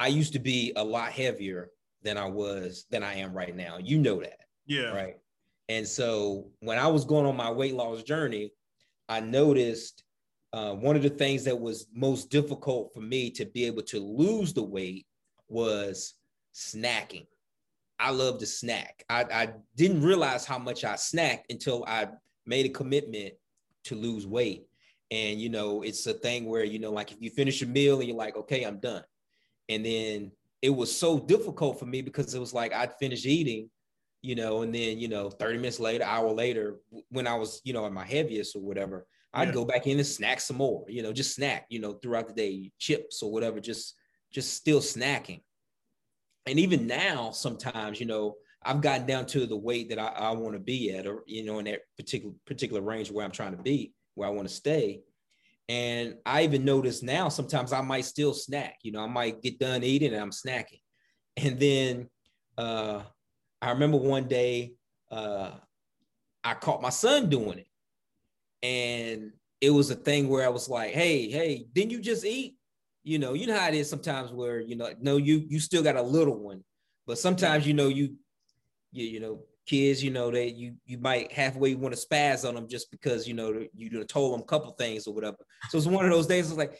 I 0.00 0.08
used 0.08 0.32
to 0.32 0.40
be 0.40 0.72
a 0.74 0.82
lot 0.82 1.12
heavier 1.12 1.70
than 2.02 2.18
I 2.18 2.26
was 2.26 2.84
than 2.90 3.04
I 3.04 3.14
am 3.14 3.32
right 3.32 3.54
now. 3.54 3.78
You 3.78 3.98
know 3.98 4.20
that. 4.20 4.40
Yeah. 4.66 4.90
Right. 4.90 5.18
And 5.68 5.86
so 5.86 6.50
when 6.58 6.78
I 6.78 6.88
was 6.88 7.04
going 7.04 7.26
on 7.26 7.36
my 7.36 7.52
weight 7.52 7.74
loss 7.74 8.02
journey, 8.02 8.50
I 9.08 9.20
noticed 9.20 10.02
uh, 10.52 10.74
one 10.74 10.96
of 10.96 11.02
the 11.02 11.10
things 11.10 11.44
that 11.44 11.60
was 11.60 11.86
most 11.94 12.28
difficult 12.28 12.92
for 12.92 13.00
me 13.00 13.30
to 13.30 13.44
be 13.44 13.66
able 13.66 13.82
to 13.82 14.00
lose 14.00 14.52
the 14.52 14.64
weight 14.64 15.06
was 15.48 16.14
snacking. 16.54 17.26
I 17.98 18.10
love 18.10 18.38
to 18.38 18.46
snack. 18.46 19.04
I, 19.10 19.24
I 19.24 19.48
didn't 19.76 20.02
realize 20.02 20.46
how 20.46 20.58
much 20.58 20.84
I 20.84 20.94
snacked 20.94 21.44
until 21.50 21.84
I 21.86 22.08
made 22.46 22.66
a 22.66 22.70
commitment 22.70 23.34
to 23.84 23.94
lose 23.94 24.26
weight. 24.26 24.66
And 25.10 25.40
you 25.40 25.48
know, 25.48 25.82
it's 25.82 26.06
a 26.06 26.14
thing 26.14 26.46
where 26.46 26.64
you 26.64 26.78
know, 26.78 26.92
like 26.92 27.12
if 27.12 27.18
you 27.20 27.30
finish 27.30 27.62
a 27.62 27.66
meal 27.66 27.98
and 27.98 28.08
you're 28.08 28.16
like, 28.16 28.36
okay, 28.36 28.62
I'm 28.62 28.78
done. 28.78 29.02
And 29.68 29.84
then 29.84 30.32
it 30.62 30.70
was 30.70 30.94
so 30.94 31.18
difficult 31.18 31.78
for 31.78 31.86
me 31.86 32.02
because 32.02 32.34
it 32.34 32.40
was 32.40 32.54
like 32.54 32.72
I'd 32.72 32.96
finish 32.98 33.26
eating, 33.26 33.70
you 34.22 34.34
know, 34.34 34.62
and 34.62 34.74
then 34.74 34.98
you 34.98 35.08
know, 35.08 35.30
30 35.30 35.58
minutes 35.58 35.80
later, 35.80 36.04
hour 36.04 36.30
later, 36.30 36.76
when 37.10 37.26
I 37.26 37.34
was, 37.34 37.60
you 37.64 37.72
know, 37.72 37.84
at 37.86 37.92
my 37.92 38.04
heaviest 38.04 38.56
or 38.56 38.62
whatever, 38.62 39.06
I'd 39.32 39.48
yeah. 39.48 39.54
go 39.54 39.64
back 39.64 39.86
in 39.86 39.98
and 39.98 40.06
snack 40.06 40.40
some 40.40 40.56
more, 40.56 40.84
you 40.88 41.02
know, 41.02 41.12
just 41.12 41.34
snack, 41.34 41.66
you 41.68 41.80
know, 41.80 41.94
throughout 41.94 42.28
the 42.28 42.34
day, 42.34 42.72
chips 42.78 43.22
or 43.22 43.30
whatever, 43.30 43.60
just 43.60 43.94
just 44.32 44.54
still 44.54 44.80
snacking. 44.80 45.42
And 46.46 46.58
even 46.58 46.86
now, 46.86 47.30
sometimes, 47.30 48.00
you 48.00 48.06
know, 48.06 48.36
I've 48.62 48.80
gotten 48.80 49.06
down 49.06 49.26
to 49.26 49.46
the 49.46 49.56
weight 49.56 49.88
that 49.88 49.98
I, 49.98 50.08
I 50.08 50.30
want 50.32 50.54
to 50.54 50.60
be 50.60 50.94
at, 50.94 51.06
or 51.06 51.22
you 51.26 51.44
know, 51.44 51.58
in 51.58 51.64
that 51.66 51.80
particular 51.96 52.34
particular 52.46 52.82
range 52.82 53.10
where 53.10 53.24
I'm 53.24 53.30
trying 53.30 53.56
to 53.56 53.62
be, 53.62 53.92
where 54.14 54.28
I 54.28 54.32
want 54.32 54.48
to 54.48 54.54
stay. 54.54 55.00
And 55.68 56.16
I 56.26 56.42
even 56.42 56.64
notice 56.64 57.02
now 57.02 57.28
sometimes 57.28 57.72
I 57.72 57.80
might 57.80 58.04
still 58.04 58.34
snack. 58.34 58.78
You 58.82 58.92
know, 58.92 59.04
I 59.04 59.06
might 59.06 59.40
get 59.40 59.58
done 59.58 59.84
eating 59.84 60.12
and 60.12 60.20
I'm 60.20 60.30
snacking. 60.30 60.80
And 61.36 61.60
then 61.60 62.08
uh, 62.58 63.02
I 63.62 63.70
remember 63.70 63.96
one 63.96 64.26
day 64.26 64.72
uh, 65.10 65.52
I 66.42 66.54
caught 66.54 66.82
my 66.82 66.90
son 66.90 67.30
doing 67.30 67.60
it. 67.60 67.66
And 68.62 69.32
it 69.60 69.70
was 69.70 69.90
a 69.90 69.94
thing 69.94 70.28
where 70.28 70.44
I 70.44 70.48
was 70.48 70.68
like, 70.68 70.92
hey, 70.92 71.30
hey, 71.30 71.66
didn't 71.72 71.92
you 71.92 72.00
just 72.00 72.24
eat? 72.24 72.56
You 73.02 73.18
know, 73.18 73.32
you 73.32 73.46
know 73.46 73.58
how 73.58 73.68
it 73.68 73.74
is 73.74 73.88
sometimes 73.88 74.30
where, 74.30 74.60
you 74.60 74.76
know, 74.76 74.90
no, 75.00 75.16
you 75.16 75.44
you 75.48 75.58
still 75.58 75.82
got 75.82 75.96
a 75.96 76.02
little 76.02 76.38
one, 76.38 76.62
but 77.06 77.18
sometimes 77.18 77.66
you 77.66 77.74
know 77.74 77.88
you 77.88 78.16
you, 78.92 79.06
you 79.06 79.20
know, 79.20 79.40
kids, 79.66 80.02
you 80.02 80.10
know, 80.10 80.30
that 80.30 80.50
you 80.50 80.74
you 80.84 80.98
might 80.98 81.32
halfway 81.32 81.74
want 81.74 81.94
to 81.94 82.06
spaz 82.06 82.46
on 82.46 82.54
them 82.54 82.68
just 82.68 82.90
because 82.90 83.26
you 83.26 83.34
know 83.34 83.64
you 83.74 84.04
told 84.04 84.34
them 84.34 84.42
a 84.42 84.44
couple 84.44 84.70
things 84.72 85.06
or 85.06 85.14
whatever. 85.14 85.38
So 85.70 85.78
it's 85.78 85.86
one 85.86 86.04
of 86.04 86.10
those 86.10 86.26
days. 86.26 86.48
It's 86.48 86.58
like, 86.58 86.76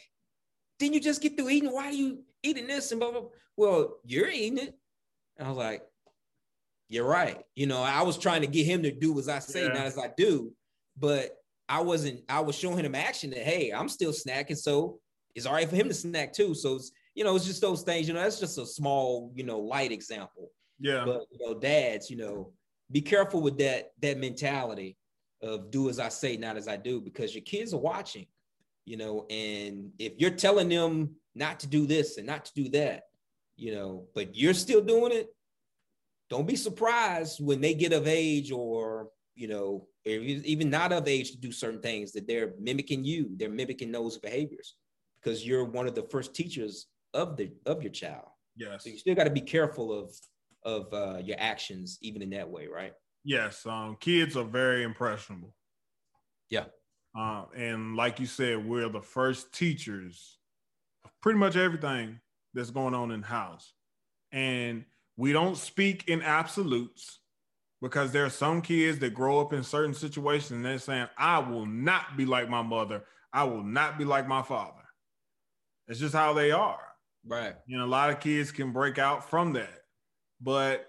didn't 0.77 0.95
you 0.95 0.99
just 0.99 1.21
get 1.21 1.37
through 1.37 1.49
eating? 1.49 1.71
Why 1.71 1.85
are 1.85 1.91
you 1.91 2.23
eating 2.43 2.67
this 2.67 2.91
and 2.91 2.99
blah, 2.99 3.11
blah, 3.11 3.21
blah? 3.21 3.29
Well, 3.55 3.97
you're 4.03 4.29
eating 4.29 4.57
it. 4.57 4.73
And 5.37 5.47
I 5.47 5.49
was 5.49 5.57
like, 5.57 5.83
you're 6.89 7.05
right. 7.05 7.39
You 7.55 7.67
know, 7.67 7.81
I 7.81 8.01
was 8.01 8.17
trying 8.17 8.41
to 8.41 8.47
get 8.47 8.65
him 8.65 8.83
to 8.83 8.91
do 8.91 9.17
as 9.19 9.29
I 9.29 9.39
say, 9.39 9.63
yeah. 9.63 9.69
not 9.73 9.85
as 9.85 9.97
I 9.97 10.09
do. 10.17 10.51
But 10.97 11.37
I 11.69 11.81
wasn't, 11.81 12.21
I 12.27 12.41
was 12.41 12.55
showing 12.57 12.83
him 12.83 12.95
action 12.95 13.29
that, 13.29 13.43
hey, 13.43 13.71
I'm 13.71 13.87
still 13.87 14.11
snacking. 14.11 14.57
So 14.57 14.99
it's 15.35 15.45
all 15.45 15.53
right 15.53 15.69
for 15.69 15.75
him 15.75 15.87
to 15.87 15.93
snack 15.93 16.33
too. 16.33 16.53
So 16.53 16.75
it's, 16.75 16.91
you 17.15 17.23
know, 17.23 17.35
it's 17.35 17.45
just 17.45 17.61
those 17.61 17.83
things, 17.83 18.07
you 18.07 18.13
know, 18.13 18.21
that's 18.21 18.39
just 18.39 18.57
a 18.57 18.65
small, 18.65 19.31
you 19.35 19.43
know, 19.43 19.59
light 19.59 19.91
example. 19.91 20.49
Yeah. 20.79 21.03
But 21.05 21.23
you 21.31 21.45
know, 21.45 21.59
dads, 21.59 22.09
you 22.09 22.17
know, 22.17 22.51
be 22.91 23.01
careful 23.01 23.41
with 23.41 23.57
that, 23.59 23.91
that 24.01 24.17
mentality 24.17 24.97
of 25.41 25.71
do 25.71 25.89
as 25.89 25.99
I 25.99 26.09
say, 26.09 26.37
not 26.37 26.57
as 26.57 26.67
I 26.67 26.77
do, 26.77 27.01
because 27.01 27.33
your 27.33 27.43
kids 27.43 27.73
are 27.73 27.79
watching, 27.79 28.27
you 28.85 28.97
know, 28.97 29.25
and 29.29 29.91
if 29.99 30.13
you're 30.17 30.29
telling 30.29 30.69
them 30.69 31.15
not 31.35 31.59
to 31.61 31.67
do 31.67 31.85
this 31.85 32.17
and 32.17 32.27
not 32.27 32.45
to 32.45 32.51
do 32.55 32.69
that, 32.69 33.03
you 33.55 33.73
know, 33.73 34.05
but 34.15 34.35
you're 34.35 34.53
still 34.53 34.81
doing 34.81 35.11
it, 35.11 35.27
don't 36.29 36.47
be 36.47 36.55
surprised 36.55 37.43
when 37.43 37.61
they 37.61 37.73
get 37.73 37.93
of 37.93 38.07
age 38.07 38.51
or 38.51 39.09
you 39.35 39.47
know, 39.47 39.87
even 40.05 40.69
not 40.69 40.91
of 40.91 41.07
age 41.07 41.31
to 41.31 41.37
do 41.37 41.51
certain 41.51 41.81
things, 41.81 42.11
that 42.11 42.27
they're 42.27 42.53
mimicking 42.59 43.03
you, 43.03 43.31
they're 43.37 43.49
mimicking 43.49 43.91
those 43.91 44.17
behaviors 44.17 44.75
because 45.21 45.45
you're 45.45 45.65
one 45.65 45.87
of 45.87 45.95
the 45.95 46.03
first 46.03 46.33
teachers 46.33 46.87
of 47.13 47.37
the 47.37 47.51
of 47.65 47.81
your 47.81 47.91
child. 47.91 48.27
Yes. 48.55 48.83
So 48.83 48.89
you 48.89 48.97
still 48.97 49.15
got 49.15 49.25
to 49.25 49.29
be 49.29 49.41
careful 49.41 49.91
of 49.91 50.13
of 50.63 50.93
uh, 50.93 51.17
your 51.23 51.37
actions, 51.39 51.97
even 52.01 52.21
in 52.21 52.29
that 52.31 52.49
way, 52.49 52.67
right? 52.67 52.93
Yes, 53.23 53.65
um, 53.65 53.97
kids 53.99 54.35
are 54.35 54.43
very 54.43 54.83
impressionable. 54.83 55.53
Yeah. 56.49 56.65
Uh, 57.17 57.45
and 57.55 57.95
like 57.95 58.19
you 58.19 58.25
said, 58.25 58.65
we're 58.65 58.89
the 58.89 59.01
first 59.01 59.53
teachers 59.53 60.37
of 61.03 61.11
pretty 61.21 61.39
much 61.39 61.55
everything 61.55 62.19
that's 62.53 62.71
going 62.71 62.93
on 62.93 63.11
in 63.11 63.21
house. 63.21 63.73
And 64.31 64.85
we 65.17 65.33
don't 65.33 65.57
speak 65.57 66.07
in 66.07 66.21
absolutes 66.21 67.19
because 67.81 68.11
there 68.11 68.25
are 68.25 68.29
some 68.29 68.61
kids 68.61 68.99
that 68.99 69.13
grow 69.13 69.39
up 69.39 69.53
in 69.53 69.63
certain 69.63 69.93
situations 69.93 70.51
and 70.51 70.65
they're 70.65 70.79
saying, 70.79 71.07
I 71.17 71.39
will 71.39 71.65
not 71.65 72.15
be 72.15 72.25
like 72.25 72.49
my 72.49 72.61
mother. 72.61 73.03
I 73.33 73.43
will 73.43 73.63
not 73.63 73.97
be 73.97 74.05
like 74.05 74.27
my 74.27 74.41
father. 74.41 74.80
It's 75.91 75.99
just 75.99 76.15
how 76.15 76.31
they 76.31 76.51
are. 76.51 76.79
Right. 77.27 77.53
You 77.67 77.77
know, 77.77 77.83
a 77.83 77.85
lot 77.85 78.11
of 78.11 78.21
kids 78.21 78.49
can 78.49 78.71
break 78.71 78.97
out 78.97 79.29
from 79.29 79.51
that. 79.53 79.83
But 80.39 80.87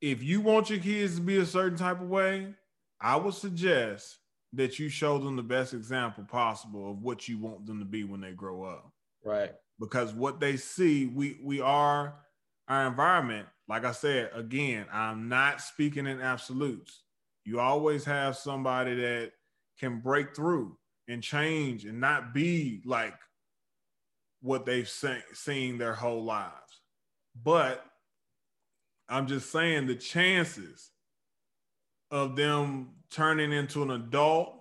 if 0.00 0.24
you 0.24 0.40
want 0.40 0.70
your 0.70 0.80
kids 0.80 1.14
to 1.14 1.20
be 1.20 1.36
a 1.36 1.46
certain 1.46 1.78
type 1.78 2.00
of 2.00 2.08
way, 2.08 2.52
I 3.00 3.14
would 3.14 3.34
suggest 3.34 4.18
that 4.54 4.80
you 4.80 4.88
show 4.88 5.18
them 5.18 5.36
the 5.36 5.44
best 5.44 5.72
example 5.72 6.24
possible 6.24 6.90
of 6.90 7.00
what 7.00 7.28
you 7.28 7.38
want 7.38 7.64
them 7.64 7.78
to 7.78 7.84
be 7.84 8.02
when 8.02 8.20
they 8.20 8.32
grow 8.32 8.64
up. 8.64 8.90
Right. 9.24 9.52
Because 9.78 10.12
what 10.12 10.40
they 10.40 10.56
see, 10.56 11.06
we 11.06 11.38
we 11.40 11.60
are 11.60 12.16
our 12.66 12.86
environment. 12.88 13.46
Like 13.68 13.84
I 13.84 13.92
said, 13.92 14.30
again, 14.34 14.86
I'm 14.92 15.28
not 15.28 15.60
speaking 15.60 16.08
in 16.08 16.20
absolutes. 16.20 17.04
You 17.44 17.60
always 17.60 18.04
have 18.04 18.36
somebody 18.36 18.96
that 18.96 19.30
can 19.78 20.00
break 20.00 20.34
through 20.34 20.76
and 21.06 21.22
change 21.22 21.84
and 21.84 22.00
not 22.00 22.34
be 22.34 22.82
like 22.84 23.14
what 24.40 24.66
they've 24.66 24.88
se- 24.88 25.24
seen 25.32 25.78
their 25.78 25.94
whole 25.94 26.22
lives. 26.24 26.82
But 27.42 27.84
I'm 29.08 29.26
just 29.26 29.50
saying 29.50 29.86
the 29.86 29.94
chances 29.94 30.90
of 32.10 32.36
them 32.36 32.90
turning 33.10 33.52
into 33.52 33.82
an 33.82 33.90
adult 33.90 34.54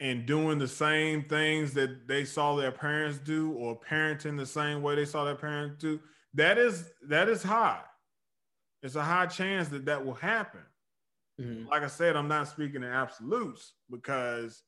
and 0.00 0.26
doing 0.26 0.58
the 0.58 0.68
same 0.68 1.22
things 1.24 1.72
that 1.74 2.08
they 2.08 2.24
saw 2.24 2.56
their 2.56 2.72
parents 2.72 3.18
do 3.18 3.52
or 3.52 3.78
parenting 3.78 4.36
the 4.36 4.46
same 4.46 4.82
way 4.82 4.94
they 4.94 5.04
saw 5.04 5.24
their 5.24 5.34
parents 5.34 5.76
do 5.80 6.00
that 6.34 6.58
is 6.58 6.90
that 7.08 7.28
is 7.28 7.42
high 7.42 7.80
it's 8.82 8.96
a 8.96 9.02
high 9.02 9.26
chance 9.26 9.68
that 9.68 9.84
that 9.84 10.04
will 10.04 10.14
happen 10.14 10.60
mm-hmm. 11.40 11.68
like 11.68 11.82
i 11.82 11.86
said 11.86 12.16
i'm 12.16 12.28
not 12.28 12.48
speaking 12.48 12.82
in 12.82 12.88
absolutes 12.88 13.74
because 13.90 14.62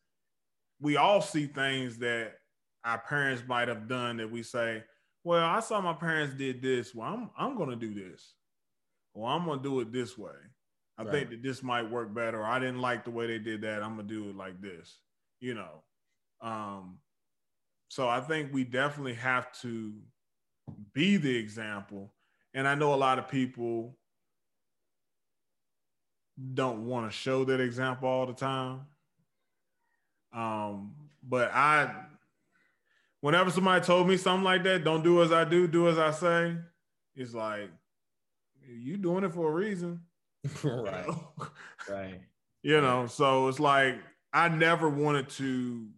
we 0.81 0.97
all 0.97 1.21
see 1.21 1.47
things 1.47 1.99
that 1.99 2.35
our 2.87 2.99
parents 2.99 3.43
might 3.47 3.69
have 3.69 3.89
done 3.89 4.17
that 4.17 4.31
we 4.31 4.43
say 4.43 4.83
well 5.25 5.45
i 5.45 5.61
saw 5.61 5.81
my 5.81 5.93
parents 5.93 6.35
did 6.35 6.63
this 6.63 6.95
well 6.95 7.09
i'm, 7.13 7.31
I'm 7.37 7.57
going 7.57 7.71
to 7.71 7.77
do 7.77 7.93
this 7.93 8.35
Well, 9.13 9.31
i'm 9.31 9.45
going 9.45 9.59
to 9.59 9.69
do 9.69 9.81
it 9.81 9.93
this 9.93 10.17
way 10.17 10.31
I 10.99 11.03
right. 11.03 11.13
think 11.13 11.31
that 11.31 11.43
this 11.43 11.63
might 11.63 11.91
work 11.91 12.15
better. 12.15 12.45
I 12.45 12.59
didn't 12.59 12.81
like 12.81 13.05
the 13.05 13.11
way 13.11 13.27
they 13.27 13.39
did 13.39 13.61
that. 13.63 13.83
I'm 13.83 13.97
gonna 13.97 14.09
do 14.09 14.31
it 14.31 14.37
like 14.37 14.61
this, 14.61 14.99
you 15.41 15.55
know. 15.55 15.83
Um, 16.41 16.99
so 17.89 18.09
I 18.09 18.21
think 18.21 18.53
we 18.53 18.65
definitely 18.65 19.15
have 19.15 19.53
to 19.61 19.93
be 20.93 21.17
the 21.17 21.37
example. 21.37 22.13
And 22.55 22.67
I 22.67 22.75
know 22.75 22.95
a 22.95 22.97
lot 22.97 23.19
of 23.19 23.29
people 23.29 23.97
don't 26.55 26.87
want 26.87 27.11
to 27.11 27.17
show 27.17 27.45
that 27.45 27.61
example 27.61 28.09
all 28.09 28.27
the 28.27 28.33
time. 28.33 28.83
Um, 30.35 30.95
but 31.23 31.51
I, 31.55 31.95
whenever 33.27 33.51
somebody 33.51 33.85
told 33.85 34.07
me 34.07 34.17
something 34.17 34.45
like 34.45 34.63
that, 34.63 34.85
don't 34.85 35.03
do 35.03 35.21
as 35.21 35.33
I 35.33 35.43
do, 35.43 35.67
do 35.67 35.89
as 35.89 35.99
I 35.99 36.13
say, 36.13 36.57
it's 37.17 37.35
like, 37.35 37.69
you 38.65 38.97
doing 38.97 39.25
it 39.25 39.35
for 39.35 39.51
a 39.51 39.53
reason. 39.53 40.01
right. 40.63 41.09
right. 41.91 42.21
You 42.63 42.81
know, 42.81 43.09
so 43.09 43.49
it's 43.49 43.59
like 43.59 43.97
I 44.33 44.49
never 44.49 44.89
wanted 44.89 45.29
to 45.31 45.89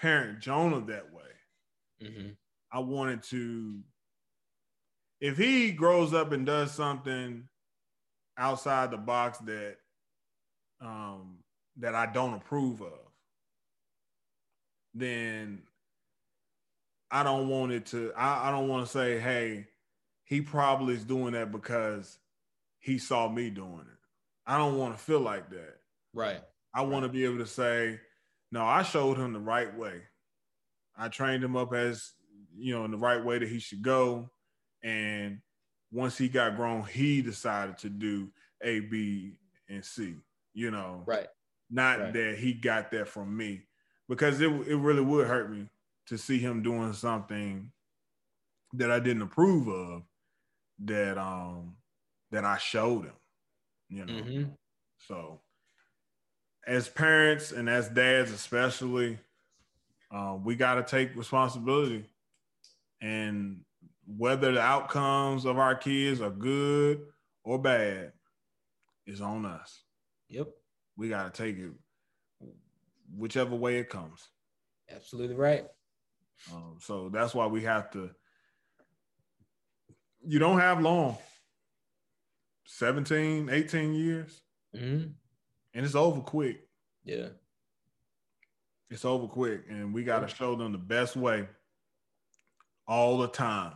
parent 0.00 0.40
Jonah 0.40 0.80
that 0.86 1.12
way. 1.12 2.02
Mm-hmm. 2.02 2.28
I 2.72 2.80
wanted 2.80 3.22
to, 3.24 3.78
if 5.20 5.36
he 5.36 5.70
grows 5.70 6.12
up 6.12 6.32
and 6.32 6.44
does 6.44 6.72
something 6.72 7.44
outside 8.36 8.90
the 8.90 8.96
box 8.96 9.38
that 9.38 9.76
um 10.80 11.38
that 11.76 11.94
I 11.94 12.06
don't 12.06 12.34
approve 12.34 12.80
of, 12.80 12.98
then 14.92 15.62
I 17.10 17.22
don't 17.22 17.48
want 17.48 17.72
it 17.72 17.86
to 17.86 18.12
I, 18.16 18.48
I 18.48 18.50
don't 18.50 18.68
want 18.68 18.86
to 18.86 18.92
say, 18.92 19.18
hey, 19.18 19.66
he 20.24 20.40
probably 20.40 20.94
is 20.94 21.04
doing 21.04 21.32
that 21.32 21.50
because 21.50 22.18
he 22.78 22.98
saw 22.98 23.28
me 23.28 23.50
doing 23.50 23.80
it. 23.80 23.98
I 24.46 24.58
don't 24.58 24.78
want 24.78 24.96
to 24.96 25.02
feel 25.02 25.20
like 25.20 25.50
that. 25.50 25.76
Right. 26.12 26.40
I 26.74 26.82
want 26.82 27.04
to 27.04 27.08
be 27.08 27.24
able 27.24 27.38
to 27.38 27.46
say, 27.46 28.00
no, 28.52 28.64
I 28.64 28.82
showed 28.82 29.16
him 29.16 29.32
the 29.32 29.40
right 29.40 29.74
way. 29.76 30.02
I 30.96 31.08
trained 31.08 31.44
him 31.44 31.56
up 31.56 31.72
as, 31.72 32.12
you 32.56 32.74
know, 32.74 32.84
in 32.84 32.90
the 32.90 32.98
right 32.98 33.24
way 33.24 33.38
that 33.38 33.48
he 33.48 33.58
should 33.58 33.82
go. 33.82 34.30
And 34.82 35.40
once 35.92 36.18
he 36.18 36.28
got 36.28 36.56
grown, 36.56 36.84
he 36.84 37.22
decided 37.22 37.78
to 37.78 37.88
do 37.88 38.28
A, 38.62 38.80
B, 38.80 39.32
and 39.68 39.84
C, 39.84 40.14
you 40.54 40.70
know. 40.70 41.02
Right. 41.06 41.26
Not 41.70 42.00
right. 42.00 42.12
that 42.12 42.38
he 42.38 42.52
got 42.52 42.90
that 42.92 43.08
from 43.08 43.36
me. 43.36 43.62
Because 44.08 44.40
it, 44.40 44.50
it 44.50 44.76
really 44.76 45.02
would 45.02 45.26
hurt 45.26 45.50
me 45.50 45.68
to 46.08 46.18
see 46.18 46.38
him 46.38 46.62
doing 46.62 46.92
something 46.92 47.70
that 48.74 48.90
I 48.90 48.98
didn't 49.00 49.22
approve 49.22 49.68
of 49.68 50.02
that 50.84 51.18
um 51.18 51.76
that 52.30 52.44
I 52.44 52.58
showed 52.58 53.06
him, 53.06 53.16
you 53.88 54.04
know. 54.04 54.12
Mm-hmm. 54.12 54.44
So, 54.98 55.40
as 56.66 56.88
parents 56.88 57.52
and 57.52 57.68
as 57.68 57.88
dads, 57.88 58.30
especially, 58.32 59.18
uh, 60.10 60.36
we 60.42 60.56
got 60.56 60.74
to 60.74 60.82
take 60.82 61.16
responsibility. 61.16 62.04
And 63.00 63.60
whether 64.06 64.52
the 64.52 64.60
outcomes 64.60 65.44
of 65.44 65.58
our 65.58 65.74
kids 65.74 66.20
are 66.20 66.30
good 66.30 67.06
or 67.44 67.58
bad 67.58 68.12
is 69.06 69.20
on 69.20 69.46
us. 69.46 69.82
Yep. 70.28 70.48
We 70.96 71.08
got 71.08 71.32
to 71.32 71.42
take 71.42 71.58
it 71.58 71.70
whichever 73.16 73.54
way 73.54 73.78
it 73.78 73.88
comes. 73.88 74.28
Absolutely 74.90 75.36
right. 75.36 75.66
Um, 76.52 76.76
so 76.80 77.08
that's 77.08 77.34
why 77.34 77.46
we 77.46 77.62
have 77.64 77.90
to. 77.92 78.10
You 80.26 80.38
don't 80.38 80.60
have 80.60 80.80
long. 80.80 81.16
17, 82.66 83.48
18 83.50 83.94
years. 83.94 84.40
Mm-hmm. 84.76 85.08
And 85.74 85.86
it's 85.86 85.94
over 85.94 86.20
quick. 86.20 86.68
Yeah. 87.04 87.28
It's 88.90 89.04
over 89.04 89.26
quick. 89.26 89.64
And 89.68 89.94
we 89.94 90.04
got 90.04 90.26
to 90.26 90.34
show 90.34 90.54
them 90.54 90.72
the 90.72 90.78
best 90.78 91.16
way 91.16 91.48
all 92.86 93.18
the 93.18 93.28
time 93.28 93.72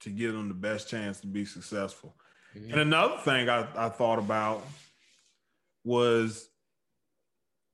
to 0.00 0.10
give 0.10 0.32
them 0.32 0.48
the 0.48 0.54
best 0.54 0.88
chance 0.88 1.20
to 1.20 1.26
be 1.26 1.44
successful. 1.44 2.14
Mm-hmm. 2.56 2.72
And 2.72 2.80
another 2.80 3.18
thing 3.18 3.48
I, 3.48 3.66
I 3.76 3.88
thought 3.88 4.18
about 4.18 4.64
was 5.84 6.48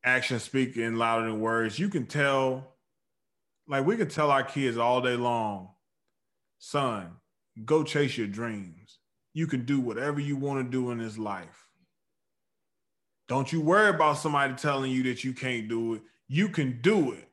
action 0.05 0.39
speaking 0.39 0.97
louder 0.97 1.27
than 1.27 1.41
words. 1.41 1.79
You 1.79 1.89
can 1.89 2.07
tell, 2.07 2.74
like, 3.67 3.87
we 3.87 3.97
can 3.97 4.09
tell 4.09 4.31
our 4.31 4.43
kids 4.43 4.77
all 4.77 5.01
day 5.01 5.17
long, 5.17 5.71
son, 6.59 7.13
go 7.65 7.83
chase 7.83 8.17
your 8.19 8.27
dreams 8.27 8.99
you 9.35 9.49
can 9.49 9.65
do 9.65 9.81
whatever 9.81 10.21
you 10.21 10.37
want 10.37 10.65
to 10.65 10.71
do 10.71 10.93
in 10.93 10.99
this 10.99 11.19
life. 11.19 11.69
Don't 13.29 13.53
you 13.53 13.61
worry 13.61 13.89
about 13.89 14.17
somebody 14.17 14.55
telling 14.55 14.93
you 14.93 15.03
that 15.05 15.25
you 15.25 15.35
can't 15.35 15.69
do 15.69 15.95
it. 15.95 16.03
You 16.29 16.49
can 16.49 16.81
do 16.81 17.13
it. 17.13 17.29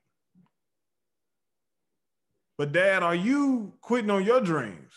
But, 2.57 2.71
Dad, 2.71 3.03
are 3.03 3.15
you 3.15 3.73
quitting 3.81 4.09
on 4.09 4.25
your 4.25 4.41
dreams? 4.41 4.93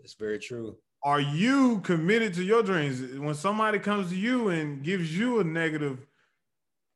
That's 0.00 0.14
very 0.14 0.38
true. 0.38 0.76
Are 1.02 1.20
you 1.20 1.80
committed 1.80 2.34
to 2.34 2.42
your 2.42 2.62
dreams? 2.62 3.18
When 3.18 3.34
somebody 3.34 3.78
comes 3.78 4.10
to 4.10 4.16
you 4.16 4.48
and 4.48 4.82
gives 4.82 5.16
you 5.16 5.40
a 5.40 5.44
negative 5.44 6.06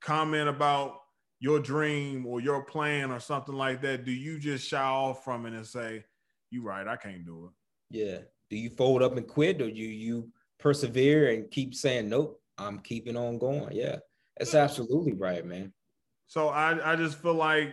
comment 0.01 0.49
about 0.49 0.97
your 1.41 1.59
dream 1.59 2.27
or 2.27 2.41
your 2.41 2.63
plan 2.63 3.11
or 3.11 3.19
something 3.19 3.55
like 3.55 3.81
that, 3.81 4.05
do 4.05 4.13
you 4.13 4.39
just 4.39 4.69
shy 4.69 4.83
off 4.83 5.25
from 5.25 5.47
it 5.47 5.55
and 5.55 5.67
say, 5.67 6.05
you 6.51 6.63
right, 6.63 6.87
I 6.87 6.97
can't 6.97 7.25
do 7.25 7.47
it. 7.47 7.97
Yeah. 7.97 8.19
Do 8.51 8.57
you 8.57 8.71
fold 8.71 9.03
up 9.03 9.17
and 9.17 9.27
quit 9.27 9.63
or 9.63 9.69
you 9.69 9.89
you 9.89 10.31
persevere 10.59 11.31
and 11.31 11.51
keep 11.51 11.75
saying 11.75 12.09
nope, 12.09 12.41
I'm 12.59 12.81
keeping 12.81 13.17
on 13.17 13.39
going? 13.39 13.75
Yeah. 13.75 13.97
That's 14.39 14.55
absolutely 14.55 15.15
right, 15.15 15.45
man. 15.45 15.73
So 16.27 16.49
I 16.49 16.93
I 16.93 16.97
just 16.97 17.21
feel 17.21 17.35
like 17.35 17.73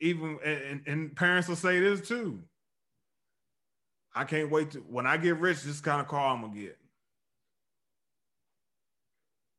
even 0.00 0.38
and, 0.44 0.82
and 0.86 1.16
parents 1.16 1.48
will 1.48 1.56
say 1.56 1.80
this 1.80 2.06
too. 2.06 2.42
I 4.14 4.24
can't 4.24 4.50
wait 4.50 4.72
to 4.72 4.78
when 4.80 5.06
I 5.06 5.16
get 5.16 5.38
rich, 5.38 5.62
this 5.62 5.80
kind 5.80 6.00
of 6.00 6.08
car 6.08 6.34
I'm 6.34 6.42
gonna 6.42 6.54
get. 6.54 6.76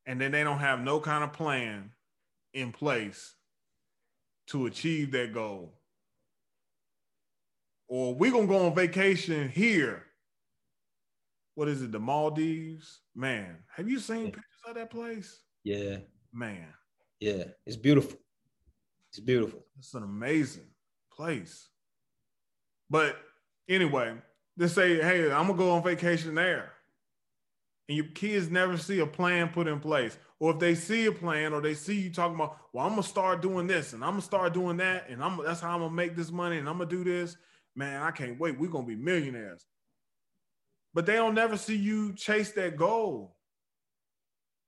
And 0.06 0.20
then 0.20 0.32
they 0.32 0.44
don't 0.44 0.60
have 0.60 0.80
no 0.80 1.00
kind 1.00 1.24
of 1.24 1.34
plan 1.34 1.92
in 2.54 2.72
place 2.72 3.34
to 4.48 4.66
achieve 4.66 5.12
that 5.12 5.34
goal 5.34 5.80
or 7.90 8.14
we're 8.14 8.32
gonna 8.32 8.48
go 8.48 8.68
on 8.68 8.76
vacation 8.76 9.50
here. 9.50 10.06
What 11.56 11.68
is 11.68 11.82
it? 11.82 11.92
The 11.92 12.00
Maldives, 12.00 13.00
man. 13.16 13.58
Have 13.76 13.90
you 13.90 14.00
seen 14.00 14.26
yeah. 14.26 14.32
pictures 14.32 14.62
of 14.68 14.76
that 14.76 14.90
place? 14.90 15.42
Yeah, 15.64 15.98
man. 16.32 16.68
Yeah, 17.20 17.46
it's 17.66 17.76
beautiful. 17.76 18.18
It's 19.10 19.20
beautiful. 19.20 19.60
It's 19.78 19.94
an 19.96 20.04
amazing 20.04 20.68
place. 21.12 21.68
But 22.90 23.18
anyway, 23.68 24.14
they 24.56 24.68
say, 24.68 25.02
hey, 25.02 25.32
I'm 25.32 25.48
gonna 25.48 25.56
go 25.56 25.72
on 25.72 25.84
vacation 25.84 26.36
there. 26.36 26.72
And 27.90 27.98
your 27.98 28.06
kids 28.06 28.52
never 28.52 28.78
see 28.78 29.00
a 29.00 29.08
plan 29.08 29.50
put 29.50 29.68
in 29.68 29.80
place. 29.80 30.16
Or 30.40 30.54
if 30.54 30.60
they 30.60 30.76
see 30.76 31.08
a 31.08 31.12
plan 31.12 31.54
or 31.54 31.60
they 31.60 31.74
see 31.74 32.00
you 32.00 32.12
talking 32.12 32.36
about, 32.36 32.58
well, 32.72 32.86
I'm 32.86 32.92
gonna 32.92 33.04
start 33.04 33.42
doing 33.42 33.66
this 33.66 33.94
and 33.94 34.04
I'm 34.04 34.12
gonna 34.12 34.22
start 34.22 34.54
doing 34.54 34.78
that, 34.78 35.10
and 35.10 35.24
I'm 35.24 35.44
that's 35.44 35.60
how 35.60 35.74
I'm 35.74 35.82
gonna 35.82 35.94
make 35.94 36.16
this 36.16 36.32
money 36.32 36.60
and 36.60 36.70
I'm 36.70 36.78
gonna 36.78 36.90
do 36.90 37.04
this. 37.04 37.36
Man, 37.76 38.02
I 38.02 38.12
can't 38.12 38.40
wait. 38.40 38.60
We're 38.60 38.70
gonna 38.70 38.86
be 38.86 38.96
millionaires. 38.96 39.66
But 40.94 41.08
they 41.08 41.16
don't 41.16 41.34
never 41.34 41.58
see 41.58 41.76
you 41.76 42.14
chase 42.14 42.52
that 42.52 42.78
goal. 42.78 43.36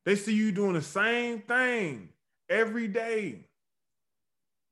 They 0.04 0.16
see 0.16 0.34
you 0.34 0.52
doing 0.52 0.74
the 0.74 0.82
same 0.82 1.42
thing 1.42 2.10
every 2.50 2.88
day. 2.88 3.46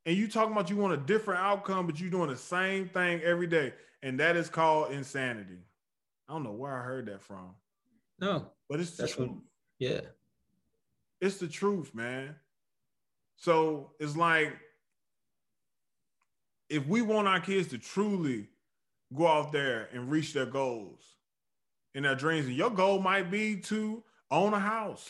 And 0.08 0.18
you 0.18 0.28
talking 0.28 0.54
about 0.54 0.72
you 0.72 0.78
want 0.78 0.94
a 0.94 0.98
different 0.98 1.42
outcome, 1.42 1.86
but 1.86 2.00
you're 2.00 2.10
doing 2.10 2.30
the 2.30 2.38
same 2.38 2.90
thing 2.90 3.22
every 3.22 3.48
day. 3.48 3.74
And 4.02 4.20
that 4.20 4.36
is 4.36 4.50
called 4.50 4.92
insanity. 4.92 5.60
I 6.28 6.34
don't 6.34 6.44
know 6.44 6.52
where 6.52 6.76
I 6.76 6.84
heard 6.84 7.06
that 7.08 7.22
from. 7.22 7.54
No. 8.22 8.52
But 8.70 8.80
it's 8.80 8.98
the 8.98 9.08
truth. 9.08 9.30
What, 9.30 9.40
yeah. 9.80 10.02
It's 11.22 11.38
the 11.38 11.48
truth, 11.48 11.94
man. 11.94 12.36
So 13.36 13.92
it's 14.00 14.16
like 14.16 14.54
if 16.70 16.86
we 16.88 17.02
want 17.02 17.28
our 17.28 17.40
kids 17.40 17.70
to 17.70 17.78
truly 17.78 18.48
go 19.16 19.28
out 19.28 19.52
there 19.52 19.90
and 19.92 20.12
reach 20.12 20.34
their 20.34 20.46
goals 20.46 21.02
and 21.96 22.06
their 22.06 22.16
dreams, 22.16 22.46
and 22.46 22.56
your 22.56 22.70
goal 22.70 23.00
might 23.00 23.32
be 23.32 23.56
to 23.56 24.04
own 24.30 24.54
a 24.54 24.60
house. 24.60 25.10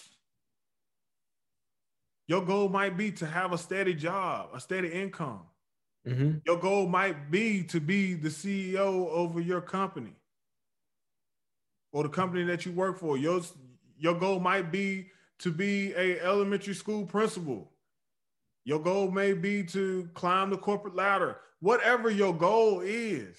Your 2.27 2.45
goal 2.45 2.69
might 2.69 2.95
be 2.95 3.11
to 3.13 3.25
have 3.25 3.53
a 3.53 3.57
steady 3.57 3.93
job, 3.93 4.49
a 4.53 4.59
steady 4.59 4.89
income. 4.89 5.41
Mm-hmm. 6.07 6.37
Your 6.45 6.57
goal 6.57 6.87
might 6.87 7.29
be 7.29 7.63
to 7.63 7.81
be 7.81 8.13
the 8.13 8.29
CEO 8.29 9.09
over 9.09 9.41
your 9.41 9.61
company 9.61 10.15
or 11.91 12.03
the 12.03 12.09
company 12.09 12.43
that 12.43 12.65
you 12.65 12.71
work 12.71 12.99
for. 12.99 13.17
Your, 13.17 13.41
your 13.97 14.15
goal 14.15 14.39
might 14.39 14.71
be 14.71 15.09
to 15.39 15.51
be 15.51 15.93
a 15.93 16.19
elementary 16.21 16.73
school 16.73 17.05
principal. 17.05 17.71
Your 18.65 18.79
goal 18.79 19.09
may 19.09 19.33
be 19.33 19.63
to 19.63 20.09
climb 20.13 20.49
the 20.49 20.57
corporate 20.57 20.95
ladder. 20.95 21.37
Whatever 21.59 22.09
your 22.09 22.33
goal 22.33 22.81
is, 22.81 23.37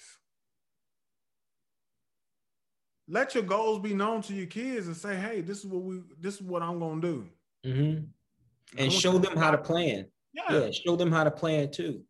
let 3.07 3.35
your 3.35 3.43
goals 3.43 3.79
be 3.79 3.93
known 3.93 4.21
to 4.23 4.33
your 4.33 4.47
kids 4.47 4.87
and 4.87 4.95
say, 4.95 5.15
"Hey, 5.15 5.41
this 5.41 5.59
is 5.59 5.65
what 5.65 5.83
we 5.83 6.01
this 6.19 6.35
is 6.35 6.41
what 6.41 6.61
I'm 6.61 6.79
going 6.79 7.01
to 7.01 7.07
do." 7.07 7.29
Mm-hmm. 7.65 8.03
And 8.77 8.91
show 8.91 9.17
them 9.17 9.37
how 9.37 9.51
to 9.51 9.57
plan. 9.57 10.07
Yeah. 10.33 10.59
yeah, 10.59 10.71
show 10.71 10.95
them 10.95 11.11
how 11.11 11.23
to 11.23 11.31
plan 11.31 11.71
too. 11.71 12.01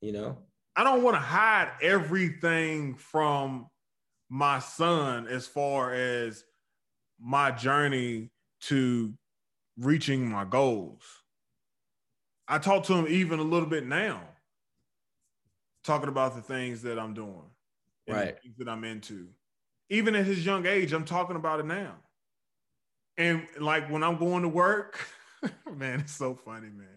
You 0.00 0.12
know, 0.12 0.38
I 0.76 0.84
don't 0.84 1.02
want 1.02 1.16
to 1.16 1.20
hide 1.20 1.72
everything 1.80 2.94
from 2.94 3.68
my 4.34 4.58
son 4.58 5.28
as 5.28 5.46
far 5.46 5.94
as 5.94 6.42
my 7.20 7.52
journey 7.52 8.30
to 8.60 9.14
reaching 9.78 10.28
my 10.28 10.44
goals. 10.44 11.04
I 12.48 12.58
talk 12.58 12.82
to 12.86 12.94
him 12.94 13.06
even 13.06 13.38
a 13.38 13.44
little 13.44 13.68
bit 13.68 13.86
now, 13.86 14.22
talking 15.84 16.08
about 16.08 16.34
the 16.34 16.42
things 16.42 16.82
that 16.82 16.98
I'm 16.98 17.14
doing, 17.14 17.44
right? 18.08 18.36
that 18.58 18.68
I'm 18.68 18.82
into. 18.82 19.28
Even 19.88 20.16
at 20.16 20.26
his 20.26 20.44
young 20.44 20.66
age, 20.66 20.92
I'm 20.92 21.04
talking 21.04 21.36
about 21.36 21.60
it 21.60 21.66
now. 21.66 21.94
And 23.16 23.46
like 23.60 23.88
when 23.88 24.02
I'm 24.02 24.16
going 24.18 24.42
to 24.42 24.48
work, 24.48 24.98
man, 25.76 26.00
it's 26.00 26.12
so 26.12 26.34
funny, 26.34 26.70
man. 26.70 26.88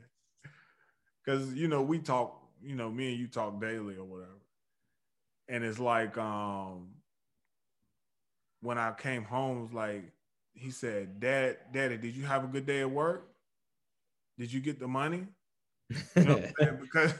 Because 1.23 1.53
you 1.53 1.67
know, 1.67 1.83
we 1.83 1.99
talk, 1.99 2.41
you 2.63 2.73
know, 2.73 2.89
me 2.89 3.11
and 3.11 3.19
you 3.19 3.27
talk 3.27 3.61
daily 3.61 3.95
or 3.95 4.05
whatever. 4.05 4.31
And 5.47 5.63
it's 5.63 5.77
like 5.77 6.17
um 6.17 6.96
when 8.61 8.77
I 8.77 8.91
came 8.91 9.23
home, 9.23 9.61
was 9.61 9.73
like 9.73 10.03
he 10.53 10.71
said, 10.71 11.19
Dad, 11.19 11.57
Daddy, 11.71 11.97
did 11.97 12.15
you 12.15 12.25
have 12.25 12.43
a 12.43 12.47
good 12.47 12.65
day 12.65 12.81
at 12.81 12.89
work? 12.89 13.29
Did 14.37 14.51
you 14.51 14.59
get 14.59 14.79
the 14.79 14.87
money? 14.87 15.25
You 16.15 16.23
know 16.23 16.43
because 16.81 17.13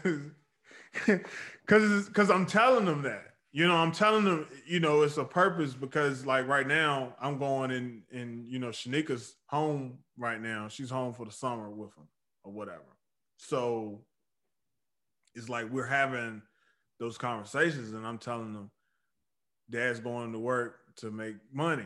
because 1.66 2.08
because 2.08 2.30
I'm 2.30 2.46
telling 2.46 2.86
them 2.86 3.04
that. 3.04 3.24
You 3.54 3.68
know, 3.68 3.76
I'm 3.76 3.92
telling 3.92 4.26
them, 4.26 4.46
you 4.68 4.80
know, 4.80 5.02
it's 5.02 5.18
a 5.18 5.24
purpose 5.24 5.74
because 5.74 6.26
like 6.26 6.48
right 6.48 6.68
now 6.68 7.16
I'm 7.20 7.40
going 7.40 7.72
in 7.72 8.04
in 8.12 8.46
you 8.48 8.60
know 8.60 8.70
Shanika's 8.70 9.36
home 9.48 10.00
right 10.18 10.40
now. 10.40 10.68
She's 10.68 10.90
home 10.90 11.14
for 11.14 11.26
the 11.26 11.32
summer 11.32 11.70
with 11.70 11.96
him 11.96 12.08
or 12.44 12.52
whatever. 12.52 12.98
So 13.38 14.02
it's 15.34 15.50
like 15.50 15.70
we're 15.70 15.86
having 15.86 16.42
those 17.00 17.18
conversations 17.18 17.94
and 17.94 18.06
I'm 18.06 18.18
telling 18.18 18.54
them 18.54 18.72
dad's 19.70 20.00
going 20.00 20.32
to 20.34 20.40
work 20.40 20.80
to 20.98 21.12
make 21.12 21.36
money. 21.54 21.86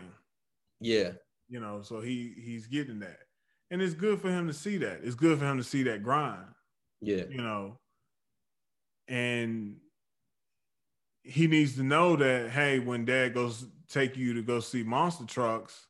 Yeah. 0.80 1.12
You 1.50 1.60
know, 1.60 1.82
so 1.82 2.02
he 2.02 2.34
he's 2.44 2.68
getting 2.68 3.00
that. 3.00 3.20
And 3.70 3.82
it's 3.82 3.94
good 3.94 4.20
for 4.20 4.30
him 4.30 4.48
to 4.48 4.54
see 4.54 4.78
that. 4.78 5.02
It's 5.04 5.16
good 5.16 5.40
for 5.40 5.46
him 5.46 5.58
to 5.58 5.64
see 5.64 5.84
that 5.84 6.04
grind. 6.04 6.46
Yeah. 7.02 7.24
You 7.30 7.42
know. 7.42 7.78
And 9.08 9.78
he 11.24 11.48
needs 11.48 11.76
to 11.76 11.84
know 11.84 12.16
that 12.16 12.50
hey, 12.50 12.80
when 12.80 13.06
dad 13.06 13.34
goes 13.34 13.66
take 13.90 14.18
you 14.18 14.34
to 14.34 14.42
go 14.42 14.60
see 14.60 14.84
monster 14.84 15.26
trucks, 15.26 15.88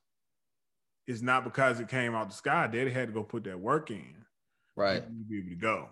it's 1.08 1.22
not 1.22 1.44
because 1.44 1.80
it 1.80 1.88
came 1.88 2.16
out 2.16 2.30
the 2.30 2.36
sky. 2.36 2.68
Daddy 2.68 2.92
had 2.92 3.08
to 3.08 3.14
go 3.14 3.24
put 3.24 3.44
that 3.46 3.60
work 3.60 3.92
in. 3.92 4.16
Right. 4.76 5.04
To 5.04 5.10
be 5.10 5.40
able 5.40 5.50
to 5.50 5.56
go. 5.56 5.90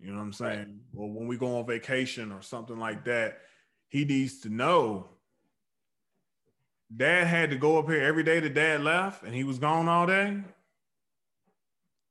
You 0.00 0.10
know 0.10 0.18
what 0.18 0.24
I'm 0.24 0.32
saying? 0.32 0.58
Right. 0.58 1.02
Or 1.02 1.10
when 1.10 1.26
we 1.26 1.36
go 1.36 1.58
on 1.58 1.66
vacation 1.66 2.32
or 2.32 2.42
something 2.42 2.78
like 2.78 3.04
that, 3.04 3.38
he 3.88 4.04
needs 4.04 4.40
to 4.40 4.48
know 4.48 5.08
dad 6.94 7.26
had 7.26 7.50
to 7.50 7.56
go 7.56 7.78
up 7.78 7.88
here 7.88 8.02
every 8.02 8.22
day 8.22 8.40
that 8.40 8.54
dad 8.54 8.82
left 8.82 9.22
and 9.22 9.34
he 9.34 9.44
was 9.44 9.58
gone 9.58 9.88
all 9.88 10.06
day. 10.06 10.40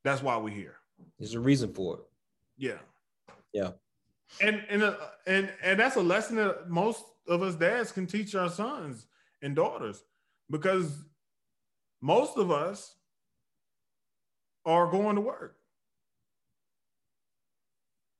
That's 0.03 0.21
why 0.21 0.37
we're 0.37 0.53
here. 0.53 0.75
There's 1.17 1.33
a 1.33 1.39
reason 1.39 1.73
for 1.73 1.95
it. 1.95 2.03
Yeah. 2.57 2.79
Yeah. 3.53 3.71
And 4.41 4.63
and 4.69 4.83
uh, 4.83 4.95
and 5.27 5.51
and 5.61 5.79
that's 5.79 5.95
a 5.95 6.01
lesson 6.01 6.37
that 6.37 6.69
most 6.69 7.03
of 7.27 7.43
us 7.43 7.55
dads 7.55 7.91
can 7.91 8.07
teach 8.07 8.35
our 8.35 8.49
sons 8.49 9.05
and 9.41 9.55
daughters 9.55 10.03
because 10.49 11.05
most 12.01 12.37
of 12.37 12.51
us 12.51 12.95
are 14.65 14.89
going 14.89 15.15
to 15.15 15.21
work. 15.21 15.57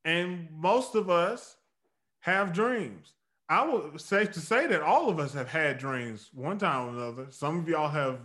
And 0.06 0.50
most 0.52 0.96
of 0.96 1.10
us 1.10 1.56
have 2.20 2.54
dreams. 2.54 3.14
I 3.54 3.64
would 3.64 4.02
safe 4.02 4.32
to 4.32 4.40
say 4.40 4.66
that 4.66 4.82
all 4.82 5.10
of 5.10 5.20
us 5.20 5.32
have 5.34 5.48
had 5.48 5.78
dreams 5.78 6.32
one 6.34 6.58
time 6.58 6.88
or 6.88 6.90
another. 6.90 7.28
Some 7.30 7.60
of 7.60 7.70
y'all 7.70 7.88
have 7.88 8.18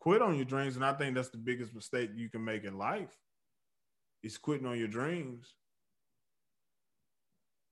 quit 0.00 0.20
on 0.20 0.34
your 0.34 0.44
dreams, 0.44 0.74
and 0.74 0.84
I 0.84 0.92
think 0.92 1.14
that's 1.14 1.28
the 1.28 1.38
biggest 1.38 1.72
mistake 1.72 2.10
you 2.16 2.28
can 2.28 2.44
make 2.44 2.64
in 2.64 2.76
life. 2.76 3.16
Is 4.24 4.38
quitting 4.38 4.66
on 4.66 4.76
your 4.76 4.88
dreams 4.88 5.54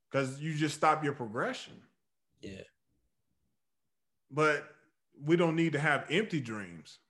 because 0.09 0.41
you 0.41 0.55
just 0.55 0.77
stop 0.77 1.03
your 1.03 1.15
progression. 1.15 1.75
Yeah. 2.41 2.63
But 4.31 4.65
we 5.21 5.35
don't 5.35 5.57
need 5.57 5.73
to 5.73 5.81
have 5.81 6.07
empty 6.11 6.41
dreams. 6.41 7.01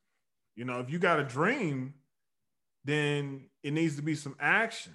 You 0.57 0.65
know, 0.65 0.81
if 0.81 0.89
you 0.89 0.99
got 0.99 1.21
a 1.21 1.25
dream, 1.25 1.93
then 2.87 3.51
it 3.63 3.73
needs 3.73 3.97
to 3.97 4.03
be 4.03 4.15
some 4.15 4.37
action 4.41 4.95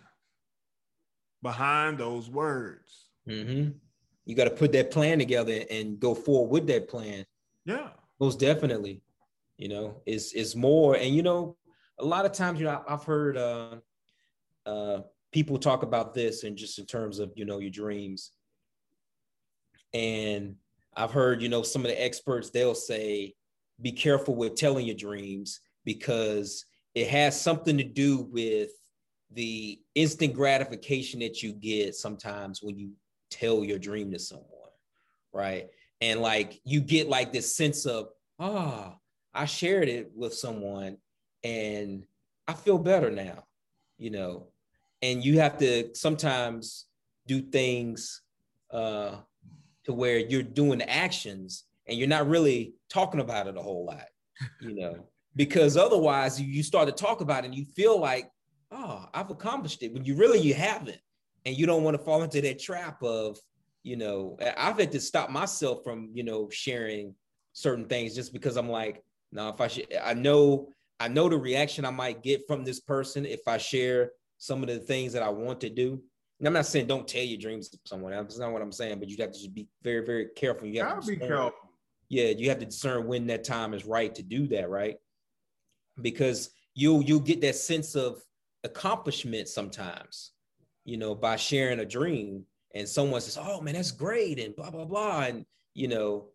behind 1.43 1.99
those 1.99 2.27
words. 2.27 3.09
Mm-hmm 3.27 3.69
you 4.29 4.35
got 4.35 4.43
to 4.43 4.51
put 4.51 4.71
that 4.73 4.91
plan 4.91 5.17
together 5.17 5.63
and 5.71 5.99
go 5.99 6.13
forward 6.13 6.51
with 6.51 6.67
that 6.67 6.87
plan. 6.87 7.25
Yeah. 7.65 7.87
Most 8.19 8.39
definitely. 8.39 9.01
You 9.57 9.69
know, 9.69 10.03
it's 10.05 10.33
it's 10.33 10.55
more, 10.55 10.95
and 10.95 11.15
you 11.15 11.23
know, 11.23 11.57
a 11.97 12.05
lot 12.05 12.27
of 12.27 12.31
times, 12.31 12.59
you 12.59 12.67
know, 12.67 12.83
I've 12.87 13.03
heard 13.03 13.37
uh, 13.37 13.77
uh, 14.67 14.99
people 15.31 15.57
talk 15.57 15.81
about 15.81 16.13
this 16.13 16.43
and 16.43 16.55
just 16.55 16.77
in 16.77 16.85
terms 16.85 17.17
of 17.17 17.31
you 17.35 17.43
know 17.43 17.57
your 17.57 17.71
dreams, 17.71 18.31
and 19.95 20.55
I've 20.95 21.11
heard 21.11 21.41
you 21.41 21.49
know 21.49 21.63
some 21.63 21.81
of 21.81 21.89
the 21.89 21.99
experts 21.99 22.51
they'll 22.51 22.75
say, 22.75 23.33
be 23.81 23.91
careful 23.91 24.35
with 24.35 24.53
telling 24.53 24.85
your 24.85 24.95
dreams 24.95 25.59
because 25.85 26.65
it 26.93 27.07
has 27.07 27.41
something 27.41 27.79
to 27.79 27.83
do 27.83 28.29
with 28.31 28.69
the 29.31 29.81
instant 29.95 30.35
gratification 30.35 31.19
that 31.21 31.41
you 31.41 31.51
get 31.51 31.95
sometimes 31.95 32.61
when 32.61 32.77
you 32.77 32.91
tell 33.29 33.63
your 33.63 33.79
dream 33.79 34.11
to 34.11 34.19
someone, 34.19 34.47
right? 35.33 35.67
And 36.01 36.21
like 36.21 36.59
you 36.63 36.81
get 36.81 37.09
like 37.09 37.31
this 37.31 37.55
sense 37.55 37.85
of, 37.85 38.09
ah, 38.39 38.93
oh, 38.93 38.99
I 39.33 39.45
shared 39.45 39.89
it 39.89 40.11
with 40.15 40.33
someone 40.33 40.97
and 41.43 42.05
I 42.47 42.53
feel 42.53 42.77
better 42.77 43.11
now, 43.11 43.43
you 43.97 44.09
know. 44.09 44.47
And 45.01 45.23
you 45.23 45.39
have 45.39 45.57
to 45.59 45.95
sometimes 45.95 46.85
do 47.27 47.41
things 47.41 48.21
uh 48.71 49.17
to 49.85 49.93
where 49.93 50.17
you're 50.17 50.43
doing 50.43 50.81
actions 50.81 51.65
and 51.87 51.97
you're 51.97 52.07
not 52.07 52.27
really 52.27 52.73
talking 52.89 53.19
about 53.19 53.47
it 53.47 53.57
a 53.57 53.61
whole 53.61 53.85
lot, 53.85 54.05
you 54.61 54.75
know, 54.75 55.07
because 55.35 55.77
otherwise 55.77 56.39
you 56.39 56.63
start 56.63 56.87
to 56.87 56.91
talk 56.93 57.21
about 57.21 57.43
it 57.43 57.47
and 57.47 57.55
you 57.55 57.65
feel 57.75 57.99
like, 57.99 58.29
oh, 58.71 59.07
I've 59.13 59.31
accomplished 59.31 59.81
it 59.83 59.93
when 59.93 60.05
you 60.05 60.15
really 60.15 60.39
you 60.39 60.53
haven't. 60.53 60.99
And 61.45 61.55
you 61.57 61.65
don't 61.65 61.83
want 61.83 61.97
to 61.97 62.03
fall 62.03 62.23
into 62.23 62.41
that 62.41 62.59
trap 62.59 63.01
of, 63.03 63.37
you 63.83 63.95
know, 63.95 64.37
I've 64.57 64.79
had 64.79 64.91
to 64.91 64.99
stop 64.99 65.29
myself 65.29 65.83
from, 65.83 66.09
you 66.13 66.23
know, 66.23 66.49
sharing 66.49 67.15
certain 67.53 67.85
things 67.85 68.13
just 68.13 68.33
because 68.33 68.57
I'm 68.57 68.69
like, 68.69 69.03
no, 69.31 69.49
if 69.49 69.61
I 69.61 69.67
should, 69.67 69.87
I 70.03 70.13
know, 70.13 70.69
I 70.99 71.07
know 71.07 71.29
the 71.29 71.37
reaction 71.37 71.85
I 71.85 71.91
might 71.91 72.23
get 72.23 72.47
from 72.47 72.63
this 72.63 72.79
person 72.79 73.25
if 73.25 73.47
I 73.47 73.57
share 73.57 74.11
some 74.37 74.61
of 74.63 74.69
the 74.69 74.79
things 74.79 75.13
that 75.13 75.23
I 75.23 75.29
want 75.29 75.61
to 75.61 75.69
do. 75.69 76.01
And 76.39 76.47
I'm 76.47 76.53
not 76.53 76.65
saying 76.65 76.87
don't 76.87 77.07
tell 77.07 77.23
your 77.23 77.37
dreams 77.37 77.69
to 77.69 77.79
someone. 77.85 78.11
That's 78.11 78.39
not 78.39 78.51
what 78.51 78.61
I'm 78.61 78.71
saying, 78.71 78.99
but 78.99 79.09
you 79.09 79.17
have 79.19 79.31
to 79.31 79.37
just 79.37 79.53
be 79.53 79.67
very, 79.83 80.05
very 80.05 80.27
careful. 80.35 80.67
You 80.67 80.81
have 80.81 80.89
Gotta 80.95 81.01
to 81.01 81.07
be 81.07 81.17
careful. 81.17 81.51
Yeah, 82.07 82.29
you 82.29 82.49
have 82.49 82.59
to 82.59 82.65
discern 82.65 83.07
when 83.07 83.27
that 83.27 83.43
time 83.43 83.73
is 83.73 83.85
right 83.85 84.13
to 84.15 84.23
do 84.23 84.47
that, 84.47 84.69
right? 84.69 84.95
Because 86.01 86.49
you'll 86.73 87.03
you'll 87.03 87.19
get 87.19 87.41
that 87.41 87.55
sense 87.55 87.95
of 87.95 88.21
accomplishment 88.63 89.47
sometimes, 89.47 90.31
you 90.89 90.97
know, 90.97 91.13
by 91.13 91.35
sharing 91.35 91.79
a 91.79 91.85
dream. 91.85 92.45
And 92.73 92.87
someone 92.87 93.21
says, 93.21 93.37
Oh 93.39 93.61
man, 93.61 93.75
that's 93.75 93.91
great, 93.91 94.39
and 94.39 94.55
blah, 94.55 94.71
blah, 94.71 94.85
blah. 94.85 95.21
And 95.21 95.45
you 95.73 95.87
know, 95.87 96.29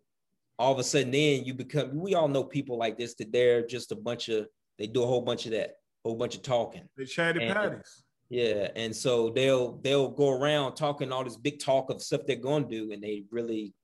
all 0.58 0.72
of 0.72 0.78
a 0.78 0.84
sudden 0.84 1.10
then 1.10 1.44
you 1.44 1.54
become 1.54 1.96
we 1.96 2.14
all 2.14 2.28
know 2.28 2.44
people 2.44 2.78
like 2.78 2.96
this 2.96 3.14
that 3.14 3.32
they're 3.32 3.66
just 3.66 3.92
a 3.92 3.96
bunch 3.96 4.28
of 4.28 4.46
they 4.78 4.86
do 4.86 5.02
a 5.02 5.06
whole 5.06 5.20
bunch 5.20 5.46
of 5.46 5.52
that, 5.52 5.76
whole 6.04 6.16
bunch 6.16 6.36
of 6.36 6.42
talking. 6.42 6.88
They 6.96 7.04
chatty 7.04 7.44
And- 7.44 7.54
patties. 7.54 8.02
Yeah, 8.30 8.68
and 8.74 8.96
so 8.96 9.30
they'll 9.30 9.76
they'll 9.82 10.08
go 10.08 10.30
around 10.30 10.74
talking 10.76 11.12
all 11.12 11.22
this 11.22 11.36
big 11.36 11.60
talk 11.60 11.90
of 11.90 12.02
stuff 12.02 12.22
they're 12.26 12.36
gonna 12.36 12.66
do, 12.66 12.90
and 12.90 13.02
they 13.02 13.24
really 13.30 13.74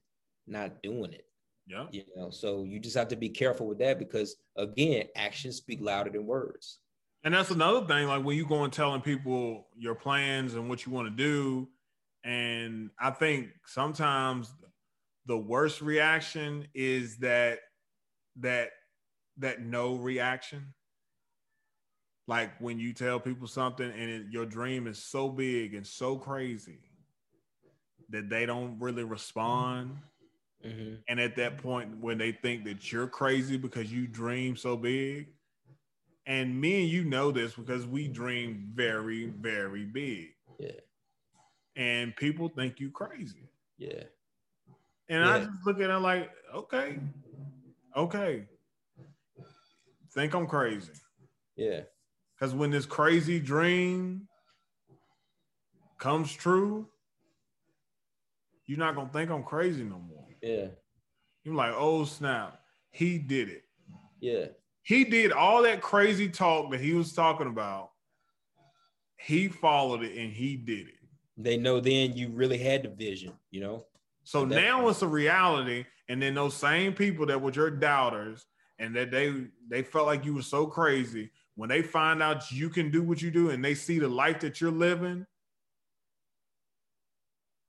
not 0.46 0.82
doing 0.82 1.12
it. 1.12 1.26
Yeah. 1.66 1.86
You 1.92 2.04
know, 2.16 2.30
so 2.30 2.64
you 2.64 2.80
just 2.80 2.96
have 2.96 3.08
to 3.08 3.16
be 3.16 3.28
careful 3.28 3.66
with 3.68 3.78
that 3.78 3.98
because 3.98 4.36
again, 4.56 5.04
actions 5.14 5.56
speak 5.56 5.80
louder 5.82 6.10
than 6.10 6.26
words. 6.26 6.78
And 7.22 7.34
that's 7.34 7.50
another 7.50 7.86
thing, 7.86 8.08
like 8.08 8.24
when 8.24 8.36
you 8.36 8.46
go 8.46 8.64
and 8.64 8.72
telling 8.72 9.02
people 9.02 9.66
your 9.76 9.94
plans 9.94 10.54
and 10.54 10.68
what 10.68 10.86
you 10.86 10.92
want 10.92 11.08
to 11.08 11.14
do. 11.14 11.68
And 12.24 12.90
I 12.98 13.10
think 13.10 13.48
sometimes 13.66 14.52
the 15.26 15.36
worst 15.36 15.82
reaction 15.82 16.66
is 16.74 17.18
that 17.18 17.60
that 18.36 18.70
that 19.38 19.60
no 19.62 19.96
reaction. 19.96 20.74
Like 22.26 22.58
when 22.60 22.78
you 22.78 22.92
tell 22.92 23.18
people 23.20 23.46
something 23.46 23.90
and 23.90 24.10
it, 24.10 24.26
your 24.30 24.46
dream 24.46 24.86
is 24.86 25.02
so 25.02 25.28
big 25.28 25.74
and 25.74 25.86
so 25.86 26.16
crazy 26.16 26.78
that 28.10 28.28
they 28.30 28.46
don't 28.46 28.78
really 28.78 29.04
respond. 29.04 29.98
Mhm. 30.64 31.02
And 31.08 31.20
at 31.20 31.36
that 31.36 31.58
point, 31.58 31.98
when 31.98 32.18
they 32.18 32.32
think 32.32 32.64
that 32.64 32.92
you're 32.92 33.08
crazy 33.08 33.56
because 33.56 33.92
you 33.92 34.06
dream 34.06 34.56
so 34.56 34.76
big, 34.76 35.28
and 36.30 36.60
me 36.60 36.82
and 36.82 36.88
you 36.88 37.02
know 37.02 37.32
this 37.32 37.54
because 37.54 37.88
we 37.88 38.06
dream 38.06 38.70
very, 38.72 39.26
very 39.26 39.84
big, 39.84 40.28
Yeah, 40.60 40.70
and 41.74 42.14
people 42.14 42.48
think 42.48 42.78
you 42.78 42.92
crazy. 42.92 43.48
yeah, 43.78 44.04
And 45.08 45.24
I 45.24 45.38
just 45.40 45.50
look 45.66 45.80
at 45.80 45.90
it 45.90 45.98
like, 45.98 46.30
okay, 46.54 47.00
okay, 47.96 48.46
think 50.14 50.32
I'm 50.34 50.46
crazy. 50.46 50.92
yeah, 51.56 51.80
Because 52.38 52.54
when 52.54 52.70
this 52.70 52.86
crazy 52.86 53.40
dream 53.40 54.28
comes 55.98 56.32
true, 56.32 56.86
you're 58.66 58.78
not 58.78 58.94
gonna 58.94 59.10
think 59.12 59.30
I'm 59.32 59.42
crazy 59.42 59.82
no 59.82 59.98
more. 59.98 60.28
yeah, 60.40 60.68
You're 61.42 61.56
like, 61.56 61.72
oh 61.76 62.04
snap, 62.04 62.60
he 62.92 63.18
did 63.18 63.48
it. 63.48 63.64
yeah, 64.20 64.46
he 64.82 65.04
did 65.04 65.32
all 65.32 65.62
that 65.62 65.82
crazy 65.82 66.28
talk 66.28 66.70
that 66.70 66.80
he 66.80 66.94
was 66.94 67.12
talking 67.12 67.46
about. 67.46 67.90
He 69.16 69.48
followed 69.48 70.02
it 70.02 70.16
and 70.16 70.32
he 70.32 70.56
did 70.56 70.88
it. 70.88 70.94
they 71.36 71.56
know 71.56 71.80
then 71.80 72.16
you 72.16 72.30
really 72.30 72.58
had 72.58 72.82
the 72.82 72.88
vision, 72.88 73.32
you 73.50 73.60
know. 73.60 73.84
So 74.24 74.44
now 74.44 74.88
it's 74.88 75.02
a 75.02 75.08
reality. 75.08 75.84
And 76.08 76.20
then 76.20 76.34
those 76.34 76.56
same 76.56 76.92
people 76.92 77.26
that 77.26 77.40
were 77.40 77.52
your 77.52 77.70
doubters 77.70 78.44
and 78.78 78.96
that 78.96 79.10
they 79.10 79.32
they 79.68 79.82
felt 79.82 80.06
like 80.06 80.24
you 80.24 80.34
were 80.34 80.42
so 80.42 80.66
crazy, 80.66 81.30
when 81.54 81.68
they 81.68 81.82
find 81.82 82.22
out 82.22 82.50
you 82.50 82.70
can 82.70 82.90
do 82.90 83.02
what 83.02 83.20
you 83.20 83.30
do 83.30 83.50
and 83.50 83.64
they 83.64 83.74
see 83.74 83.98
the 83.98 84.08
life 84.08 84.40
that 84.40 84.60
you're 84.60 84.70
living, 84.70 85.26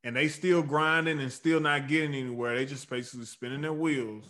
and 0.04 0.16
they 0.16 0.28
still 0.28 0.64
grinding 0.64 1.20
and 1.20 1.32
still 1.32 1.60
not 1.60 1.88
getting 1.88 2.16
anywhere, 2.16 2.56
they 2.56 2.66
just 2.66 2.90
basically 2.90 3.26
spinning 3.26 3.62
their 3.62 3.74
wheels. 3.74 4.24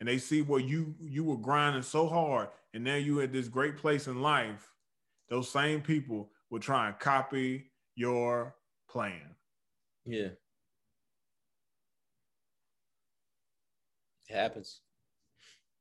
And 0.00 0.08
they 0.08 0.18
see 0.18 0.42
where 0.42 0.60
you 0.60 0.94
you 1.00 1.24
were 1.24 1.36
grinding 1.36 1.82
so 1.82 2.08
hard, 2.08 2.48
and 2.74 2.82
now 2.84 2.96
you 2.96 3.20
at 3.20 3.32
this 3.32 3.48
great 3.48 3.76
place 3.76 4.06
in 4.06 4.22
life. 4.22 4.72
Those 5.28 5.50
same 5.50 5.82
people 5.82 6.32
will 6.50 6.60
try 6.60 6.88
and 6.88 6.98
copy 6.98 7.72
your 7.96 8.56
plan. 8.88 9.36
Yeah, 10.04 10.30
it 14.28 14.34
happens. 14.34 14.80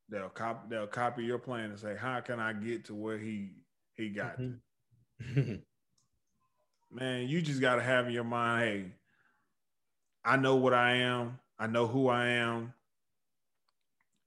They'll 0.10 0.30
copy 0.30 0.68
they'll 0.70 0.88
copy 0.88 1.24
your 1.24 1.40
plan 1.40 1.70
and 1.70 1.80
say, 1.80 1.96
How 1.96 2.20
can 2.22 2.40
I 2.40 2.54
get 2.54 2.86
to 2.86 2.96
where 2.96 3.18
he 3.18 3.52
he 3.94 4.10
got? 4.10 4.38
to?" 4.44 4.60
Mhm. 5.22 5.64
Man, 6.92 7.28
you 7.28 7.42
just 7.42 7.62
gotta 7.62 7.82
have 7.82 8.08
in 8.08 8.14
your 8.14 8.24
mind, 8.24 8.64
hey, 8.64 8.92
I 10.24 10.38
know 10.38 10.56
what 10.56 10.74
I 10.74 10.94
am, 10.96 11.40
I 11.58 11.68
know 11.68 11.88
who 11.88 12.08
I 12.08 12.28
am, 12.28 12.74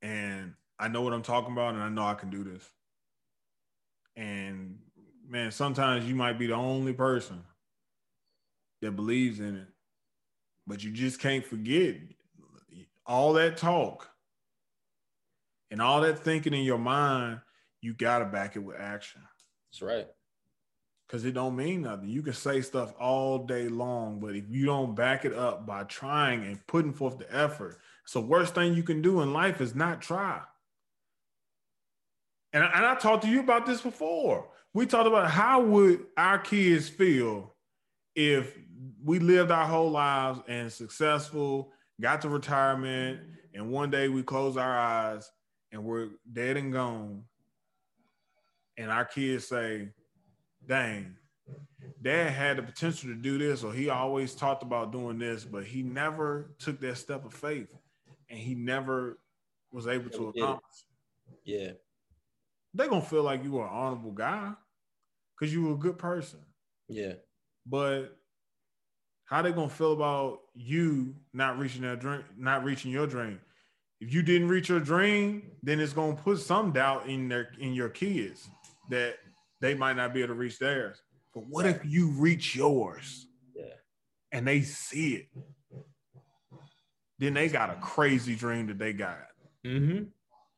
and 0.02 0.54
I 0.78 0.88
know 0.88 1.02
what 1.02 1.12
I'm 1.12 1.22
talking 1.22 1.52
about, 1.52 1.74
and 1.74 1.82
I 1.82 1.88
know 1.88 2.02
I 2.04 2.14
can 2.14 2.28
do 2.28 2.42
this. 2.44 2.68
And 4.16 4.78
man, 5.26 5.50
sometimes 5.52 6.04
you 6.06 6.14
might 6.14 6.38
be 6.38 6.48
the 6.48 6.54
only 6.54 6.92
person 6.92 7.42
that 8.82 8.96
believes 8.96 9.40
in 9.40 9.56
it, 9.56 9.68
but 10.66 10.82
you 10.82 10.90
just 10.90 11.20
can't 11.20 11.46
forget 11.46 11.96
all 13.06 13.32
that 13.34 13.56
talk 13.56 14.10
and 15.70 15.80
all 15.80 16.00
that 16.02 16.18
thinking 16.18 16.52
in 16.52 16.64
your 16.64 16.78
mind. 16.78 17.40
You 17.80 17.94
gotta 17.94 18.24
back 18.26 18.56
it 18.56 18.60
with 18.60 18.78
action 18.78 19.22
That's 19.70 19.82
right. 19.82 20.06
because 21.06 21.24
it 21.24 21.32
don't 21.32 21.56
mean 21.56 21.82
nothing. 21.82 22.08
You 22.08 22.22
can 22.22 22.32
say 22.32 22.60
stuff 22.60 22.92
all 23.00 23.38
day 23.38 23.68
long, 23.68 24.20
but 24.20 24.36
if 24.36 24.44
you 24.48 24.66
don't 24.66 24.94
back 24.94 25.24
it 25.24 25.32
up 25.32 25.66
by 25.66 25.84
trying 25.84 26.44
and 26.44 26.64
putting 26.66 26.92
forth 26.92 27.18
the 27.18 27.34
effort, 27.34 27.78
so 28.04 28.20
worst 28.20 28.54
thing 28.54 28.74
you 28.74 28.82
can 28.82 29.02
do 29.02 29.20
in 29.22 29.32
life 29.32 29.60
is 29.60 29.74
not 29.74 30.02
try. 30.02 30.40
And, 32.52 32.64
I- 32.64 32.70
and 32.74 32.86
I 32.86 32.94
talked 32.96 33.24
to 33.24 33.30
you 33.30 33.40
about 33.40 33.66
this 33.66 33.80
before. 33.80 34.48
We 34.74 34.86
talked 34.86 35.06
about 35.06 35.30
how 35.30 35.62
would 35.62 36.06
our 36.16 36.38
kids 36.38 36.88
feel 36.88 37.54
if 38.14 38.56
we 39.04 39.18
lived 39.18 39.50
our 39.50 39.66
whole 39.66 39.90
lives 39.90 40.40
and 40.48 40.72
successful, 40.72 41.72
got 42.00 42.22
to 42.22 42.28
retirement, 42.28 43.20
and 43.54 43.70
one 43.70 43.90
day 43.90 44.08
we 44.08 44.22
close 44.22 44.56
our 44.56 44.78
eyes 44.78 45.30
and 45.72 45.84
we're 45.84 46.08
dead 46.30 46.56
and 46.56 46.72
gone, 46.72 47.24
and 48.76 48.90
our 48.90 49.04
kids 49.04 49.46
say, 49.46 49.88
dang, 50.66 51.16
dad 52.02 52.30
had 52.30 52.56
the 52.58 52.62
potential 52.62 53.10
to 53.10 53.16
do 53.16 53.38
this, 53.38 53.64
or 53.64 53.72
he 53.72 53.88
always 53.88 54.34
talked 54.34 54.62
about 54.62 54.92
doing 54.92 55.18
this, 55.18 55.44
but 55.44 55.64
he 55.64 55.82
never 55.82 56.54
took 56.58 56.80
that 56.80 56.96
step 56.96 57.24
of 57.24 57.32
faith 57.32 57.68
and 58.32 58.40
he 58.40 58.54
never 58.56 59.18
was 59.70 59.86
able 59.86 60.10
to 60.10 60.18
Never 60.20 60.32
did 60.32 60.38
it. 60.38 60.42
accomplish. 60.42 60.84
Yeah, 61.44 61.70
They're 62.74 62.88
gonna 62.88 63.02
feel 63.02 63.22
like 63.22 63.44
you 63.44 63.52
were 63.52 63.64
an 63.64 63.70
honorable 63.72 64.12
guy 64.12 64.52
because 65.38 65.52
you 65.52 65.62
were 65.66 65.74
a 65.74 65.78
good 65.78 65.98
person. 65.98 66.40
yeah, 66.88 67.14
But 67.66 68.16
how 69.26 69.42
they 69.42 69.52
gonna 69.52 69.68
feel 69.68 69.92
about 69.92 70.40
you 70.54 71.14
not 71.32 71.58
reaching 71.58 71.82
that 71.82 72.00
dream, 72.00 72.24
not 72.36 72.64
reaching 72.64 72.90
your 72.90 73.06
dream? 73.06 73.40
If 74.00 74.12
you 74.12 74.22
didn't 74.22 74.48
reach 74.48 74.68
your 74.68 74.80
dream, 74.80 75.52
then 75.62 75.78
it's 75.80 75.92
gonna 75.92 76.16
put 76.16 76.38
some 76.38 76.72
doubt 76.72 77.08
in 77.08 77.28
their 77.28 77.50
in 77.58 77.72
your 77.74 77.88
kids 77.88 78.48
that 78.90 79.16
they 79.60 79.74
might 79.74 79.96
not 79.96 80.12
be 80.14 80.20
able 80.20 80.34
to 80.34 80.40
reach 80.40 80.58
theirs. 80.58 81.02
But 81.34 81.44
what 81.46 81.66
if 81.66 81.84
you 81.84 82.08
reach 82.10 82.54
yours 82.56 83.26
yeah, 83.54 83.74
and 84.32 84.46
they 84.46 84.62
see 84.62 85.14
it? 85.14 85.26
Then 87.22 87.34
they 87.34 87.48
got 87.48 87.70
a 87.70 87.74
crazy 87.74 88.34
dream 88.34 88.66
that 88.66 88.80
they 88.80 88.92
got. 88.92 89.28
mm-hmm. 89.64 90.06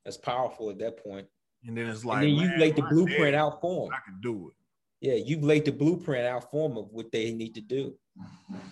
That's 0.03 0.17
powerful 0.17 0.71
at 0.71 0.79
that 0.79 1.05
point. 1.05 1.27
And 1.67 1.77
then 1.77 1.89
it's 1.89 2.07
like, 2.07 2.23
then 2.23 2.31
you 2.31 2.57
laid 2.57 2.75
the 2.75 2.83
blueprint 2.83 3.33
dad, 3.33 3.35
out 3.35 3.61
for 3.61 3.85
them. 3.85 3.95
I 3.95 4.11
can 4.11 4.19
do 4.23 4.49
it. 4.49 5.07
Yeah, 5.07 5.23
you've 5.23 5.45
laid 5.45 5.67
the 5.67 5.73
blueprint 5.73 6.27
out 6.27 6.51
for 6.51 6.67
them 6.67 6.79
of 6.79 6.89
what 6.91 7.13
they 7.13 7.33
need 7.33 7.55
to 7.57 7.61
do. 7.61 7.95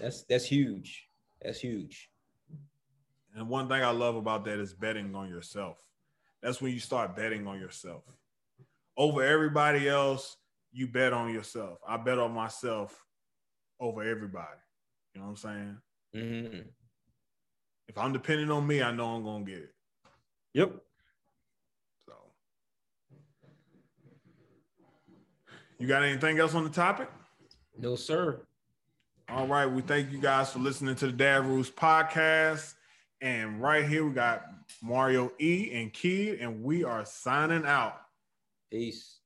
That's 0.00 0.24
that's 0.24 0.46
huge. 0.46 1.06
That's 1.42 1.60
huge. 1.60 2.08
And 3.36 3.46
one 3.50 3.68
thing 3.68 3.82
I 3.82 3.90
love 3.90 4.16
about 4.16 4.46
that 4.46 4.58
is 4.58 4.72
betting 4.72 5.14
on 5.14 5.28
yourself. 5.28 5.76
That's 6.42 6.62
when 6.62 6.72
you 6.72 6.80
start 6.80 7.14
betting 7.14 7.46
on 7.46 7.60
yourself. 7.60 8.04
Over 8.96 9.22
everybody 9.22 9.86
else, 9.86 10.38
you 10.72 10.86
bet 10.86 11.12
on 11.12 11.30
yourself. 11.30 11.78
I 11.86 11.98
bet 11.98 12.18
on 12.18 12.32
myself 12.32 13.04
over 13.78 14.02
everybody. 14.02 14.46
You 15.14 15.20
know 15.20 15.26
what 15.26 15.32
I'm 15.32 15.36
saying? 15.36 15.78
hmm 16.14 16.60
if 17.88 17.98
I'm 17.98 18.12
depending 18.12 18.50
on 18.50 18.66
me, 18.66 18.82
I 18.82 18.92
know 18.92 19.06
I'm 19.14 19.24
gonna 19.24 19.44
get 19.44 19.58
it. 19.58 19.74
Yep. 20.54 20.72
So, 22.06 22.14
you 25.78 25.86
got 25.86 26.02
anything 26.02 26.38
else 26.38 26.54
on 26.54 26.64
the 26.64 26.70
topic? 26.70 27.10
No, 27.78 27.96
sir. 27.96 28.40
All 29.28 29.46
right. 29.46 29.66
We 29.66 29.82
thank 29.82 30.12
you 30.12 30.18
guys 30.20 30.52
for 30.52 30.58
listening 30.58 30.94
to 30.96 31.06
the 31.06 31.12
Dad 31.12 31.46
Rules 31.46 31.70
podcast. 31.70 32.74
And 33.20 33.62
right 33.62 33.88
here, 33.88 34.04
we 34.04 34.12
got 34.12 34.42
Mario 34.82 35.32
E 35.40 35.70
and 35.72 35.92
Kid, 35.92 36.40
and 36.40 36.62
we 36.62 36.84
are 36.84 37.04
signing 37.04 37.64
out. 37.64 38.00
Peace. 38.70 39.20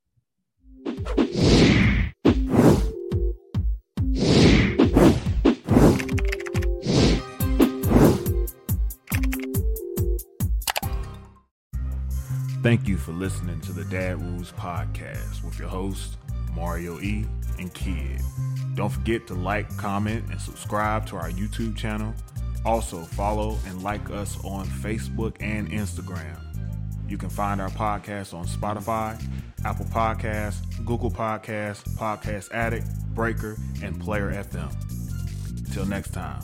Thank 12.67 12.89
you 12.89 12.97
for 12.97 13.12
listening 13.12 13.61
to 13.61 13.73
the 13.73 13.85
Dad 13.85 14.21
Rules 14.21 14.51
podcast 14.51 15.45
with 15.45 15.57
your 15.57 15.69
host, 15.69 16.17
Mario 16.53 16.99
E 16.99 17.25
and 17.61 17.73
Kid. 17.73 18.21
Don't 18.75 18.91
forget 18.91 19.25
to 19.29 19.35
like, 19.35 19.77
comment, 19.77 20.25
and 20.33 20.41
subscribe 20.41 21.07
to 21.07 21.17
our 21.17 21.31
YouTube 21.31 21.77
channel. 21.77 22.12
Also, 22.64 23.03
follow 23.03 23.57
and 23.69 23.85
like 23.85 24.11
us 24.11 24.37
on 24.45 24.67
Facebook 24.67 25.37
and 25.39 25.71
Instagram. 25.71 26.41
You 27.09 27.17
can 27.17 27.31
find 27.31 27.61
our 27.61 27.71
podcast 27.71 28.35
on 28.35 28.47
Spotify, 28.47 29.25
Apple 29.64 29.87
Podcasts, 29.87 30.85
Google 30.85 31.12
Podcasts, 31.12 31.89
Podcast 31.97 32.51
Addict, 32.51 32.89
Breaker, 33.14 33.57
and 33.81 34.01
Player 34.01 34.33
FM. 34.33 34.75
Until 35.69 35.87
next 35.87 36.12
time. 36.12 36.43